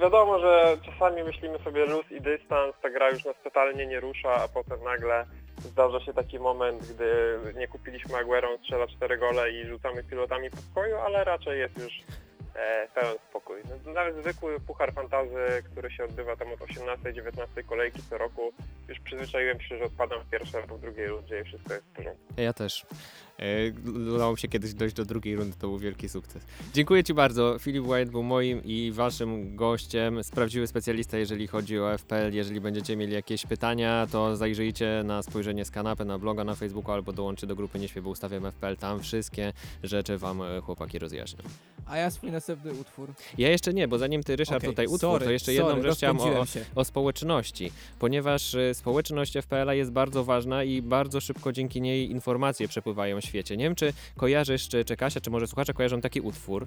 wiadomo, 0.00 0.38
że 0.38 0.76
czasami 0.84 1.22
myślimy 1.22 1.58
sobie 1.58 1.86
luz 1.86 2.04
i 2.10 2.20
dystans, 2.20 2.74
ta 2.82 2.90
gra 2.90 3.10
już 3.10 3.24
nas 3.24 3.36
totalnie 3.44 3.86
nie 3.86 4.00
rusza, 4.00 4.34
a 4.34 4.48
potem 4.48 4.84
nagle 4.84 5.26
zdarza 5.60 6.00
się 6.00 6.12
taki 6.12 6.38
moment, 6.38 6.92
gdy 6.92 7.38
nie 7.54 7.68
kupiliśmy 7.68 8.16
Aguero, 8.16 8.58
strzela 8.58 8.86
4 8.86 9.18
gole 9.18 9.50
i 9.50 9.66
rzucamy 9.66 10.04
pilotami 10.04 10.50
po 10.50 10.56
pokoju, 10.56 10.96
ale 10.96 11.24
raczej 11.24 11.58
jest 11.58 11.78
już 11.78 11.92
e, 12.54 12.88
pełen 12.94 13.16
spokój. 13.30 13.56
No, 13.86 13.92
nawet 13.92 14.16
zwykły 14.16 14.60
puchar 14.60 14.92
fantazy, 14.92 15.62
który 15.70 15.90
się 15.90 16.04
odbywa 16.04 16.36
tam 16.36 16.52
od 16.52 16.60
18-19 16.60 17.64
kolejki 17.68 18.02
co 18.10 18.18
roku, 18.18 18.52
już 18.88 19.00
przyzwyczaiłem 19.00 19.60
się, 19.60 19.78
że 19.78 19.84
odpadam 19.84 20.20
w 20.20 20.30
pierwszej 20.30 20.60
albo 20.60 20.76
w 20.76 20.80
drugiej 20.80 21.06
rundzie 21.06 21.40
i 21.40 21.44
wszystko 21.44 21.74
jest 21.74 21.86
w 21.86 21.92
porządku. 21.92 22.24
Ja 22.36 22.52
też. 22.52 22.86
E, 23.38 23.72
Udało 24.14 24.32
mi 24.32 24.38
się 24.38 24.48
kiedyś 24.48 24.74
dojść 24.74 24.96
do 24.96 25.04
drugiej 25.04 25.36
rundy, 25.36 25.56
to 25.58 25.68
był 25.68 25.78
wielki 25.78 26.08
sukces. 26.08 26.42
Dziękuję 26.74 27.04
Ci 27.04 27.14
bardzo. 27.14 27.56
Filip 27.58 27.86
White 27.86 28.10
był 28.10 28.22
moim 28.22 28.64
i 28.64 28.92
Waszym 28.94 29.56
gościem, 29.56 30.24
sprawdziły 30.24 30.66
specjalista, 30.66 31.18
jeżeli 31.18 31.46
chodzi 31.46 31.78
o 31.78 31.98
FPL. 31.98 32.32
Jeżeli 32.32 32.60
będziecie 32.60 32.96
mieli 32.96 33.12
jakieś 33.12 33.46
pytania, 33.46 34.06
to 34.12 34.36
zajrzyjcie 34.36 35.02
na 35.04 35.22
spojrzenie 35.22 35.64
z 35.64 35.70
kanapy, 35.70 36.04
na 36.04 36.18
bloga, 36.18 36.44
na 36.44 36.54
Facebooku 36.54 36.92
albo 36.92 37.12
dołączcie 37.12 37.46
do 37.46 37.56
grupy 37.56 37.78
bo 38.02 38.10
ustawiam 38.10 38.52
FPL. 38.52 38.76
Tam 38.76 39.00
wszystkie 39.00 39.52
rzeczy 39.82 40.18
Wam 40.18 40.42
e, 40.42 40.60
chłopaki 40.60 40.98
rozjaśnią. 40.98 41.44
A 41.86 41.96
ja 41.96 42.10
swój 42.10 42.30
następny 42.30 42.72
utwór. 42.72 43.14
Ja 43.38 43.50
jeszcze 43.50 43.74
nie, 43.74 43.88
bo 43.88 43.98
zanim 43.98 44.22
Ty, 44.22 44.36
Ryszard, 44.36 44.58
Okej, 44.58 44.70
tutaj 44.70 44.86
utwór, 44.86 44.98
sorry, 45.00 45.24
to 45.24 45.30
jeszcze 45.30 45.52
sorry, 45.52 45.68
jedną 45.68 45.82
rzecz 45.82 45.96
chciałem 45.96 46.20
o, 46.20 46.46
się. 46.46 46.64
o 46.74 46.84
społeczności, 46.84 47.72
ponieważ 47.98 48.54
y, 48.54 48.74
społeczność 48.74 49.32
FPL-a 49.38 49.74
jest 49.74 49.92
bardzo 49.92 50.24
ważna 50.24 50.64
i 50.64 50.82
bardzo 50.82 51.20
szybko 51.20 51.52
dzięki 51.52 51.80
niej 51.80 52.10
informacje 52.10 52.68
przepływają 52.68 53.20
w 53.20 53.25
świecie. 53.26 53.56
Nie 53.56 53.64
wiem, 53.64 53.74
czy 53.74 53.92
kojarzysz, 54.16 54.68
czy, 54.68 54.84
czy 54.84 54.96
Kasia, 54.96 55.20
czy 55.20 55.30
może 55.30 55.46
słuchacze 55.46 55.74
kojarzą 55.74 56.00
taki 56.00 56.20
utwór. 56.20 56.66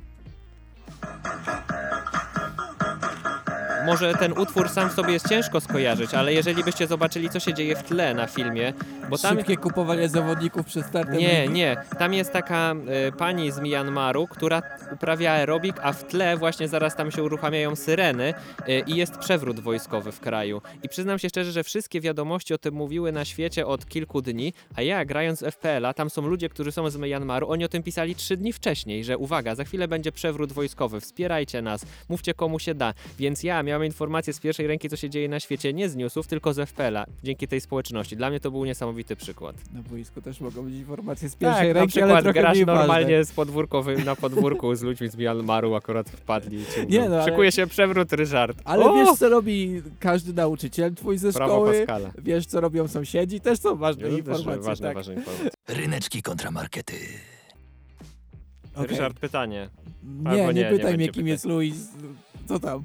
Może 3.90 4.14
ten 4.14 4.40
utwór 4.40 4.70
sam 4.70 4.90
w 4.90 4.94
sobie 4.94 5.14
jest 5.14 5.30
ciężko 5.30 5.62
skojarzyć, 5.62 6.14
ale 6.14 6.34
jeżeli 6.34 6.64
byście 6.64 6.88
zobaczyli, 6.88 7.30
co 7.30 7.40
się 7.40 7.54
dzieje 7.54 7.76
w 7.76 7.84
tle 7.84 8.14
na 8.14 8.28
filmie, 8.28 8.74
bo 9.10 9.18
tam... 9.18 9.38
Szybkie 9.38 9.58
kupowanie 9.58 10.10
zawodników 10.10 10.66
przed 10.66 10.86
startem 10.86 11.18
Nie, 11.18 11.48
nie. 11.48 11.78
Tam 12.00 12.14
jest 12.14 12.34
taka 12.34 12.76
e, 12.88 13.12
pani 13.12 13.52
z 13.52 13.60
Myanmaru, 13.60 14.28
która 14.28 14.62
uprawia 14.94 15.32
aerobik, 15.32 15.76
a 15.82 15.94
w 15.94 16.08
tle 16.08 16.38
właśnie 16.38 16.68
zaraz 16.68 16.96
tam 16.96 17.12
się 17.12 17.24
uruchamiają 17.24 17.76
syreny 17.76 18.34
e, 18.68 18.80
i 18.80 18.96
jest 18.96 19.18
przewrót 19.18 19.60
wojskowy 19.60 20.12
w 20.12 20.20
kraju. 20.20 20.62
I 20.84 20.90
przyznam 20.90 21.20
się 21.20 21.30
szczerze, 21.30 21.52
że 21.52 21.64
wszystkie 21.64 22.02
wiadomości 22.02 22.54
o 22.54 22.58
tym 22.58 22.74
mówiły 22.74 23.12
na 23.12 23.26
świecie 23.26 23.66
od 23.68 23.86
kilku 23.86 24.22
dni, 24.22 24.54
a 24.76 24.82
ja 24.82 25.06
grając 25.06 25.44
w 25.44 25.52
FPL-a, 25.52 25.94
tam 25.94 26.10
są 26.10 26.22
ludzie, 26.22 26.50
którzy 26.50 26.72
są 26.72 26.90
z 26.90 26.98
Myanmaru, 26.98 27.52
oni 27.52 27.66
o 27.66 27.70
tym 27.70 27.84
pisali 27.84 28.16
trzy 28.16 28.38
dni 28.38 28.54
wcześniej, 28.54 29.04
że 29.04 29.18
uwaga, 29.18 29.56
za 29.56 29.64
chwilę 29.64 29.88
będzie 29.88 30.12
przewrót 30.12 30.54
wojskowy, 30.54 31.02
wspierajcie 31.02 31.62
nas, 31.62 31.86
mówcie 32.10 32.34
komu 32.34 32.60
się 32.60 32.76
da. 32.76 32.94
Więc 33.20 33.44
ja 33.44 33.64
miałem 33.64 33.79
informacje 33.84 34.34
z 34.34 34.40
pierwszej 34.40 34.68
ręki, 34.68 34.90
co 34.90 34.96
się 34.96 35.10
dzieje 35.10 35.30
na 35.30 35.40
świecie, 35.40 35.74
nie 35.74 35.90
z 35.90 35.96
newsów, 35.96 36.28
tylko 36.28 36.54
z 36.54 36.70
FPL-a, 36.70 37.06
dzięki 37.24 37.48
tej 37.48 37.62
społeczności. 37.62 38.18
Dla 38.18 38.30
mnie 38.30 38.40
to 38.40 38.52
był 38.52 38.66
niesamowity 38.66 39.16
przykład. 39.16 39.56
Na 39.74 39.82
boisku 39.82 40.22
też 40.22 40.42
mogą 40.42 40.64
być 40.64 40.76
informacje 40.76 41.30
z 41.30 41.36
pierwszej 41.36 41.68
tak, 41.68 41.76
ręki, 41.76 42.00
na 42.00 42.06
ale 42.06 42.14
przykład 42.14 42.24
trochę 42.24 42.40
grasz 42.40 42.58
normalnie 42.68 43.18
ważne. 43.18 43.26
z 43.26 43.32
podwórkowym 43.32 44.04
na 44.06 44.16
podwórku 44.16 44.76
z 44.76 44.82
ludźmi 44.82 45.10
z 45.10 45.16
Myanmaru 45.16 45.76
akurat 45.76 46.10
wpadli 46.10 46.64
Nie, 46.90 47.10
no, 47.10 47.16
ale- 47.16 47.26
Szykuje 47.26 47.52
się 47.52 47.68
przewrót, 47.68 48.14
Ryszard. 48.14 48.58
Ale 48.66 48.86
O! 48.86 48.94
wiesz, 48.94 49.18
co 49.20 49.30
robi 49.30 49.82
każdy 50.00 50.34
nauczyciel 50.34 50.96
twój 50.96 51.18
ze 51.18 51.32
szkoły, 51.34 51.86
wiesz, 52.18 52.46
co 52.46 52.62
robią 52.62 52.88
sąsiedzi, 52.88 53.40
też 53.42 53.60
są 53.60 53.76
ważne 53.76 54.04
No, 54.04 54.10
też 54.10 54.18
informacje. 54.20 54.62
ważne, 54.62 54.88
tak. 54.88 54.96
ważne 54.98 55.14
informacje. 55.14 55.50
Ryneczki 55.68 56.22
kontra 56.22 56.52
markety. 56.52 56.96
Okej. 58.76 58.88
Ryszard, 58.88 59.20
pytanie. 59.20 59.70
Nie, 60.04 60.32
nie, 60.48 60.54
nie, 60.54 60.66
pytaj 60.66 60.92
nie 60.92 60.98
mnie, 60.98 61.06
kim 61.06 61.14
pytań. 61.14 61.28
jest 61.28 61.46
Luis. 61.46 61.76
Co 62.50 62.60
tam? 62.60 62.84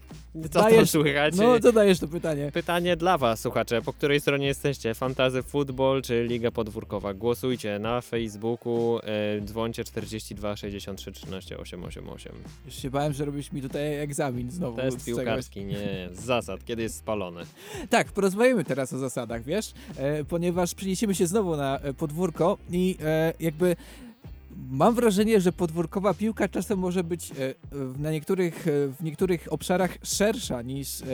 Co 0.51 0.71
tam 0.71 0.87
słychać? 0.87 1.37
No, 1.37 1.61
co 1.61 1.73
dajesz 1.73 1.99
to 1.99 2.09
pytanie? 2.09 2.51
Pytanie 2.53 2.97
dla 2.97 3.19
was, 3.19 3.41
słuchacze. 3.41 3.83
Po 3.83 3.93
której 3.93 4.21
stronie 4.21 4.47
jesteście? 4.47 4.95
Fantazy 4.95 5.43
Football 5.43 6.03
czy 6.03 6.25
Liga 6.25 6.51
Podwórkowa? 6.51 7.15
Głosujcie 7.15 7.79
na 7.79 8.01
Facebooku, 8.01 8.99
e, 8.99 9.41
dzwońcie 9.41 9.85
42 9.85 10.57
63 10.57 11.13
13 11.13 11.59
888. 11.59 12.33
Już 12.67 12.75
się 12.75 12.91
bałem, 12.91 13.13
że 13.13 13.25
robisz 13.25 13.53
mi 13.53 13.63
tutaj 13.63 13.95
egzamin 13.95 14.51
znowu. 14.51 14.77
Test 14.77 15.05
piłkarski, 15.05 15.65
nie, 15.65 16.09
z 16.13 16.21
zasad, 16.25 16.65
kiedy 16.65 16.83
jest 16.83 16.97
spalony. 16.97 17.41
Tak, 17.91 18.13
porozmawiamy 18.13 18.65
teraz 18.65 18.93
o 18.93 18.99
zasadach, 18.99 19.45
wiesz? 19.45 19.73
E, 19.97 20.25
ponieważ 20.25 20.75
przeniesiemy 20.75 21.15
się 21.15 21.27
znowu 21.27 21.57
na 21.57 21.79
e, 21.79 21.95
podwórko 21.95 22.59
i 22.71 22.97
e, 23.05 23.33
jakby 23.41 23.77
mam 24.71 24.95
wrażenie, 24.95 25.41
że 25.41 25.53
podwórkowa 25.53 26.15
piłka 26.15 26.49
czasem 26.49 26.79
może 26.79 27.05
być 27.05 27.31
e, 27.31 27.35
w- 27.73 28.01
na 28.01 28.11
niektórych, 28.11 28.69
e, 28.69 28.71
w 28.89 28.97
niektórych 29.03 29.53
obszarach 29.53 29.99
szersza 30.03 30.63
niż 30.63 31.01
e, 31.03 31.05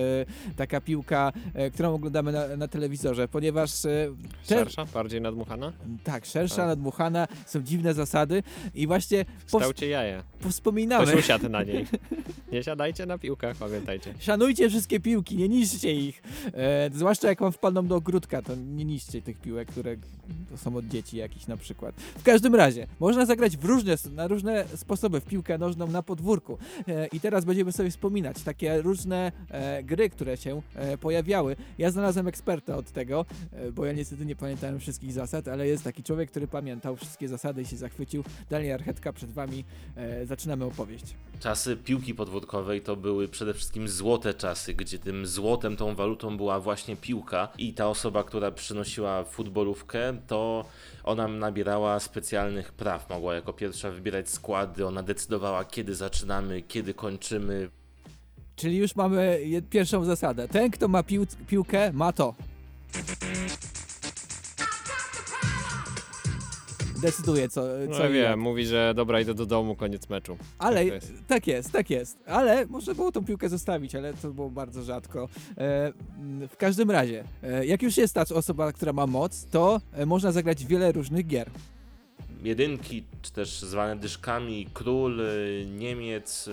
taka 0.57 0.81
piłka, 0.81 1.33
którą 1.75 1.95
oglądamy 1.95 2.33
na, 2.33 2.57
na 2.57 2.69
telewizorze, 2.69 3.29
ponieważ 3.29 3.83
te- 3.83 4.09
Szersza, 4.49 4.85
bardziej 4.85 5.21
nadmuchana? 5.21 5.73
tak, 6.05 6.25
szersza, 6.27 6.57
Tak. 6.57 6.67
nadmuchana, 6.67 7.29
są 7.47 7.63
dziwne 7.63 7.95
zasady 7.95 8.43
i 8.75 8.87
właśnie 8.87 9.25
pows- 9.51 9.59
Stałcie 9.61 9.89
jaja. 9.89 10.23
powspominamy. 10.41 11.07
Ktoś 11.07 11.19
usiadł 11.21 11.49
na 11.49 11.63
niej. 11.63 11.87
Nie 12.53 12.63
siadajcie 12.65 13.07
na 13.07 13.19
piłkach, 13.19 13.57
pamiętajcie. 13.57 14.15
Szanujcie 14.19 14.69
wszystkie 14.69 15.01
piłki, 15.01 15.37
nie 15.37 15.49
niszczcie 15.49 15.95
ich. 15.95 16.23
E, 16.55 16.91
zwłaszcza 16.95 17.29
jak 17.29 17.41
wam 17.41 17.53
wpadną 17.53 17.87
do 17.87 17.97
ogródka, 17.97 18.43
to 18.43 18.55
nie 18.57 18.85
niszczcie 18.85 19.23
tych 19.23 19.39
piłek, 19.41 19.69
które 19.69 19.97
są 20.57 20.77
od 20.77 20.89
dzieci 20.89 21.17
jakichś 21.17 21.47
na 21.47 21.57
przykład. 21.57 21.95
W 22.19 22.23
każdym 22.23 22.55
razie, 22.55 22.87
można 23.01 23.27
zagrać 23.31 23.57
w 23.57 23.65
różne, 23.65 23.97
na 24.13 24.29
różne 24.29 24.65
sposoby 24.77 25.21
w 25.21 25.25
piłkę 25.25 25.59
nożną 25.59 25.87
na 25.87 26.03
podwórku. 26.03 26.59
E, 26.89 27.07
I 27.07 27.21
teraz 27.21 27.45
będziemy 27.45 27.73
sobie 27.73 27.91
wspominać 27.91 28.43
takie 28.43 28.83
różne 28.83 29.33
e, 29.51 29.83
gry, 29.83 30.11
które 30.11 30.37
się 30.37 30.63
e, 30.75 30.99
pojawiały. 30.99 31.57
Ja 31.79 31.91
znalazłem 31.91 32.29
eksperta 32.29 32.77
od 32.77 32.91
tego, 32.91 33.25
bo 33.73 33.87
ja 33.87 33.93
niestety 33.93 34.27
nie 34.27 34.37
pamiętałem 34.37 34.81
wszystkich 34.81 35.13
zasad, 35.13 35.49
ale 35.49 35.67
jest 35.67 35.85
taki 35.85 36.03
człowiek, 36.03 36.31
który 36.31 36.47
pamiętał 36.47 36.97
wszystkie 36.97 37.29
zasady 37.29 37.63
i 37.63 37.67
się 37.67 37.77
zachwycił. 37.77 38.25
Daniel 38.51 38.75
Archetka 38.75 39.13
przed 39.13 39.33
wami. 39.33 39.65
Zaczynamy 40.25 40.65
opowieść. 40.65 41.15
Czasy 41.41 41.77
piłki 41.77 42.15
podwórkowej 42.15 42.81
to 42.81 42.97
były 42.97 43.29
przede 43.29 43.55
wszystkim 43.55 43.89
złote 43.89 44.35
czasy, 44.35 44.75
gdzie 44.75 44.99
tym 44.99 45.27
złotem, 45.27 45.77
tą 45.77 45.95
walutą 45.95 46.37
była 46.37 46.61
właśnie 46.61 46.97
piłka 46.97 47.49
i 47.59 47.75
ta 47.75 47.89
osoba, 47.89 48.25
która 48.25 48.51
przynosiła 48.51 49.25
futbolówkę, 49.25 50.17
to 50.27 50.65
ona 51.05 51.29
nabierała 51.29 52.01
specjalnych 52.01 52.73
praw. 52.73 53.11
Mogła 53.11 53.35
jako 53.35 53.53
pierwsza 53.53 53.91
wybierać 53.91 54.31
składy, 54.31 54.87
ona 54.87 55.03
decydowała 55.03 55.65
kiedy 55.65 55.95
zaczynamy, 55.95 56.63
kiedy 56.63 56.95
kończymy. 56.95 57.71
Czyli 58.57 58.77
już 58.77 58.97
mamy 58.97 59.41
pierwszą 59.71 60.05
zasadę. 60.05 60.49
Ten, 60.49 60.71
kto 60.71 60.89
ma 60.89 61.03
pił 61.03 61.27
piłkę, 61.47 61.93
ma 61.93 62.13
to. 62.13 62.35
Decyduje, 67.03 67.49
co, 67.49 67.63
co 67.63 68.03
No 68.03 68.11
wiem, 68.11 68.15
jak. 68.25 68.39
mówi, 68.39 68.67
że 68.67 68.93
dobra, 68.97 69.21
idę 69.21 69.35
do 69.35 69.47
domu, 69.47 69.75
koniec 69.77 70.09
meczu. 70.09 70.37
Ale 70.59 70.77
Tak 70.85 70.87
jest. 70.87 71.13
tak 71.27 71.47
jest, 71.47 71.73
tak 71.73 71.91
jest. 71.91 72.19
Ale 72.27 72.67
można 72.67 72.95
było 72.95 73.13
tą 73.13 73.25
piłkę 73.25 73.49
zostawić, 73.49 73.95
ale 73.95 74.15
to 74.15 74.31
było 74.31 74.51
bardzo 74.51 74.83
rzadko. 74.83 75.29
E, 75.59 75.93
w 76.49 76.57
każdym 76.59 76.91
razie, 76.91 77.25
e, 77.43 77.67
jak 77.67 77.83
już 77.83 77.97
jest 77.97 78.15
ta 78.15 78.25
osoba, 78.35 78.73
która 78.73 78.93
ma 78.93 79.07
moc, 79.07 79.45
to 79.45 79.81
e, 79.93 80.07
można 80.07 80.33
zagrać 80.33 80.65
wiele 80.67 80.93
różnych 80.93 81.27
gier. 81.27 81.51
Jedynki, 82.43 83.05
czy 83.23 83.33
też 83.33 83.61
zwane 83.61 83.97
dyszkami, 83.97 84.67
król, 84.75 85.21
y, 85.21 85.67
Niemiec, 85.79 86.51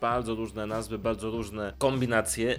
bardzo 0.00 0.34
różne 0.34 0.66
nazwy, 0.66 0.98
bardzo 0.98 1.30
różne 1.30 1.72
kombinacje. 1.78 2.58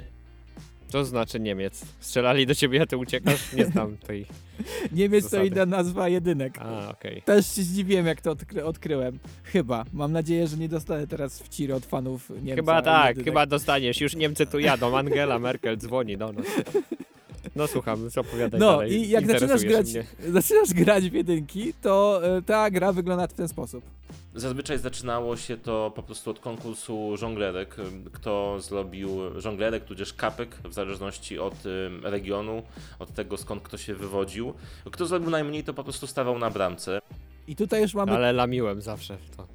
Co 0.88 1.06
znaczy 1.06 1.40
Niemiec? 1.40 1.86
Strzelali 2.00 2.46
do 2.46 2.56
ciebie, 2.56 2.82
a 2.82 2.86
ty 2.86 2.98
uciekasz? 2.98 3.54
Nie 3.54 3.66
znam 3.66 3.98
tej 3.98 4.26
Niemiec 4.92 5.24
to 5.24 5.30
zasady. 5.30 5.48
inna 5.48 5.66
nazwa 5.66 6.10
jedynek. 6.10 6.58
A, 6.60 6.90
okej. 6.90 7.22
Też 7.22 7.56
się 7.56 7.62
zdziwiłem, 7.64 8.06
jak 8.06 8.22
to 8.22 8.32
odkry 8.32 8.66
odkryłem. 8.66 9.20
Chyba. 9.44 9.86
Mam 9.94 10.12
nadzieję, 10.12 10.48
że 10.48 10.58
nie 10.58 10.70
dostanę 10.70 11.08
teraz 11.08 11.40
w 11.44 11.48
ciry 11.50 11.76
od 11.76 11.86
fanów 11.86 12.30
Niemca. 12.30 12.56
Chyba 12.56 12.82
tak, 12.82 13.08
jedynek. 13.10 13.26
chyba 13.26 13.46
dostaniesz. 13.46 14.02
Już 14.02 14.16
Niemcy 14.16 14.46
tu 14.46 14.60
jadą. 14.60 14.98
Angela 14.98 15.40
Merkel 15.40 15.78
dzwoni 15.78 16.18
do 16.18 16.32
nas. 16.34 16.46
No 17.56 17.68
słucham, 17.68 18.10
co 18.10 18.22
opowiadaj 18.22 18.60
No 18.60 18.72
dalej. 18.72 18.94
i 18.94 19.10
jak 19.10 19.28
zaczynasz 19.28 19.64
grać, 19.64 19.94
mnie. 19.94 20.06
zaczynasz 20.32 20.74
grać 20.74 21.10
w 21.10 21.14
jedynki, 21.14 21.74
to 21.82 22.22
e, 22.38 22.42
ta 22.42 22.72
gra 22.72 22.92
wygląda 22.94 23.28
w 23.28 23.34
ten 23.34 23.48
sposób. 23.48 23.84
Zazwyczaj 24.36 24.80
zaczynało 24.80 25.38
się 25.38 25.58
to 25.58 25.92
po 25.96 26.04
prostu 26.04 26.32
od 26.32 26.40
konkursu 26.40 27.18
żonglerek. 27.18 27.76
Kto 28.14 28.60
zrobił 28.62 29.10
żonglerek, 29.42 29.86
tudzież 29.86 30.14
kapek, 30.14 30.56
w 30.70 30.74
zależności 30.74 31.40
od 31.40 31.54
regionu, 32.04 32.64
od 33.00 33.14
tego 33.14 33.38
skąd 33.38 33.64
kto 33.64 33.78
się 33.78 33.96
wywodził. 33.96 34.54
Kto 34.92 35.06
zrobił 35.06 35.30
najmniej, 35.30 35.64
to 35.64 35.74
po 35.74 35.84
prostu 35.84 36.08
stawał 36.08 36.40
na 36.40 36.50
bramce. 36.50 37.00
I 37.48 37.56
tutaj 37.56 37.82
już 37.82 37.94
mamy... 37.94 38.12
Ale 38.12 38.34
lamiłem 38.34 38.82
zawsze 38.82 39.18
w 39.18 39.36
to. 39.36 39.48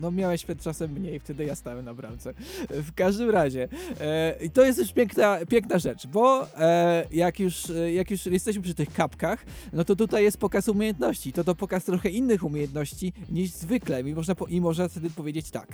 No 0.00 0.10
miałeś 0.10 0.44
przed 0.44 0.62
czasem 0.62 0.92
mniej, 0.92 1.20
wtedy 1.20 1.44
ja 1.44 1.54
stałem 1.54 1.84
na 1.84 1.94
bramce. 1.94 2.34
W 2.70 2.92
każdym 2.94 3.30
razie, 3.30 3.68
e, 4.00 4.36
i 4.44 4.50
to 4.50 4.64
jest 4.64 4.78
już 4.78 4.92
piękna, 4.92 5.38
piękna 5.48 5.78
rzecz, 5.78 6.06
bo 6.06 6.46
e, 6.58 7.06
jak, 7.12 7.40
już, 7.40 7.70
e, 7.70 7.92
jak 7.92 8.10
już 8.10 8.26
jesteśmy 8.26 8.62
przy 8.62 8.74
tych 8.74 8.92
kapkach, 8.92 9.44
no 9.72 9.84
to 9.84 9.96
tutaj 9.96 10.24
jest 10.24 10.38
pokaz 10.38 10.68
umiejętności. 10.68 11.32
To 11.32 11.44
to 11.44 11.54
pokaz 11.54 11.84
trochę 11.84 12.08
innych 12.08 12.44
umiejętności 12.44 13.12
niż 13.30 13.50
zwykle 13.50 14.00
i 14.02 14.14
można, 14.14 14.34
po, 14.34 14.46
i 14.46 14.60
można 14.60 14.88
wtedy 14.88 15.10
powiedzieć 15.10 15.50
tak. 15.50 15.68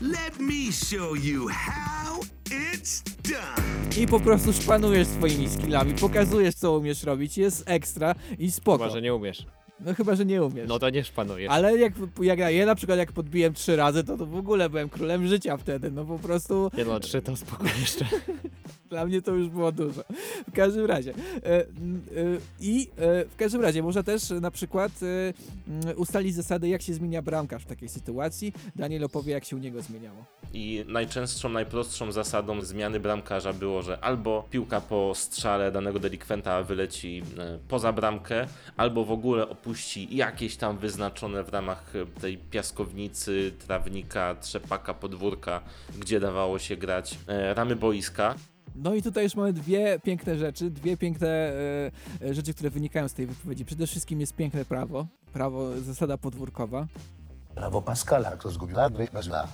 Let 0.00 0.38
me 0.38 0.72
show 0.72 1.24
you 1.24 1.48
how 1.48 2.20
it's 2.44 3.02
done. 3.22 4.02
I 4.02 4.06
po 4.06 4.20
prostu 4.20 4.52
szpanujesz 4.52 5.08
swoimi 5.08 5.48
skillami, 5.48 5.94
pokazujesz 5.94 6.54
co 6.54 6.78
umiesz 6.78 7.02
robić, 7.02 7.38
jest 7.38 7.62
ekstra 7.66 8.14
i 8.38 8.50
spoko. 8.50 8.78
Chyba, 8.78 8.90
że 8.90 9.02
nie 9.02 9.14
umiesz. 9.14 9.46
No 9.84 9.94
chyba, 9.94 10.14
że 10.14 10.24
nie 10.24 10.42
umiesz. 10.42 10.68
No 10.68 10.78
to 10.78 10.90
nie 10.90 11.04
szpanujesz. 11.04 11.52
Ale 11.52 11.78
jak, 11.78 11.92
jak 12.22 12.38
ja, 12.38 12.66
na 12.66 12.74
przykład 12.74 12.98
jak 12.98 13.12
podbiłem 13.12 13.54
trzy 13.54 13.76
razy, 13.76 14.04
to, 14.04 14.16
to 14.16 14.26
w 14.26 14.36
ogóle 14.36 14.70
byłem 14.70 14.88
królem 14.88 15.26
życia 15.26 15.56
wtedy, 15.56 15.90
no 15.90 16.04
po 16.04 16.18
prostu... 16.18 16.70
Nie 16.76 16.84
no, 16.84 17.00
trzy 17.00 17.22
to 17.22 17.36
spoko 17.36 17.64
jeszcze. 17.80 18.04
Dla 18.90 19.06
mnie 19.06 19.22
to 19.22 19.32
już 19.34 19.48
było 19.48 19.72
dużo. 19.72 20.04
W 20.48 20.52
każdym 20.52 20.86
razie. 20.86 21.14
E, 21.14 21.60
e, 21.60 21.64
I 22.60 22.88
e, 22.96 23.24
w 23.24 23.36
każdym 23.36 23.62
razie 23.62 23.82
można 23.82 24.02
też 24.02 24.30
na 24.30 24.50
przykład 24.50 24.92
ustalić 25.96 26.34
zasady, 26.34 26.68
jak 26.68 26.82
się 26.82 26.94
zmienia 26.94 27.22
bramkarz 27.22 27.62
w 27.62 27.66
takiej 27.66 27.88
sytuacji. 27.88 28.52
Daniel 28.76 29.04
opowie, 29.04 29.32
jak 29.32 29.44
się 29.44 29.56
u 29.56 29.58
niego 29.58 29.82
zmieniało. 29.82 30.24
I 30.54 30.84
najczęstszą, 30.88 31.48
najprostszą 31.48 32.12
zasadą 32.12 32.62
zmiany 32.62 33.00
bramkarza 33.00 33.52
było, 33.52 33.82
że 33.82 34.00
albo 34.00 34.46
piłka 34.50 34.80
po 34.80 35.12
strzale 35.14 35.72
danego 35.72 35.98
delikwenta 35.98 36.62
wyleci 36.62 37.22
poza 37.68 37.92
bramkę, 37.92 38.46
albo 38.76 39.04
w 39.04 39.12
ogóle 39.12 39.48
opuści 39.48 40.16
jakieś 40.16 40.56
tam 40.56 40.78
wyznaczone 40.78 41.44
w 41.44 41.48
ramach 41.48 41.92
tej 42.20 42.38
piaskownicy, 42.38 43.52
trawnika, 43.66 44.34
trzepaka, 44.40 44.94
podwórka, 44.94 45.60
gdzie 45.98 46.20
dawało 46.20 46.58
się 46.58 46.76
grać 46.76 47.18
ramy 47.54 47.76
boiska. 47.76 48.34
No 48.74 48.94
i 48.94 49.02
tutaj 49.02 49.24
już 49.24 49.34
mamy 49.34 49.52
dwie 49.52 50.00
piękne 50.02 50.38
rzeczy, 50.38 50.70
dwie 50.70 50.96
piękne 50.96 51.28
e, 51.28 51.90
e, 52.22 52.34
rzeczy, 52.34 52.54
które 52.54 52.70
wynikają 52.70 53.08
z 53.08 53.14
tej 53.14 53.26
wypowiedzi. 53.26 53.64
Przede 53.64 53.86
wszystkim 53.86 54.20
jest 54.20 54.34
piękne 54.36 54.64
prawo, 54.64 55.06
prawo, 55.32 55.80
zasada 55.80 56.18
podwórkowa. 56.18 56.86
Prawo 57.54 57.82
Pascala, 57.82 58.30
kto 58.30 58.50
zgubił 58.50 58.80
Adry, 58.80 59.08
bez 59.12 59.28
To 59.28 59.46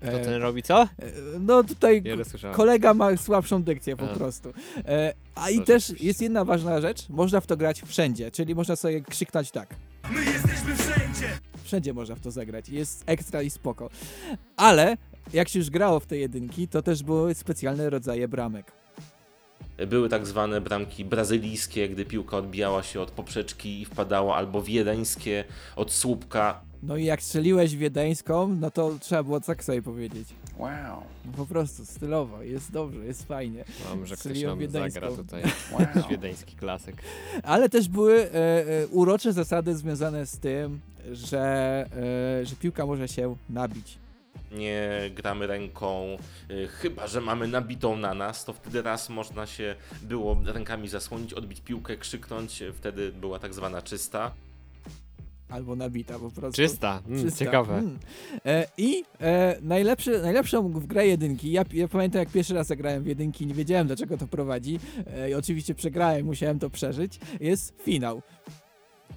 E, 0.00 0.24
ten 0.24 0.42
robi 0.42 0.62
co? 0.62 0.82
e, 0.82 0.88
No 1.40 1.64
tutaj 1.64 2.02
Nie 2.02 2.14
rozsłyszałem. 2.16 2.56
kolega 2.56 2.94
ma 2.94 3.16
słabszą 3.16 3.62
dykcję 3.62 3.96
po 3.96 4.10
A. 4.10 4.14
prostu. 4.14 4.52
E, 4.88 5.14
a 5.34 5.50
i 5.50 5.60
też 5.60 6.00
jest 6.02 6.22
jedna 6.22 6.44
ważna 6.44 6.80
rzecz, 6.80 7.08
można 7.08 7.40
w 7.40 7.46
to 7.46 7.56
grać 7.56 7.82
wszędzie, 7.82 8.30
czyli 8.30 8.54
można 8.54 8.76
sobie 8.76 9.00
krzyknąć 9.00 9.50
tak. 9.50 9.74
My 10.10 10.24
jesteśmy 10.24 10.76
wszędzie! 10.76 11.28
Wszędzie 11.64 11.92
można 11.94 12.14
w 12.14 12.20
to 12.20 12.30
zagrać, 12.30 12.68
jest 12.68 13.02
ekstra 13.06 13.42
i 13.42 13.50
spoko. 13.50 13.90
Ale 14.56 14.96
jak 15.32 15.48
się 15.48 15.58
już 15.58 15.70
grało 15.70 16.00
w 16.00 16.06
te 16.06 16.16
jedynki, 16.16 16.68
to 16.68 16.82
też 16.82 17.02
były 17.02 17.34
specjalne 17.34 17.90
rodzaje 17.90 18.28
bramek. 18.28 18.72
Były 19.86 20.08
tak 20.08 20.26
zwane 20.26 20.60
bramki 20.60 21.04
brazylijskie, 21.04 21.88
gdy 21.88 22.04
piłka 22.04 22.36
odbijała 22.36 22.82
się 22.82 23.00
od 23.00 23.10
poprzeczki 23.10 23.80
i 23.80 23.84
wpadała, 23.84 24.36
albo 24.36 24.62
wiedeńskie 24.62 25.44
od 25.76 25.92
słupka. 25.92 26.60
No 26.82 26.96
i 26.96 27.04
jak 27.04 27.22
strzeliłeś 27.22 27.76
wiedeńską, 27.76 28.56
no 28.60 28.70
to 28.70 28.90
trzeba 29.00 29.22
było 29.22 29.40
tak 29.40 29.64
sobie 29.64 29.82
powiedzieć. 29.82 30.28
Wow. 30.58 31.02
No 31.24 31.32
po 31.36 31.46
prostu, 31.46 31.86
stylowo, 31.86 32.42
jest 32.42 32.72
dobrze, 32.72 33.04
jest 33.04 33.24
fajnie. 33.26 33.64
Mam, 33.88 34.06
że 34.06 34.14
ktoś 34.14 34.18
Strzeliłem 34.18 34.50
nam 34.50 34.58
wiedeńską. 34.58 35.00
zagra 35.00 35.16
tutaj. 35.16 35.42
Wow. 35.72 36.08
Wiedeński 36.10 36.56
klasyk. 36.56 36.96
Ale 37.42 37.68
też 37.68 37.88
były 37.88 38.14
e, 38.22 38.34
e, 38.34 38.86
urocze 38.86 39.32
zasady 39.32 39.76
związane 39.76 40.26
z 40.26 40.38
tym, 40.38 40.80
że, 41.12 41.40
e, 42.40 42.46
że 42.46 42.56
piłka 42.56 42.86
może 42.86 43.08
się 43.08 43.36
nabić. 43.50 43.98
Nie 44.54 45.10
gramy 45.14 45.46
ręką, 45.46 46.16
y, 46.50 46.68
chyba 46.68 47.06
że 47.06 47.20
mamy 47.20 47.48
nabitą 47.48 47.96
na 47.96 48.14
nas, 48.14 48.44
to 48.44 48.52
wtedy 48.52 48.82
raz 48.82 49.08
można 49.08 49.46
się 49.46 49.76
było 50.02 50.36
rękami 50.44 50.88
zasłonić, 50.88 51.34
odbić 51.34 51.60
piłkę, 51.60 51.96
krzyknąć, 51.96 52.62
wtedy 52.74 53.12
była 53.12 53.38
tak 53.38 53.54
zwana 53.54 53.82
czysta. 53.82 54.30
Albo 55.48 55.76
nabita 55.76 56.18
po 56.18 56.30
prostu. 56.30 56.62
Czysta, 56.62 57.02
mm, 57.08 57.32
ciekawe. 57.32 57.74
Mm. 57.74 57.98
E, 58.46 58.66
I 58.78 59.04
e, 59.20 59.58
najlepszy, 59.62 60.22
najlepszą 60.22 60.68
w 60.68 60.86
grę 60.86 61.06
jedynki, 61.06 61.52
ja, 61.52 61.64
ja 61.72 61.88
pamiętam 61.88 62.18
jak 62.18 62.28
pierwszy 62.28 62.54
raz 62.54 62.66
zagrałem 62.66 63.02
w 63.02 63.06
jedynki, 63.06 63.46
nie 63.46 63.54
wiedziałem 63.54 63.86
do 63.86 63.96
czego 63.96 64.18
to 64.18 64.26
prowadzi 64.26 64.80
e, 65.06 65.30
i 65.30 65.34
oczywiście 65.34 65.74
przegrałem, 65.74 66.26
musiałem 66.26 66.58
to 66.58 66.70
przeżyć, 66.70 67.18
jest 67.40 67.82
finał. 67.82 68.22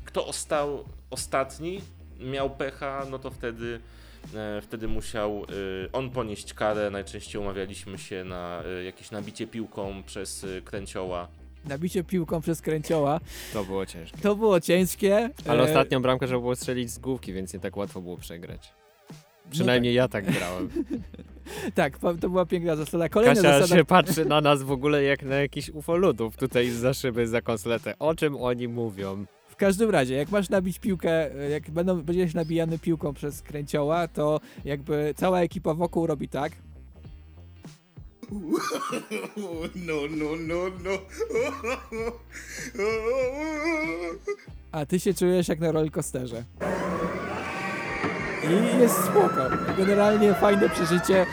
Kto 0.06 0.28
ostał 0.28 0.84
ostatni, 1.10 1.82
miał 2.20 2.50
pecha, 2.50 3.06
no 3.12 3.20
to 3.20 3.32
wtedy, 3.32 3.80
wtedy 4.62 4.88
musiał 4.88 5.44
y, 5.86 5.92
on 5.94 6.10
ponieść 6.10 6.54
karę. 6.54 6.92
Najczęściej 6.92 7.42
umawialiśmy 7.42 7.98
się 7.98 8.24
na 8.24 8.64
y, 8.80 8.84
jakieś 8.84 9.12
nabicie 9.12 9.48
piłką 9.48 10.04
przez 10.04 10.44
y, 10.44 10.62
kręcioła. 10.66 11.28
Nabicie 11.66 12.04
piłką 12.04 12.42
przez 12.42 12.62
kręcioła, 12.62 13.20
To 13.54 13.64
było 13.64 13.86
ciężkie. 13.86 14.18
to 14.18 14.36
było 14.36 14.60
ciężkie. 14.60 15.30
Ale 15.48 15.60
e, 15.60 15.66
ostatnią 15.66 16.02
bramkę 16.02 16.26
trzeba 16.28 16.40
było 16.42 16.56
strzelić 16.56 16.92
z 16.92 17.00
główki, 17.00 17.34
więc 17.34 17.54
nie 17.54 17.60
tak 17.60 17.78
łatwo 17.78 18.02
było 18.02 18.18
przegrać. 18.18 18.74
Przynajmniej 19.52 19.94
ja 19.94 20.08
tak 20.08 20.32
grałem. 20.32 20.70
Tak, 21.76 21.98
to 21.98 22.30
była 22.30 22.46
piękna 22.46 22.76
zasada. 22.76 23.10
Kolejna 23.10 23.36
Kasia 23.42 23.60
zasada, 23.60 23.80
się 23.80 23.86
patrzy 23.86 24.26
na 24.26 24.42
nas 24.42 24.64
w 24.64 24.72
ogóle 24.72 25.04
jak 25.04 25.24
na 25.24 25.36
jakiś 25.36 25.70
ufolutów 25.70 26.38
tutaj 26.38 26.70
za 26.70 26.94
szyby, 26.94 27.28
za 27.28 27.42
konsoletę. 27.42 28.00
O 28.00 28.16
czym 28.16 28.36
oni 28.36 28.68
mówią? 28.68 29.26
W 29.58 29.60
każdym 29.60 29.90
razie, 29.90 30.16
jak 30.16 30.30
masz 30.30 30.50
nabić 30.50 30.80
piłkę, 30.80 31.36
e, 31.36 31.50
jak 31.50 31.70
będą, 31.72 32.02
będziesz 32.02 32.34
nabijany 32.34 32.80
piłką 32.80 33.14
przez 33.14 33.42
kręcioła, 33.42 34.08
to 34.08 34.40
jakby 34.66 35.14
cała 35.18 35.40
ekipa 35.40 35.74
wokół 35.74 36.08
robi 36.08 36.30
tak. 36.30 36.52
no, 39.76 39.96
no, 40.10 40.28
no, 40.40 40.56
no. 40.84 40.92
A 44.72 44.86
ty 44.86 45.00
się 45.00 45.14
czujesz 45.14 45.48
jak 45.48 45.60
na 45.60 45.72
rollercoasterze. 45.72 46.44
I 48.44 48.80
jest 48.82 48.96
spoko. 48.96 49.50
Generalnie 49.78 50.34
fajne 50.34 50.70
przeżycie, 50.70 51.26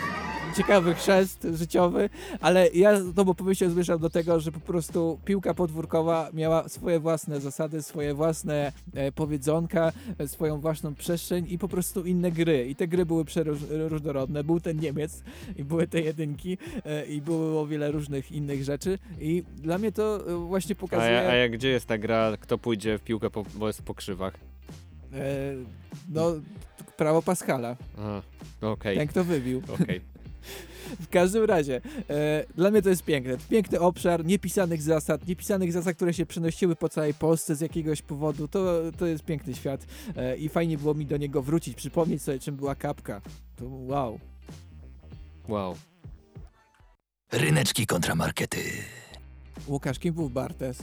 ciekawy 0.57 0.93
chrzest 0.93 1.47
życiowy, 1.53 2.09
ale 2.41 2.69
ja 2.69 2.91
tą 3.15 3.29
opowieścią 3.29 3.69
zmierzam 3.69 3.99
do 3.99 4.09
tego, 4.09 4.39
że 4.39 4.51
po 4.51 4.59
prostu 4.59 5.19
piłka 5.25 5.53
podwórkowa 5.53 6.29
miała 6.33 6.69
swoje 6.69 6.99
własne 6.99 7.39
zasady, 7.39 7.83
swoje 7.83 8.13
własne 8.13 8.71
e, 8.93 9.11
powiedzonka, 9.11 9.91
e, 10.17 10.27
swoją 10.27 10.59
własną 10.59 10.95
przestrzeń 10.95 11.45
i 11.49 11.57
po 11.57 11.67
prostu 11.67 12.05
inne 12.05 12.31
gry. 12.31 12.67
I 12.67 12.75
te 12.75 12.87
gry 12.87 13.05
były 13.05 13.25
przeróżnorodne. 13.25 14.43
Był 14.43 14.59
ten 14.59 14.79
Niemiec 14.79 15.23
i 15.55 15.63
były 15.63 15.87
te 15.87 16.01
jedynki 16.01 16.57
e, 16.85 17.05
i 17.05 17.21
było 17.21 17.67
wiele 17.67 17.91
różnych 17.91 18.31
innych 18.31 18.63
rzeczy 18.63 18.99
i 19.21 19.43
dla 19.57 19.77
mnie 19.77 19.91
to 19.91 20.29
e, 20.29 20.35
właśnie 20.35 20.75
A, 20.77 20.81
pokazuje... 20.81 21.29
a 21.29 21.35
jak 21.35 21.51
gdzie 21.51 21.69
jest 21.69 21.85
ta 21.85 21.97
gra, 21.97 22.37
kto 22.39 22.57
pójdzie 22.57 22.97
w 22.97 23.01
piłkę, 23.01 23.29
po, 23.29 23.45
bo 23.55 23.67
jest 23.67 23.81
po 23.81 23.93
krzywach? 23.93 24.33
E, 25.13 25.53
no, 26.09 26.31
prawo 26.97 27.21
Pascala. 27.21 27.75
A, 27.97 28.21
okej. 28.67 28.97
Ten, 28.97 29.07
kto 29.07 29.23
wybił. 29.23 29.61
Okej. 29.81 30.14
W 30.99 31.09
każdym 31.09 31.43
razie, 31.43 31.81
e, 32.09 32.45
dla 32.55 32.71
mnie 32.71 32.81
to 32.81 32.89
jest 32.89 33.03
piękne. 33.03 33.37
Piękny 33.49 33.79
obszar 33.79 34.25
niepisanych 34.25 34.81
zasad, 34.81 35.27
niepisanych 35.27 35.71
zasad, 35.71 35.95
które 35.95 36.13
się 36.13 36.25
przenosiły 36.25 36.75
po 36.75 36.89
całej 36.89 37.13
Polsce 37.13 37.55
z 37.55 37.61
jakiegoś 37.61 38.01
powodu. 38.01 38.47
To, 38.47 38.81
to 38.97 39.05
jest 39.05 39.23
piękny 39.23 39.55
świat 39.55 39.85
e, 40.15 40.37
i 40.37 40.49
fajnie 40.49 40.77
było 40.77 40.93
mi 40.93 41.05
do 41.05 41.17
niego 41.17 41.41
wrócić, 41.41 41.75
przypomnieć 41.75 42.21
sobie, 42.21 42.39
czym 42.39 42.55
była 42.55 42.75
kapka. 42.75 43.21
To 43.55 43.65
wow. 43.69 44.19
Wow. 45.47 45.75
Ryneczki 47.31 47.87
kontramarkety. 47.87 48.59
Łukasz, 49.67 49.99
kim 49.99 50.13
był 50.13 50.29
Bartes? 50.29 50.77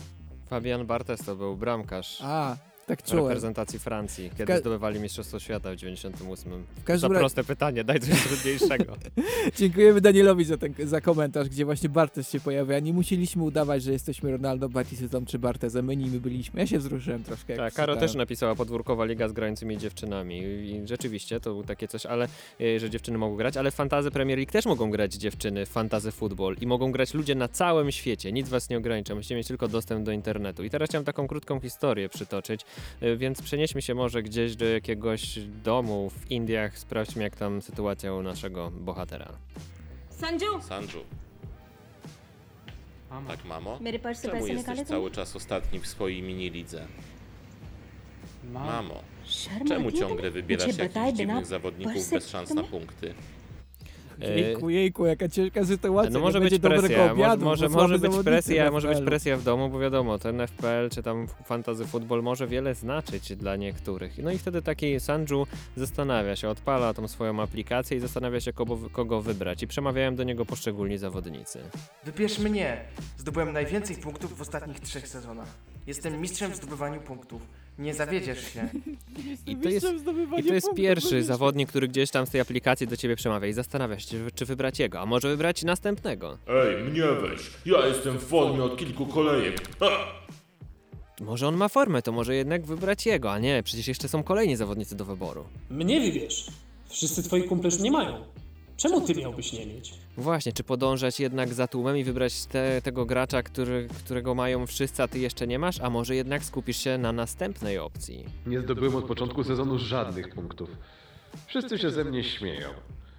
Fabian 0.50 0.86
Bartes 0.86 1.20
to 1.20 1.36
był 1.36 1.57
bramkarz 1.57 2.18
A, 2.22 2.57
tak 2.97 3.03
czułem. 3.07 3.24
reprezentacji 3.24 3.78
Francji, 3.78 4.30
kiedy 4.30 4.45
ka- 4.53 4.59
zdobywali 4.59 5.01
Mistrzostwo 5.01 5.40
Świata 5.40 5.70
w 5.72 5.76
98. 5.76 6.64
W 6.76 6.84
każdym 6.84 7.09
Za 7.09 7.14
ra- 7.14 7.20
proste 7.20 7.45
pytanie, 7.45 7.84
daj 7.84 8.01
coś 8.01 8.22
trudniejszego. 8.22 8.97
Dziękujemy 9.59 10.01
Danielowi 10.01 10.45
za, 10.45 10.57
ten, 10.57 10.74
za 10.84 11.01
komentarz, 11.01 11.49
gdzie 11.49 11.64
właśnie 11.64 11.88
Bartes 11.88 12.30
się 12.30 12.40
pojawia. 12.40 12.78
Nie 12.78 12.93
musieliśmy 12.93 13.43
udawać, 13.43 13.82
że 13.82 13.93
jesteśmy 13.93 14.30
Ronaldo, 14.30 14.68
Batistą 14.68 15.24
czy 15.26 15.38
Bartezem. 15.38 15.84
My 15.84 15.97
nimi 15.97 16.20
byliśmy. 16.20 16.61
Ja 16.61 16.66
się 16.66 16.78
wzruszyłem 16.78 17.24
troszkę. 17.24 17.57
Tak, 17.57 17.74
Karo 17.74 17.97
też 17.97 18.14
napisała 18.14 18.55
podwórkowa 18.55 19.05
liga 19.05 19.28
z 19.28 19.32
grającymi 19.32 19.78
dziewczynami 19.78 20.38
i 20.43 20.82
rzeczywiście 20.88 21.40
to 21.40 21.51
było 21.51 21.62
takie 21.64 21.88
coś, 21.88 22.07
ale 22.07 22.28
e, 22.61 22.80
że 22.80 22.90
dziewczyny 22.90 23.18
mogą 23.18 23.36
grać, 23.36 23.57
ale 23.57 23.70
w 23.70 23.74
Fantazy 23.74 24.11
Premier 24.11 24.38
League 24.38 24.53
też 24.53 24.66
mogą 24.66 24.90
grać 24.90 25.14
dziewczyny 25.14 25.66
w 25.66 25.68
Fantazy 25.68 26.11
Football 26.12 26.57
i 26.61 26.66
mogą 26.66 26.93
grać 26.93 27.14
ludzie 27.14 27.34
na 27.34 27.49
całym 27.49 27.93
świecie, 27.93 28.32
nic 28.32 28.49
was 28.49 28.68
nie 28.70 28.78
ogranicza, 28.78 29.14
musicie 29.14 29.34
mieć 29.36 29.47
tylko 29.49 29.68
dostęp 29.68 30.07
do 30.07 30.12
internetu. 30.12 30.64
I 30.64 30.70
teraz 30.70 30.88
chciałem 30.88 31.05
taką 31.05 31.26
krótką 31.28 31.61
historię 31.61 32.09
przytoczyć, 32.09 32.61
więc 33.18 33.41
przenieśmy 33.41 33.82
się 33.82 33.95
może 33.95 34.24
gdzieś 34.24 34.55
do 34.55 34.65
jakiegoś 34.65 35.39
domu 35.63 36.09
w 36.09 36.32
Indiach, 36.32 36.78
sprawdźmy 36.80 37.24
jak 37.24 37.36
tam 37.36 37.61
sytuacja 37.61 38.13
u 38.13 38.22
naszego 38.24 38.72
bohatera. 38.72 39.28
Sanju 40.22 40.61
Sanju. 40.61 41.03
Tak, 43.28 43.45
mamo? 43.45 43.80
मेरे 43.80 43.99
पर्स 43.99 44.20
से 44.22 44.28
Czemu 44.28 44.34
पैसे 44.41 44.53
jesteś 44.53 44.57
निकाले 44.57 44.86
cały 44.86 45.11
czas 45.11 45.36
ostatni 45.36 45.80
w 45.80 45.88
swojej 45.88 46.24
mini-lidze? 46.24 46.82
Mamo, 48.53 49.01
शर्म 49.26 49.68
czemu 49.68 49.88
आती 49.88 49.95
है 49.95 49.99
ciągle 49.99 50.18
तुम्हें? 50.18 50.32
wybierasz 50.34 50.68
मुझे 50.68 50.84
बताए 50.84 51.05
jakichś 51.05 51.18
बिना 51.18 51.34
dziwnych 51.34 51.45
zawodników 51.45 51.93
पर्स 51.93 52.09
bez 52.09 52.24
से 52.24 52.30
szans 52.30 52.49
तुमने- 52.49 52.61
na 52.61 52.68
punkty? 52.68 53.13
Jejku, 54.29 54.70
jejku, 54.70 55.07
jaka 55.07 55.29
ciężka 55.29 55.64
sytuacja. 55.64 56.11
No 56.11 56.20
może 56.20 56.41
być 56.41 56.59
presja, 56.59 56.99
może, 56.99 57.12
obiadu, 57.12 57.45
może, 57.45 57.68
może 57.68 57.99
być 57.99 58.12
presja, 58.25 58.70
w 58.70 58.73
może 58.73 58.89
być 58.89 59.01
presja 59.01 59.37
w 59.37 59.43
domu, 59.43 59.68
bo 59.68 59.79
wiadomo, 59.79 60.18
ten 60.18 60.41
FPL 60.41 60.91
czy 60.91 61.03
tam 61.03 61.27
fantasy 61.45 61.87
football 61.87 62.23
może 62.23 62.47
wiele 62.47 62.75
znaczyć 62.75 63.37
dla 63.37 63.57
niektórych. 63.57 64.18
No 64.18 64.31
i 64.31 64.39
wtedy 64.39 64.62
taki 64.62 65.01
Sanju 65.01 65.47
zastanawia 65.77 66.37
się, 66.37 66.49
odpala 66.49 66.95
tą 66.95 67.09
swoją 67.09 67.43
aplikację 67.43 67.97
i 67.97 68.01
zastanawia 68.01 68.41
się 68.41 68.53
kogo, 68.53 68.79
kogo 68.93 69.23
wybrać 69.23 69.62
i 69.62 69.66
przemawiają 69.66 70.14
do 70.14 70.23
niego 70.23 70.47
poszczególni 70.47 70.99
zawodnicy. 70.99 71.59
Wybierz 72.05 72.39
mnie. 72.39 72.81
Zdobyłem 73.18 73.53
najwięcej 73.53 73.97
punktów 73.97 74.39
w 74.39 74.41
ostatnich 74.41 74.81
trzech 74.81 75.09
sezonach. 75.09 75.49
Jestem 75.87 76.20
mistrzem 76.20 76.53
w 76.53 76.57
zdobywaniu 76.57 77.01
punktów. 77.01 77.43
Nie 77.79 77.95
zawiedziesz 77.95 78.53
się. 78.53 78.68
I 79.47 79.57
to 79.62 79.68
jest, 79.68 79.87
i 80.39 80.43
to 80.45 80.55
jest 80.55 80.68
pierwszy 80.77 81.23
zawodnik, 81.25 81.68
który 81.68 81.89
gdzieś 81.89 82.11
tam 82.11 82.27
z 82.27 82.31
tej 82.31 82.41
aplikacji 82.41 82.87
do 82.87 82.97
ciebie 82.97 83.16
przemawia 83.16 83.47
i 83.49 83.53
zastanawia 83.53 83.99
się, 83.99 84.31
czy- 84.35 84.47
wybrać 84.47 84.79
jego, 84.79 85.01
a 85.01 85.07
może 85.07 85.29
wybrać 85.29 85.62
następnego. 85.64 86.39
Ej, 86.49 86.85
mnie 86.85 87.03
weź! 87.03 87.41
Ja 87.66 87.87
jestem 87.87 88.18
w 88.18 88.23
formie 88.25 88.62
od 88.64 88.77
kilku 88.79 89.07
kolejek. 89.07 89.68
Może 91.20 91.49
on 91.49 91.57
ma 91.57 91.68
formę, 91.68 92.03
to 92.03 92.12
może 92.12 92.35
jednak 92.35 92.66
wybrać 92.66 93.07
jego, 93.07 93.33
a 93.33 93.39
nie, 93.39 93.62
przecież 93.62 93.89
jeszcze 93.89 94.09
są 94.09 94.23
kolejni 94.23 94.57
zawodnicy 94.57 94.97
do 94.97 95.05
wyboru. 95.05 95.45
Mnie 95.70 96.01
wybierz. 96.01 96.47
Wszyscy 96.89 97.23
twoi 97.23 97.43
kumple 97.45 97.70
już 97.70 97.79
nie 97.79 97.91
mają. 97.91 98.25
Czemu 98.77 99.01
ty 99.01 99.14
miałbyś 99.14 99.53
nie 99.53 99.66
mieć? 99.66 99.95
Właśnie, 100.16 100.52
czy 100.52 100.64
podążać 100.64 101.20
jednak 101.20 101.48
za 101.54 101.66
tłumem 101.68 101.96
i 101.96 102.04
wybrać 102.04 102.46
te, 102.46 102.82
tego 102.82 103.06
gracza, 103.06 103.42
który, 103.42 103.88
którego 104.04 104.34
mają 104.34 104.66
wszyscy, 104.66 105.02
a 105.02 105.08
ty 105.08 105.18
jeszcze 105.18 105.46
nie 105.46 105.58
masz, 105.58 105.80
a 105.80 105.90
może 105.90 106.14
jednak 106.16 106.44
skupisz 106.44 106.76
się 106.76 106.98
na 106.98 107.12
następnej 107.12 107.78
opcji? 107.78 108.24
Nie 108.46 108.60
zdobyłem 108.60 108.96
od 108.96 109.04
początku 109.04 109.44
sezonu 109.44 109.78
żadnych 109.78 110.28
punktów. 110.28 110.70
Wszyscy 111.46 111.78
się 111.78 111.90
ze 111.90 112.04
mnie 112.04 112.24
śmieją. 112.24 112.68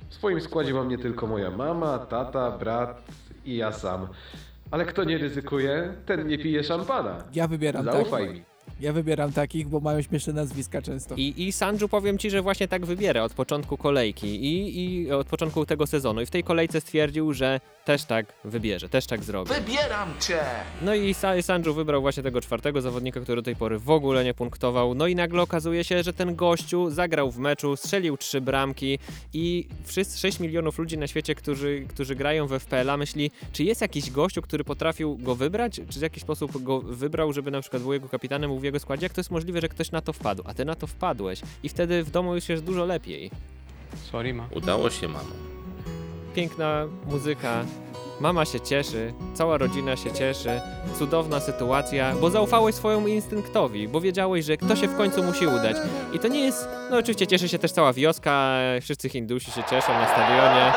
W 0.09 0.13
swoim 0.13 0.41
składzie 0.41 0.73
mam 0.73 0.87
nie 0.89 0.97
tylko 0.97 1.27
moja 1.27 1.51
mama, 1.51 1.99
tata, 1.99 2.51
brat 2.57 3.03
i 3.45 3.55
ja 3.57 3.71
sam. 3.71 4.07
Ale 4.71 4.85
kto 4.85 5.03
nie 5.03 5.17
ryzykuje, 5.17 5.93
ten 6.05 6.27
nie 6.27 6.37
pije 6.37 6.63
szampana. 6.63 7.23
Ja 7.33 7.47
wybieram 7.47 7.85
tak. 7.85 7.93
Zaufaj 7.93 8.29
mi. 8.29 8.43
Ja 8.79 8.93
wybieram 8.93 9.31
takich, 9.31 9.67
bo 9.67 9.79
mają 9.79 10.01
śmieszne 10.01 10.33
nazwiska 10.33 10.81
często. 10.81 11.15
I, 11.15 11.33
I 11.37 11.51
Sanju 11.51 11.89
powiem 11.89 12.17
ci, 12.17 12.29
że 12.29 12.41
właśnie 12.41 12.67
tak 12.67 12.85
wybiera 12.85 13.23
od 13.23 13.33
początku 13.33 13.77
kolejki 13.77 14.45
i, 14.45 14.83
i 14.83 15.11
od 15.11 15.27
początku 15.27 15.65
tego 15.65 15.87
sezonu. 15.87 16.21
I 16.21 16.25
w 16.25 16.31
tej 16.31 16.43
kolejce 16.43 16.81
stwierdził, 16.81 17.33
że 17.33 17.59
też 17.85 18.03
tak 18.05 18.25
wybierze, 18.43 18.89
też 18.89 19.05
tak 19.05 19.23
zrobi. 19.23 19.53
Wybieram 19.53 20.13
cię! 20.19 20.39
No 20.81 20.95
i 20.95 21.13
Sa- 21.13 21.41
Sanju 21.41 21.73
wybrał 21.73 22.01
właśnie 22.01 22.23
tego 22.23 22.41
czwartego 22.41 22.81
zawodnika, 22.81 23.19
który 23.19 23.35
do 23.41 23.45
tej 23.45 23.55
pory 23.55 23.79
w 23.79 23.89
ogóle 23.89 24.23
nie 24.23 24.33
punktował. 24.33 24.95
No 24.95 25.07
i 25.07 25.15
nagle 25.15 25.41
okazuje 25.41 25.83
się, 25.83 26.03
że 26.03 26.13
ten 26.13 26.35
gościu 26.35 26.89
zagrał 26.89 27.31
w 27.31 27.37
meczu, 27.37 27.75
strzelił 27.75 28.17
trzy 28.17 28.41
bramki 28.41 28.99
i 29.33 29.67
wszyscy 29.85 30.19
6 30.19 30.39
milionów 30.39 30.77
ludzi 30.79 30.97
na 30.97 31.07
świecie, 31.07 31.35
którzy, 31.35 31.85
którzy 31.89 32.15
grają 32.15 32.47
w 32.47 32.51
FPL-a 32.59 32.97
myśli, 32.97 33.31
czy 33.53 33.63
jest 33.63 33.81
jakiś 33.81 34.11
gościu, 34.11 34.41
który 34.41 34.63
potrafił 34.63 35.17
go 35.17 35.35
wybrać, 35.35 35.81
czy 35.89 35.99
w 35.99 36.01
jakiś 36.01 36.23
sposób 36.23 36.63
go 36.63 36.81
wybrał, 36.81 37.33
żeby 37.33 37.51
na 37.51 37.61
przykład 37.61 37.81
był 37.81 37.93
jego 37.93 38.09
kapitanem, 38.09 38.49
był 38.49 38.59
w 38.59 38.63
jego 38.63 38.79
składzie. 38.79 39.05
Jak 39.05 39.13
to 39.13 39.19
jest 39.19 39.31
możliwe, 39.31 39.61
że 39.61 39.69
ktoś 39.69 39.91
na 39.91 40.01
to 40.01 40.13
wpadł, 40.13 40.43
a 40.45 40.53
ty 40.53 40.65
na 40.65 40.75
to 40.75 40.87
wpadłeś 40.87 41.41
i 41.63 41.69
wtedy 41.69 42.03
w 42.03 42.11
domu 42.11 42.35
już 42.35 42.49
jest 42.49 42.63
dużo 42.63 42.85
lepiej. 42.85 43.31
Sorry, 44.11 44.33
ma. 44.33 44.47
Udało 44.55 44.89
się, 44.89 45.07
mamo. 45.07 45.52
Piękna 46.35 46.87
muzyka, 47.05 47.65
mama 48.19 48.45
się 48.45 48.59
cieszy, 48.59 49.13
cała 49.33 49.57
rodzina 49.57 49.95
się 49.95 50.11
cieszy, 50.11 50.61
cudowna 50.99 51.39
sytuacja, 51.39 52.15
bo 52.21 52.29
zaufałeś 52.29 52.75
swojemu 52.75 53.07
instynktowi, 53.07 53.87
bo 53.87 54.01
wiedziałeś, 54.01 54.45
że 54.45 54.57
to 54.57 54.75
się 54.75 54.87
w 54.87 54.97
końcu 54.97 55.23
musi 55.23 55.47
udać. 55.47 55.77
I 56.13 56.19
to 56.19 56.27
nie 56.27 56.39
jest, 56.39 56.67
no 56.91 56.97
oczywiście 56.97 57.27
cieszy 57.27 57.49
się 57.49 57.59
też 57.59 57.71
cała 57.71 57.93
wioska, 57.93 58.57
wszyscy 58.81 59.09
Hindusi 59.09 59.51
się 59.51 59.63
cieszą 59.63 59.93
na 59.93 60.07
stadionie. 60.07 60.73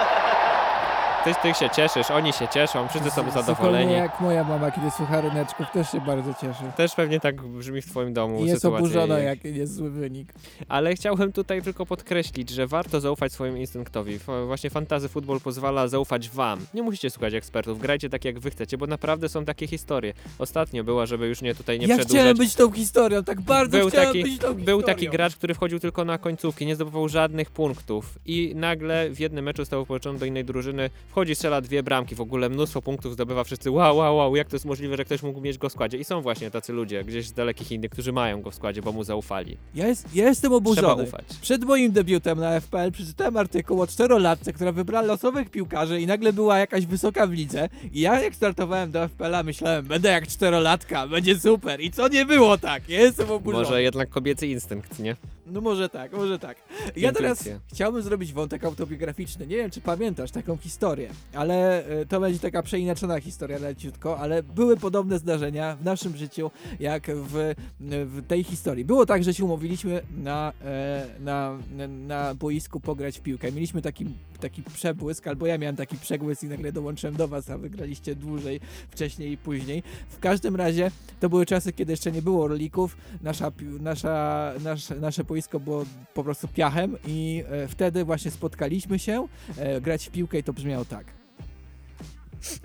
Ty, 1.27 1.35
ty 1.43 1.55
się 1.55 1.71
cieszysz, 1.71 2.11
oni 2.11 2.33
się 2.33 2.49
cieszą, 2.49 2.89
wszyscy 2.89 3.11
są 3.11 3.31
zadowoleni. 3.31 3.93
jak 3.93 4.21
moja 4.21 4.45
mama, 4.45 4.71
kiedy 4.71 4.91
słucha 4.91 5.21
ryneczków, 5.21 5.67
też 5.73 5.93
się 5.93 6.01
bardzo 6.01 6.35
cieszy. 6.35 6.63
Też 6.77 6.95
pewnie 6.95 7.21
tak 7.21 7.43
brzmi 7.43 7.83
w 7.83 7.87
twoim 7.87 8.13
domu 8.13 8.39
I 8.45 8.47
jest 8.47 8.63
sytuacja. 8.63 8.79
oburzona, 8.79 9.19
jak 9.19 9.45
jest 9.45 9.75
zły 9.75 9.91
wynik. 9.91 10.33
Ale 10.69 10.95
chciałbym 10.95 11.33
tutaj 11.33 11.63
tylko 11.63 11.87
podkreślić, 11.87 12.51
że 12.51 12.67
warto 12.67 13.01
zaufać 13.01 13.33
swojemu 13.33 13.57
instynktowi. 13.57 14.19
Właśnie 14.47 14.71
fantazy 14.71 15.09
futbol 15.09 15.41
pozwala 15.41 15.89
zaufać 15.89 16.31
wam. 16.31 16.67
Nie 16.75 16.83
musicie 16.83 17.11
słuchać 17.11 17.35
ekspertów, 17.35 17.79
grajcie 17.79 18.11
tak 18.11 18.25
jak 18.25 18.39
wy 18.39 18.51
chcecie, 18.51 18.79
bo 18.79 18.87
naprawdę 18.87 19.29
są 19.29 19.45
takie 19.45 19.67
historie. 19.67 20.13
Ostatnio 20.39 20.85
była, 20.85 21.07
żeby 21.07 21.27
już 21.27 21.43
nie 21.43 21.55
tutaj 21.55 21.79
nie 21.79 21.87
ja 21.87 21.97
przedłużać. 21.97 22.21
chciałem 22.21 22.37
być 22.37 22.55
tą 22.55 22.73
historią, 22.73 23.25
tak 23.25 23.41
bardzo 23.41 23.79
był 23.79 23.89
chciałem 23.89 24.07
taki, 24.07 24.23
być 24.23 24.39
tą 24.39 24.55
był 24.55 24.83
taki 24.83 25.01
historią. 25.01 25.13
gracz, 25.13 25.37
który 25.37 25.55
wchodził 25.55 25.81
tylko 25.81 26.05
na 26.05 26.19
końcówki, 26.19 26.67
nie 26.67 26.75
zdobywał 26.75 27.09
żadnych 27.09 27.51
punktów 27.51 28.19
i 28.27 28.53
nagle 28.57 29.11
w 29.11 29.21
jednym 29.21 29.45
meczu 29.45 29.65
stał 29.65 29.87
połączony 29.87 30.19
do 30.19 30.27
innej 30.27 30.45
drużyny, 30.45 30.91
wchodzi, 31.17 31.35
strzela 31.35 31.61
dwie 31.61 31.83
bramki, 31.83 32.15
w 32.15 32.21
ogóle 32.21 32.49
mnóstwo 32.49 32.83
punktów 32.83 33.13
zdobywa 33.13 33.45
wszyscy, 33.45 33.71
wow, 33.71 33.97
wow, 33.97 34.17
wow, 34.17 34.37
jak 34.37 34.49
to 34.49 34.57
jest 34.57 34.65
możliwe, 34.65 34.97
że 34.97 35.05
ktoś 35.05 35.23
mógł 35.23 35.41
mieć 35.41 35.59
go 35.59 35.69
w 35.69 35.73
składzie 35.73 35.99
i 35.99 36.05
są 36.05 36.21
właśnie 36.21 36.51
tacy 36.51 36.73
ludzie 36.73 37.05
gdzieś 37.05 37.27
z 37.27 37.33
dalekich 37.33 37.73
Innych, 37.73 37.91
którzy 37.91 38.13
mają 38.13 38.43
go 38.43 38.51
w 38.51 38.55
składzie, 38.55 38.83
bo 38.83 38.93
mu 38.93 39.05
zaufali. 39.05 39.57
Ja, 39.75 39.87
jest, 39.87 40.15
ja 40.15 40.25
jestem 40.25 40.53
oburzony. 40.53 40.87
Trzeba 40.87 41.03
ufać. 41.03 41.25
Przed 41.43 41.65
moim 41.65 41.93
debiutem 41.93 42.41
na 42.41 42.61
FPL 42.61 42.93
przeczytałem 42.93 43.37
artykuł 43.37 43.83
o 43.83 43.87
czterolatce, 43.87 44.53
która 44.53 44.73
wybrała 44.73 45.07
losowych 45.07 45.51
piłkarzy 45.51 46.01
i 46.01 46.07
nagle 46.07 46.33
była 46.33 46.59
jakaś 46.59 46.87
wysoka 46.87 47.27
w 47.27 47.33
lidze. 47.33 47.69
I 47.93 48.01
ja 48.01 48.21
jak 48.21 48.35
startowałem 48.35 48.91
do 48.91 49.09
FPL-a 49.09 49.43
myślałem, 49.43 49.87
będę 49.87 50.09
jak 50.09 50.27
czterolatka, 50.27 51.09
będzie 51.09 51.39
super. 51.39 51.81
I 51.81 51.91
co 51.91 52.09
nie 52.09 52.25
było 52.25 52.59
tak? 52.59 52.89
Ja 52.89 53.01
jestem 53.01 53.31
oburzony. 53.31 53.65
Może 53.65 53.83
jednak 53.83 54.09
kobiecy 54.09 54.47
instynkt, 54.47 54.99
nie? 54.99 55.17
No 55.47 55.61
może 55.61 55.89
tak, 55.89 56.13
może 56.13 56.39
tak. 56.39 56.57
Ja 56.97 57.13
teraz 57.13 57.49
chciałbym 57.67 58.03
zrobić 58.03 58.33
wątek 58.33 58.65
autobiograficzny. 58.65 59.47
Nie 59.47 59.57
wiem, 59.57 59.71
czy 59.71 59.81
pamiętasz 59.81 60.31
taką 60.31 60.57
historię, 60.57 61.11
ale 61.35 61.87
e, 61.87 62.07
to 62.07 62.21
będzie 62.21 62.39
taka 62.39 62.63
przeinaczona 62.63 63.21
historia 63.21 63.59
leciutko, 63.59 64.19
ale 64.19 64.43
były 64.43 64.77
podobne 64.77 65.19
zdarzenia 65.19 65.77
w 65.77 65.85
naszym 65.85 66.17
życiu, 66.17 66.51
jak 66.81 67.07
w, 67.11 67.55
w 67.81 68.27
tej 68.29 68.45
historii. 68.45 68.85
Było 68.85 69.07
tak, 69.07 69.25
że 69.25 69.35
się 69.35 69.45
umówiliśmy 69.45 70.03
na, 70.17 70.53
e, 70.65 71.07
na, 71.21 71.59
na, 71.77 71.89
na 71.89 72.35
boisku 72.35 72.81
pograć 72.81 73.19
w 73.19 73.23
piłkę. 73.23 73.53
Mieliśmy 73.53 73.83
taki, 73.83 74.07
taki 74.39 74.63
przebłysk, 74.63 75.27
albo 75.27 75.47
ja 75.47 75.59
miałem 75.59 75.77
taki 75.77 75.97
przebłysk 75.97 76.43
i 76.43 76.47
nagle 76.47 76.73
dołączyłem 76.73 77.17
do 77.17 77.29
was, 77.29 77.51
a 77.51 77.59
wygraliście 77.59 78.15
dłużej, 78.15 78.61
wcześniej 78.91 79.33
i 79.33 79.37
później. 79.37 79.83
W 80.09 80.19
każdym 80.19 80.57
razie 80.57 80.91
to 81.21 81.29
były 81.29 81.47
czasy, 81.47 81.73
kiedy 81.73 81.93
jeszcze 81.93 82.13
nie 82.13 82.23
było 82.23 82.49
rolików, 82.49 82.97
nasza, 83.23 83.53
nasza, 83.81 84.53
nasz, 84.65 84.91
nasze 85.01 85.25
boisko 85.25 85.61
było 85.61 85.85
po 86.15 86.25
prostu 86.25 86.49
piachem 86.49 86.97
i 87.07 87.45
e, 87.49 87.69
wtedy 87.69 88.05
właśnie 88.05 88.31
spotkaliśmy 88.31 88.99
się 88.99 89.29
e, 89.57 89.81
grać 89.81 90.07
w 90.07 90.11
piłkę 90.11 90.39
i 90.39 90.43
to 90.43 90.53
brzmiało 90.53 90.85
tak. 90.85 91.07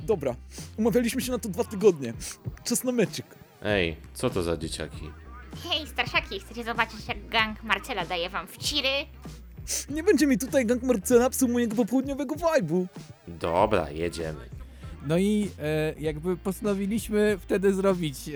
Dobra, 0.04 0.36
umawialiśmy 0.78 1.22
się 1.22 1.32
na 1.32 1.40
to 1.40 1.50
dwa 1.50 1.64
tygodnie. 1.64 2.14
Czas 2.64 2.84
na 2.84 2.92
meczyk. 2.92 3.26
Ej, 3.62 3.98
co 4.14 4.30
to 4.30 4.44
za 4.44 4.58
dzieciaki? 4.58 5.10
Hej, 5.64 5.88
starszaki, 5.88 6.40
chcecie 6.40 6.64
zobaczyć 6.64 7.08
jak 7.08 7.28
gang 7.28 7.64
Marcela 7.64 8.06
daje 8.06 8.30
wam 8.30 8.48
wciry? 8.48 8.90
Nie 9.90 10.04
będzie 10.04 10.28
mi 10.28 10.38
tutaj 10.38 10.66
gang 10.66 10.84
Marcela 10.84 11.30
psuł 11.30 11.50
mojego 11.50 11.76
popołudniowego 11.76 12.36
vibe'u. 12.36 12.86
Dobra, 13.28 13.90
jedziemy. 13.92 14.40
No 15.08 15.18
i 15.18 15.50
e, 15.60 15.94
jakby 16.00 16.38
postanowiliśmy 16.38 17.38
wtedy 17.42 17.74
zrobić 17.74 18.30
e, 18.30 18.32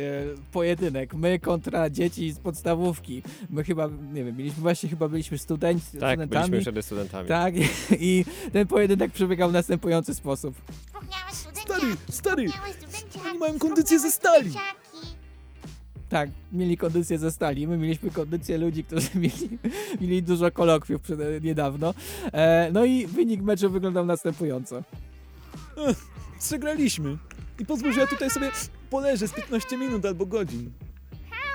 pojedynek. 0.51 1.13
My 1.13 1.39
kontra 1.39 1.89
dzieci 1.89 2.31
z 2.31 2.39
podstawówki. 2.39 3.23
My 3.49 3.63
chyba, 3.63 3.89
nie 4.13 4.23
wiem, 4.23 4.37
mieliśmy 4.37 4.61
właśnie 4.61 4.89
chyba 4.89 5.07
byliśmy 5.07 5.37
studenci, 5.37 5.85
Tak, 5.85 5.93
studentami. 5.93 6.29
byliśmy 6.29 6.61
wtedy 6.61 6.83
studentami. 6.83 7.27
Tak, 7.27 7.53
i 7.99 8.25
ten 8.53 8.67
pojedynek 8.67 9.11
przebiegał 9.11 9.49
w 9.49 9.53
następujący 9.53 10.15
sposób. 10.15 10.55
Stary, 11.65 11.87
stary, 12.09 12.45
oni 13.29 13.39
mają 13.39 13.59
kondycję 13.59 13.99
ze 13.99 14.11
stali. 14.11 14.51
Tak, 16.09 16.29
mieli 16.51 16.77
kondycję 16.77 17.17
ze 17.19 17.31
stali. 17.31 17.67
My 17.67 17.77
mieliśmy 17.77 18.11
kondycję 18.11 18.57
ludzi, 18.57 18.83
którzy 18.83 19.09
mieli, 19.19 19.59
mieli 20.01 20.23
dużo 20.23 20.51
kolokwiów 20.51 21.01
przed, 21.01 21.43
niedawno. 21.43 21.93
E, 22.33 22.69
no 22.73 22.85
i 22.85 23.07
wynik 23.07 23.41
meczu 23.41 23.69
wyglądał 23.69 24.05
następująco. 24.05 24.83
Ech, 25.87 25.97
Przegraliśmy. 26.39 27.17
I 27.59 27.65
pozwól, 27.65 27.93
że 27.93 27.99
ja 27.99 28.07
tutaj 28.07 28.29
sobie 28.29 28.51
poleżę 28.89 29.27
z 29.27 29.33
15 29.33 29.77
minut 29.77 30.05
albo 30.05 30.25
godzin. 30.25 30.71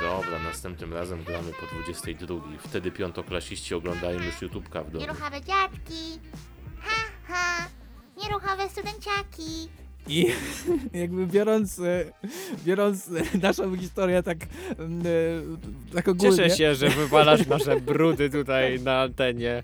Dobra, 0.01 0.39
następnym 0.39 0.93
razem 0.93 1.25
gramy 1.25 1.53
po 1.61 1.67
22. 1.75 2.35
Wtedy 2.59 2.91
piątoklasiści 2.91 3.75
oglądają 3.75 4.21
już 4.21 4.35
YouTube'ka 4.35 4.85
w 4.85 4.91
domu. 4.91 4.99
Nieruchowe 4.99 5.41
dziadki. 5.41 6.21
Ha, 6.81 7.03
ha. 7.29 7.69
Nieruchowe 8.23 8.69
studenciaki. 8.69 9.69
I 10.09 10.27
jakby 11.03 11.27
biorąc, 11.27 11.79
e, 11.79 12.05
biorąc 12.65 13.11
naszą 13.43 13.77
historię 13.77 14.23
tak, 14.23 14.39
mm, 14.79 15.01
e, 15.01 15.95
tak 15.95 16.09
ogólnie... 16.09 16.37
Cieszę 16.37 16.57
się, 16.57 16.75
że 16.75 16.89
wywalasz 16.89 17.47
nasze 17.47 17.81
brudy 17.81 18.31
tutaj 18.31 18.81
na 18.81 19.01
antenie. 19.01 19.63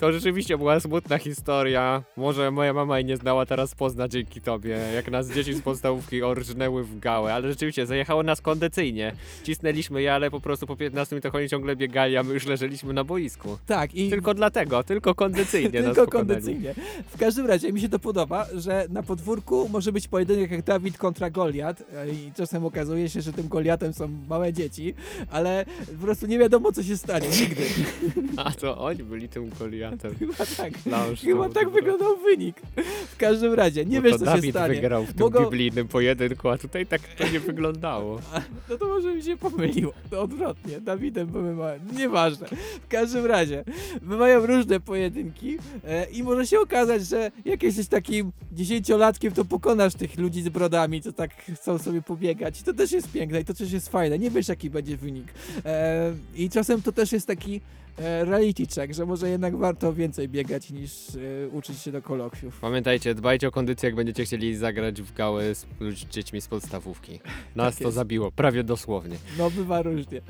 To 0.00 0.12
rzeczywiście 0.12 0.58
była 0.58 0.80
smutna 0.80 1.18
historia. 1.18 2.02
Może 2.16 2.50
moja 2.50 2.72
mama 2.72 2.98
jej 2.98 3.04
nie 3.04 3.16
znała, 3.16 3.46
teraz 3.46 3.74
pozna 3.74 4.08
dzięki 4.08 4.40
tobie. 4.40 4.78
Jak 4.94 5.10
nas 5.10 5.30
dzieci 5.30 5.54
z 5.54 5.62
podstawówki 5.62 6.22
orżnęły 6.22 6.84
w 6.84 6.98
gałę, 6.98 7.34
ale 7.34 7.48
rzeczywiście 7.48 7.86
zajechało 7.86 8.22
nas 8.22 8.40
kondycyjnie. 8.40 9.12
Cisnęliśmy 9.42 10.02
je, 10.02 10.14
ale 10.14 10.30
po 10.30 10.40
prostu 10.40 10.66
po 10.66 10.76
15 10.76 11.14
minutach 11.16 11.34
oni 11.34 11.48
ciągle 11.48 11.76
biegali, 11.76 12.16
a 12.16 12.22
my 12.22 12.34
już 12.34 12.46
leżeliśmy 12.46 12.92
na 12.92 13.04
boisku. 13.04 13.58
Tak, 13.66 13.94
i 13.94 14.10
Tylko 14.10 14.34
dlatego, 14.34 14.84
tylko 14.84 15.14
kondycyjnie 15.14 15.82
Tylko 15.82 16.06
kondycyjnie. 16.06 16.74
W 17.08 17.18
każdym 17.18 17.46
razie 17.46 17.72
mi 17.72 17.80
się 17.80 17.88
to 17.88 17.98
podoba, 17.98 18.46
że 18.54 18.86
na 18.90 19.02
podwórku 19.02 19.68
może 19.76 19.92
być 19.92 20.08
pojedynek 20.08 20.50
jak 20.50 20.62
Dawid 20.62 20.98
kontra 20.98 21.30
Goliat 21.30 21.82
e, 21.94 22.10
i 22.10 22.32
czasem 22.36 22.64
okazuje 22.64 23.08
się, 23.08 23.20
że 23.20 23.32
tym 23.32 23.48
Goliatem 23.48 23.92
są 23.92 24.08
małe 24.28 24.52
dzieci, 24.52 24.94
ale 25.30 25.64
po 25.98 26.04
prostu 26.04 26.26
nie 26.26 26.38
wiadomo 26.38 26.72
co 26.72 26.82
się 26.82 26.96
stanie, 26.96 27.28
nigdy. 27.28 27.62
A 28.44 28.50
to 28.50 28.78
oni 28.78 29.02
byli 29.02 29.28
tym 29.28 29.50
Goliatem. 29.58 30.14
Chyba 30.18 30.34
tak. 30.56 30.86
Noż, 30.86 31.20
Chyba 31.20 31.48
tak 31.48 31.70
wyglądał 31.70 32.16
wynik. 32.16 32.56
W 33.12 33.16
każdym 33.16 33.54
razie, 33.54 33.84
nie 33.84 33.96
Bo 34.00 34.08
wiesz 34.08 34.16
co 34.16 34.24
Dawid 34.24 34.44
się 34.44 34.50
stanie. 34.50 34.74
wygrał 34.74 35.04
w 35.04 35.12
tym 35.12 35.20
Mogą- 35.20 35.44
biblijnym 35.44 35.88
pojedynku, 35.88 36.48
a 36.48 36.58
tutaj 36.58 36.86
tak 36.86 37.00
to 37.02 37.28
nie 37.32 37.40
wyglądało. 37.40 38.20
No 38.70 38.76
to 38.78 38.86
może 38.88 39.14
mi 39.14 39.22
się 39.22 39.36
pomyliło. 39.36 39.92
To 40.10 40.22
odwrotnie. 40.22 40.80
Dawidem 40.80 41.56
małe. 41.56 41.80
Nieważne. 41.96 42.46
W 42.84 42.88
każdym 42.88 43.26
razie, 43.26 43.64
bywają 44.02 44.46
różne 44.46 44.80
pojedynki 44.80 45.58
e, 45.84 46.04
i 46.10 46.22
może 46.22 46.46
się 46.46 46.60
okazać, 46.60 47.06
że 47.06 47.30
jak 47.44 47.62
jesteś 47.62 47.86
takim 47.88 48.32
dziesięciolatkiem, 48.52 49.32
to 49.32 49.44
pokonasz 49.66 49.94
tych 49.94 50.18
ludzi 50.18 50.42
z 50.42 50.48
brodami, 50.48 51.02
co 51.02 51.12
tak 51.12 51.30
chcą 51.54 51.78
sobie 51.78 52.02
pobiegać. 52.02 52.62
To 52.62 52.74
też 52.74 52.92
jest 52.92 53.12
piękne 53.12 53.40
i 53.40 53.44
to 53.44 53.54
też 53.54 53.72
jest 53.72 53.88
fajne. 53.88 54.18
Nie 54.18 54.30
wiesz, 54.30 54.48
jaki 54.48 54.70
będzie 54.70 54.96
wynik. 54.96 55.26
E, 55.64 56.12
I 56.36 56.50
czasem 56.50 56.82
to 56.82 56.92
też 56.92 57.12
jest 57.12 57.26
taki 57.26 57.60
reality 57.98 58.66
check, 58.66 58.94
że 58.94 59.06
może 59.06 59.30
jednak 59.30 59.56
warto 59.56 59.92
więcej 59.92 60.28
biegać 60.28 60.70
niż 60.70 60.92
e, 61.14 61.48
uczyć 61.48 61.78
się 61.78 61.92
do 61.92 62.02
kolokwiów. 62.02 62.58
Pamiętajcie, 62.60 63.14
dbajcie 63.14 63.48
o 63.48 63.50
kondycję, 63.50 63.86
jak 63.86 63.96
będziecie 63.96 64.24
chcieli 64.24 64.56
zagrać 64.56 65.02
w 65.02 65.12
gałę 65.14 65.54
z 65.54 65.66
dziećmi 66.10 66.40
z 66.40 66.48
podstawówki. 66.48 67.20
Nas 67.56 67.74
Tak 67.74 67.82
to 67.82 67.90
zabiło, 67.92 68.32
prawie 68.32 68.64
dosłownie. 68.64 69.16
No 69.38 69.50
bywa 69.50 69.82
różnie. 69.82 70.20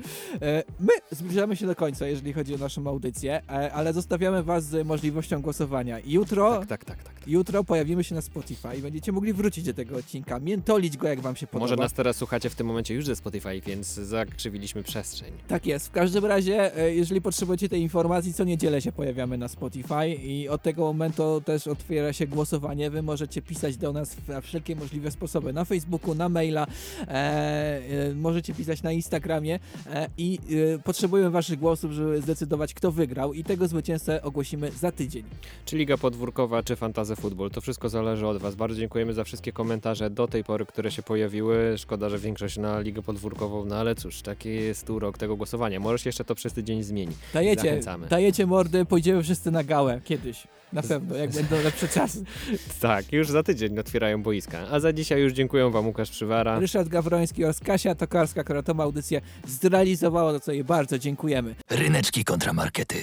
E, 0.43 0.63
My 0.81 0.93
zbliżamy 1.11 1.57
się 1.57 1.67
do 1.67 1.75
końca, 1.77 2.07
jeżeli 2.07 2.33
chodzi 2.33 2.55
o 2.55 2.59
naszą 2.59 2.87
audycję, 2.87 3.43
e, 3.51 3.73
ale 3.73 3.93
zostawiamy 3.93 4.43
was 4.43 4.65
z 4.65 4.87
możliwością 4.87 5.43
głosowania. 5.43 5.99
Jutro, 6.07 6.61
Tak, 6.69 6.85
tak, 6.85 7.05
tak. 7.05 7.15
jutro 7.27 7.65
pojawimy 7.65 8.05
się 8.05 8.15
na 8.15 8.23
Spotify 8.23 8.69
i 8.79 8.83
będziecie 8.83 9.13
mogli 9.13 9.33
wrócić 9.33 9.65
do 9.65 9.75
tego 9.75 9.97
odcinka, 9.97 10.41
miętolić 10.41 10.97
go 10.97 11.09
jak 11.09 11.21
wam 11.21 11.37
się 11.37 11.47
podoba. 11.47 11.65
Może 11.65 11.77
nas 11.77 11.93
teraz 11.93 12.17
słuchacie 12.17 12.51
w 12.51 12.55
tym 12.55 12.67
momencie 12.67 12.95
już 12.95 13.07
ze 13.07 13.17
Spotify, 13.17 13.61
więc 13.67 13.87
zakrzywiliśmy 13.95 14.83
przestrzeń. 14.83 15.33
Tak 15.49 15.67
jest. 15.67 15.87
W 15.89 15.91
każdym 15.91 16.25
razie, 16.25 16.77
e, 16.77 16.95
jeżeli 16.95 17.21
potrzebujecie 17.21 17.56
tej 17.57 17.81
informacji, 17.81 18.35
co 18.35 18.45
niedzielę 18.45 18.81
się 18.81 18.93
pojawiamy 18.93 19.39
na 19.39 19.49
Spotify 19.49 20.09
i 20.09 20.49
od 20.49 20.63
tego 20.63 20.83
momentu 20.85 21.43
też 21.45 21.67
otwiera 21.67 22.13
się 22.13 22.27
głosowanie. 22.27 22.91
Wy 22.91 23.03
możecie 23.03 23.43
pisać 23.43 23.77
do 23.77 23.93
nas 23.93 24.17
na 24.29 24.41
wszelkie 24.41 24.77
możliwe 24.77 25.11
sposoby. 25.11 25.53
Na 25.53 25.65
Facebooku, 25.65 26.15
na 26.15 26.29
maila, 26.29 26.67
e, 27.01 27.11
e, 27.11 28.15
możecie 28.15 28.55
pisać 28.55 28.83
na 28.83 28.93
Instagramie 28.93 29.59
e, 29.87 30.09
i 30.19 30.39
e, 30.75 30.79
potrzebujemy 30.79 31.31
waszych 31.31 31.59
głosów, 31.59 31.93
żeby 31.93 32.23
zdecydować, 32.23 32.75
kto 32.75 32.93
wygrał 32.93 33.35
i 33.35 33.45
tego 33.45 33.69
zwycięzcę 33.69 34.23
ogłosimy 34.23 34.71
za 34.71 34.93
tydzień. 34.93 35.25
Czy 35.65 35.77
Liga 35.77 35.97
Podwórkowa, 35.97 36.63
czy 36.63 36.77
Fantazy 36.77 37.17
Football, 37.17 37.51
to 37.51 37.61
wszystko 37.61 37.89
zależy 37.89 38.27
od 38.27 38.39
Was. 38.39 38.55
Bardzo 38.55 38.81
dziękujemy 38.81 39.15
za 39.15 39.25
wszystkie 39.25 39.53
komentarze 39.53 40.11
do 40.11 40.29
tej 40.29 40.45
pory, 40.45 40.67
które 40.67 40.91
się 40.91 41.03
pojawiły. 41.03 41.75
Szkoda, 41.79 42.09
że 42.09 42.19
większość 42.19 42.59
na 42.59 42.81
Ligę 42.81 43.03
Podwórkową, 43.03 43.65
no 43.65 43.77
ale 43.77 43.95
cóż, 43.95 44.23
taki 44.23 44.49
jest 44.49 44.91
urok 44.91 45.19
tego 45.19 45.37
głosowania. 45.37 45.81
Może 45.81 45.99
się 45.99 46.09
jeszcze 46.09 46.25
to 46.25 46.35
przez 46.35 46.53
tydzień 46.53 46.83
zmieni. 46.83 47.13
Dajecie, 47.47 47.63
Zachęcamy. 47.63 48.07
dajecie 48.07 48.47
mordy, 48.47 48.85
pójdziemy 48.85 49.23
wszyscy 49.23 49.51
na 49.51 49.65
gałę 49.65 50.01
kiedyś. 50.05 50.47
Na 50.73 50.83
pewno, 50.83 51.17
jak 51.17 51.31
będą 51.31 51.63
lepsze 51.63 51.89
czasy. 51.89 52.25
Tak, 52.81 53.13
już 53.13 53.29
za 53.29 53.43
tydzień 53.43 53.79
otwierają 53.79 54.23
boiska. 54.23 54.59
A 54.71 54.81
za 54.81 54.93
dzisiaj 54.93 55.21
już 55.23 55.33
dziękuję 55.33 55.71
Wam 55.71 55.87
Łukasz 55.87 56.11
Przywara. 56.11 56.59
Ryszard 56.59 56.89
Gawroński 56.89 57.45
oraz 57.45 57.61
Kasia 57.61 57.95
Tokarska, 57.95 58.45
która 58.45 58.63
tą 58.63 58.81
audycję 58.81 59.21
zrealizowała, 59.47 60.33
za 60.33 60.41
co 60.41 60.53
jej 60.53 60.65
bardzo 60.65 60.99
dziękujemy. 60.99 61.55
Ryneczki 61.71 62.25
kontramarkety. 62.25 62.97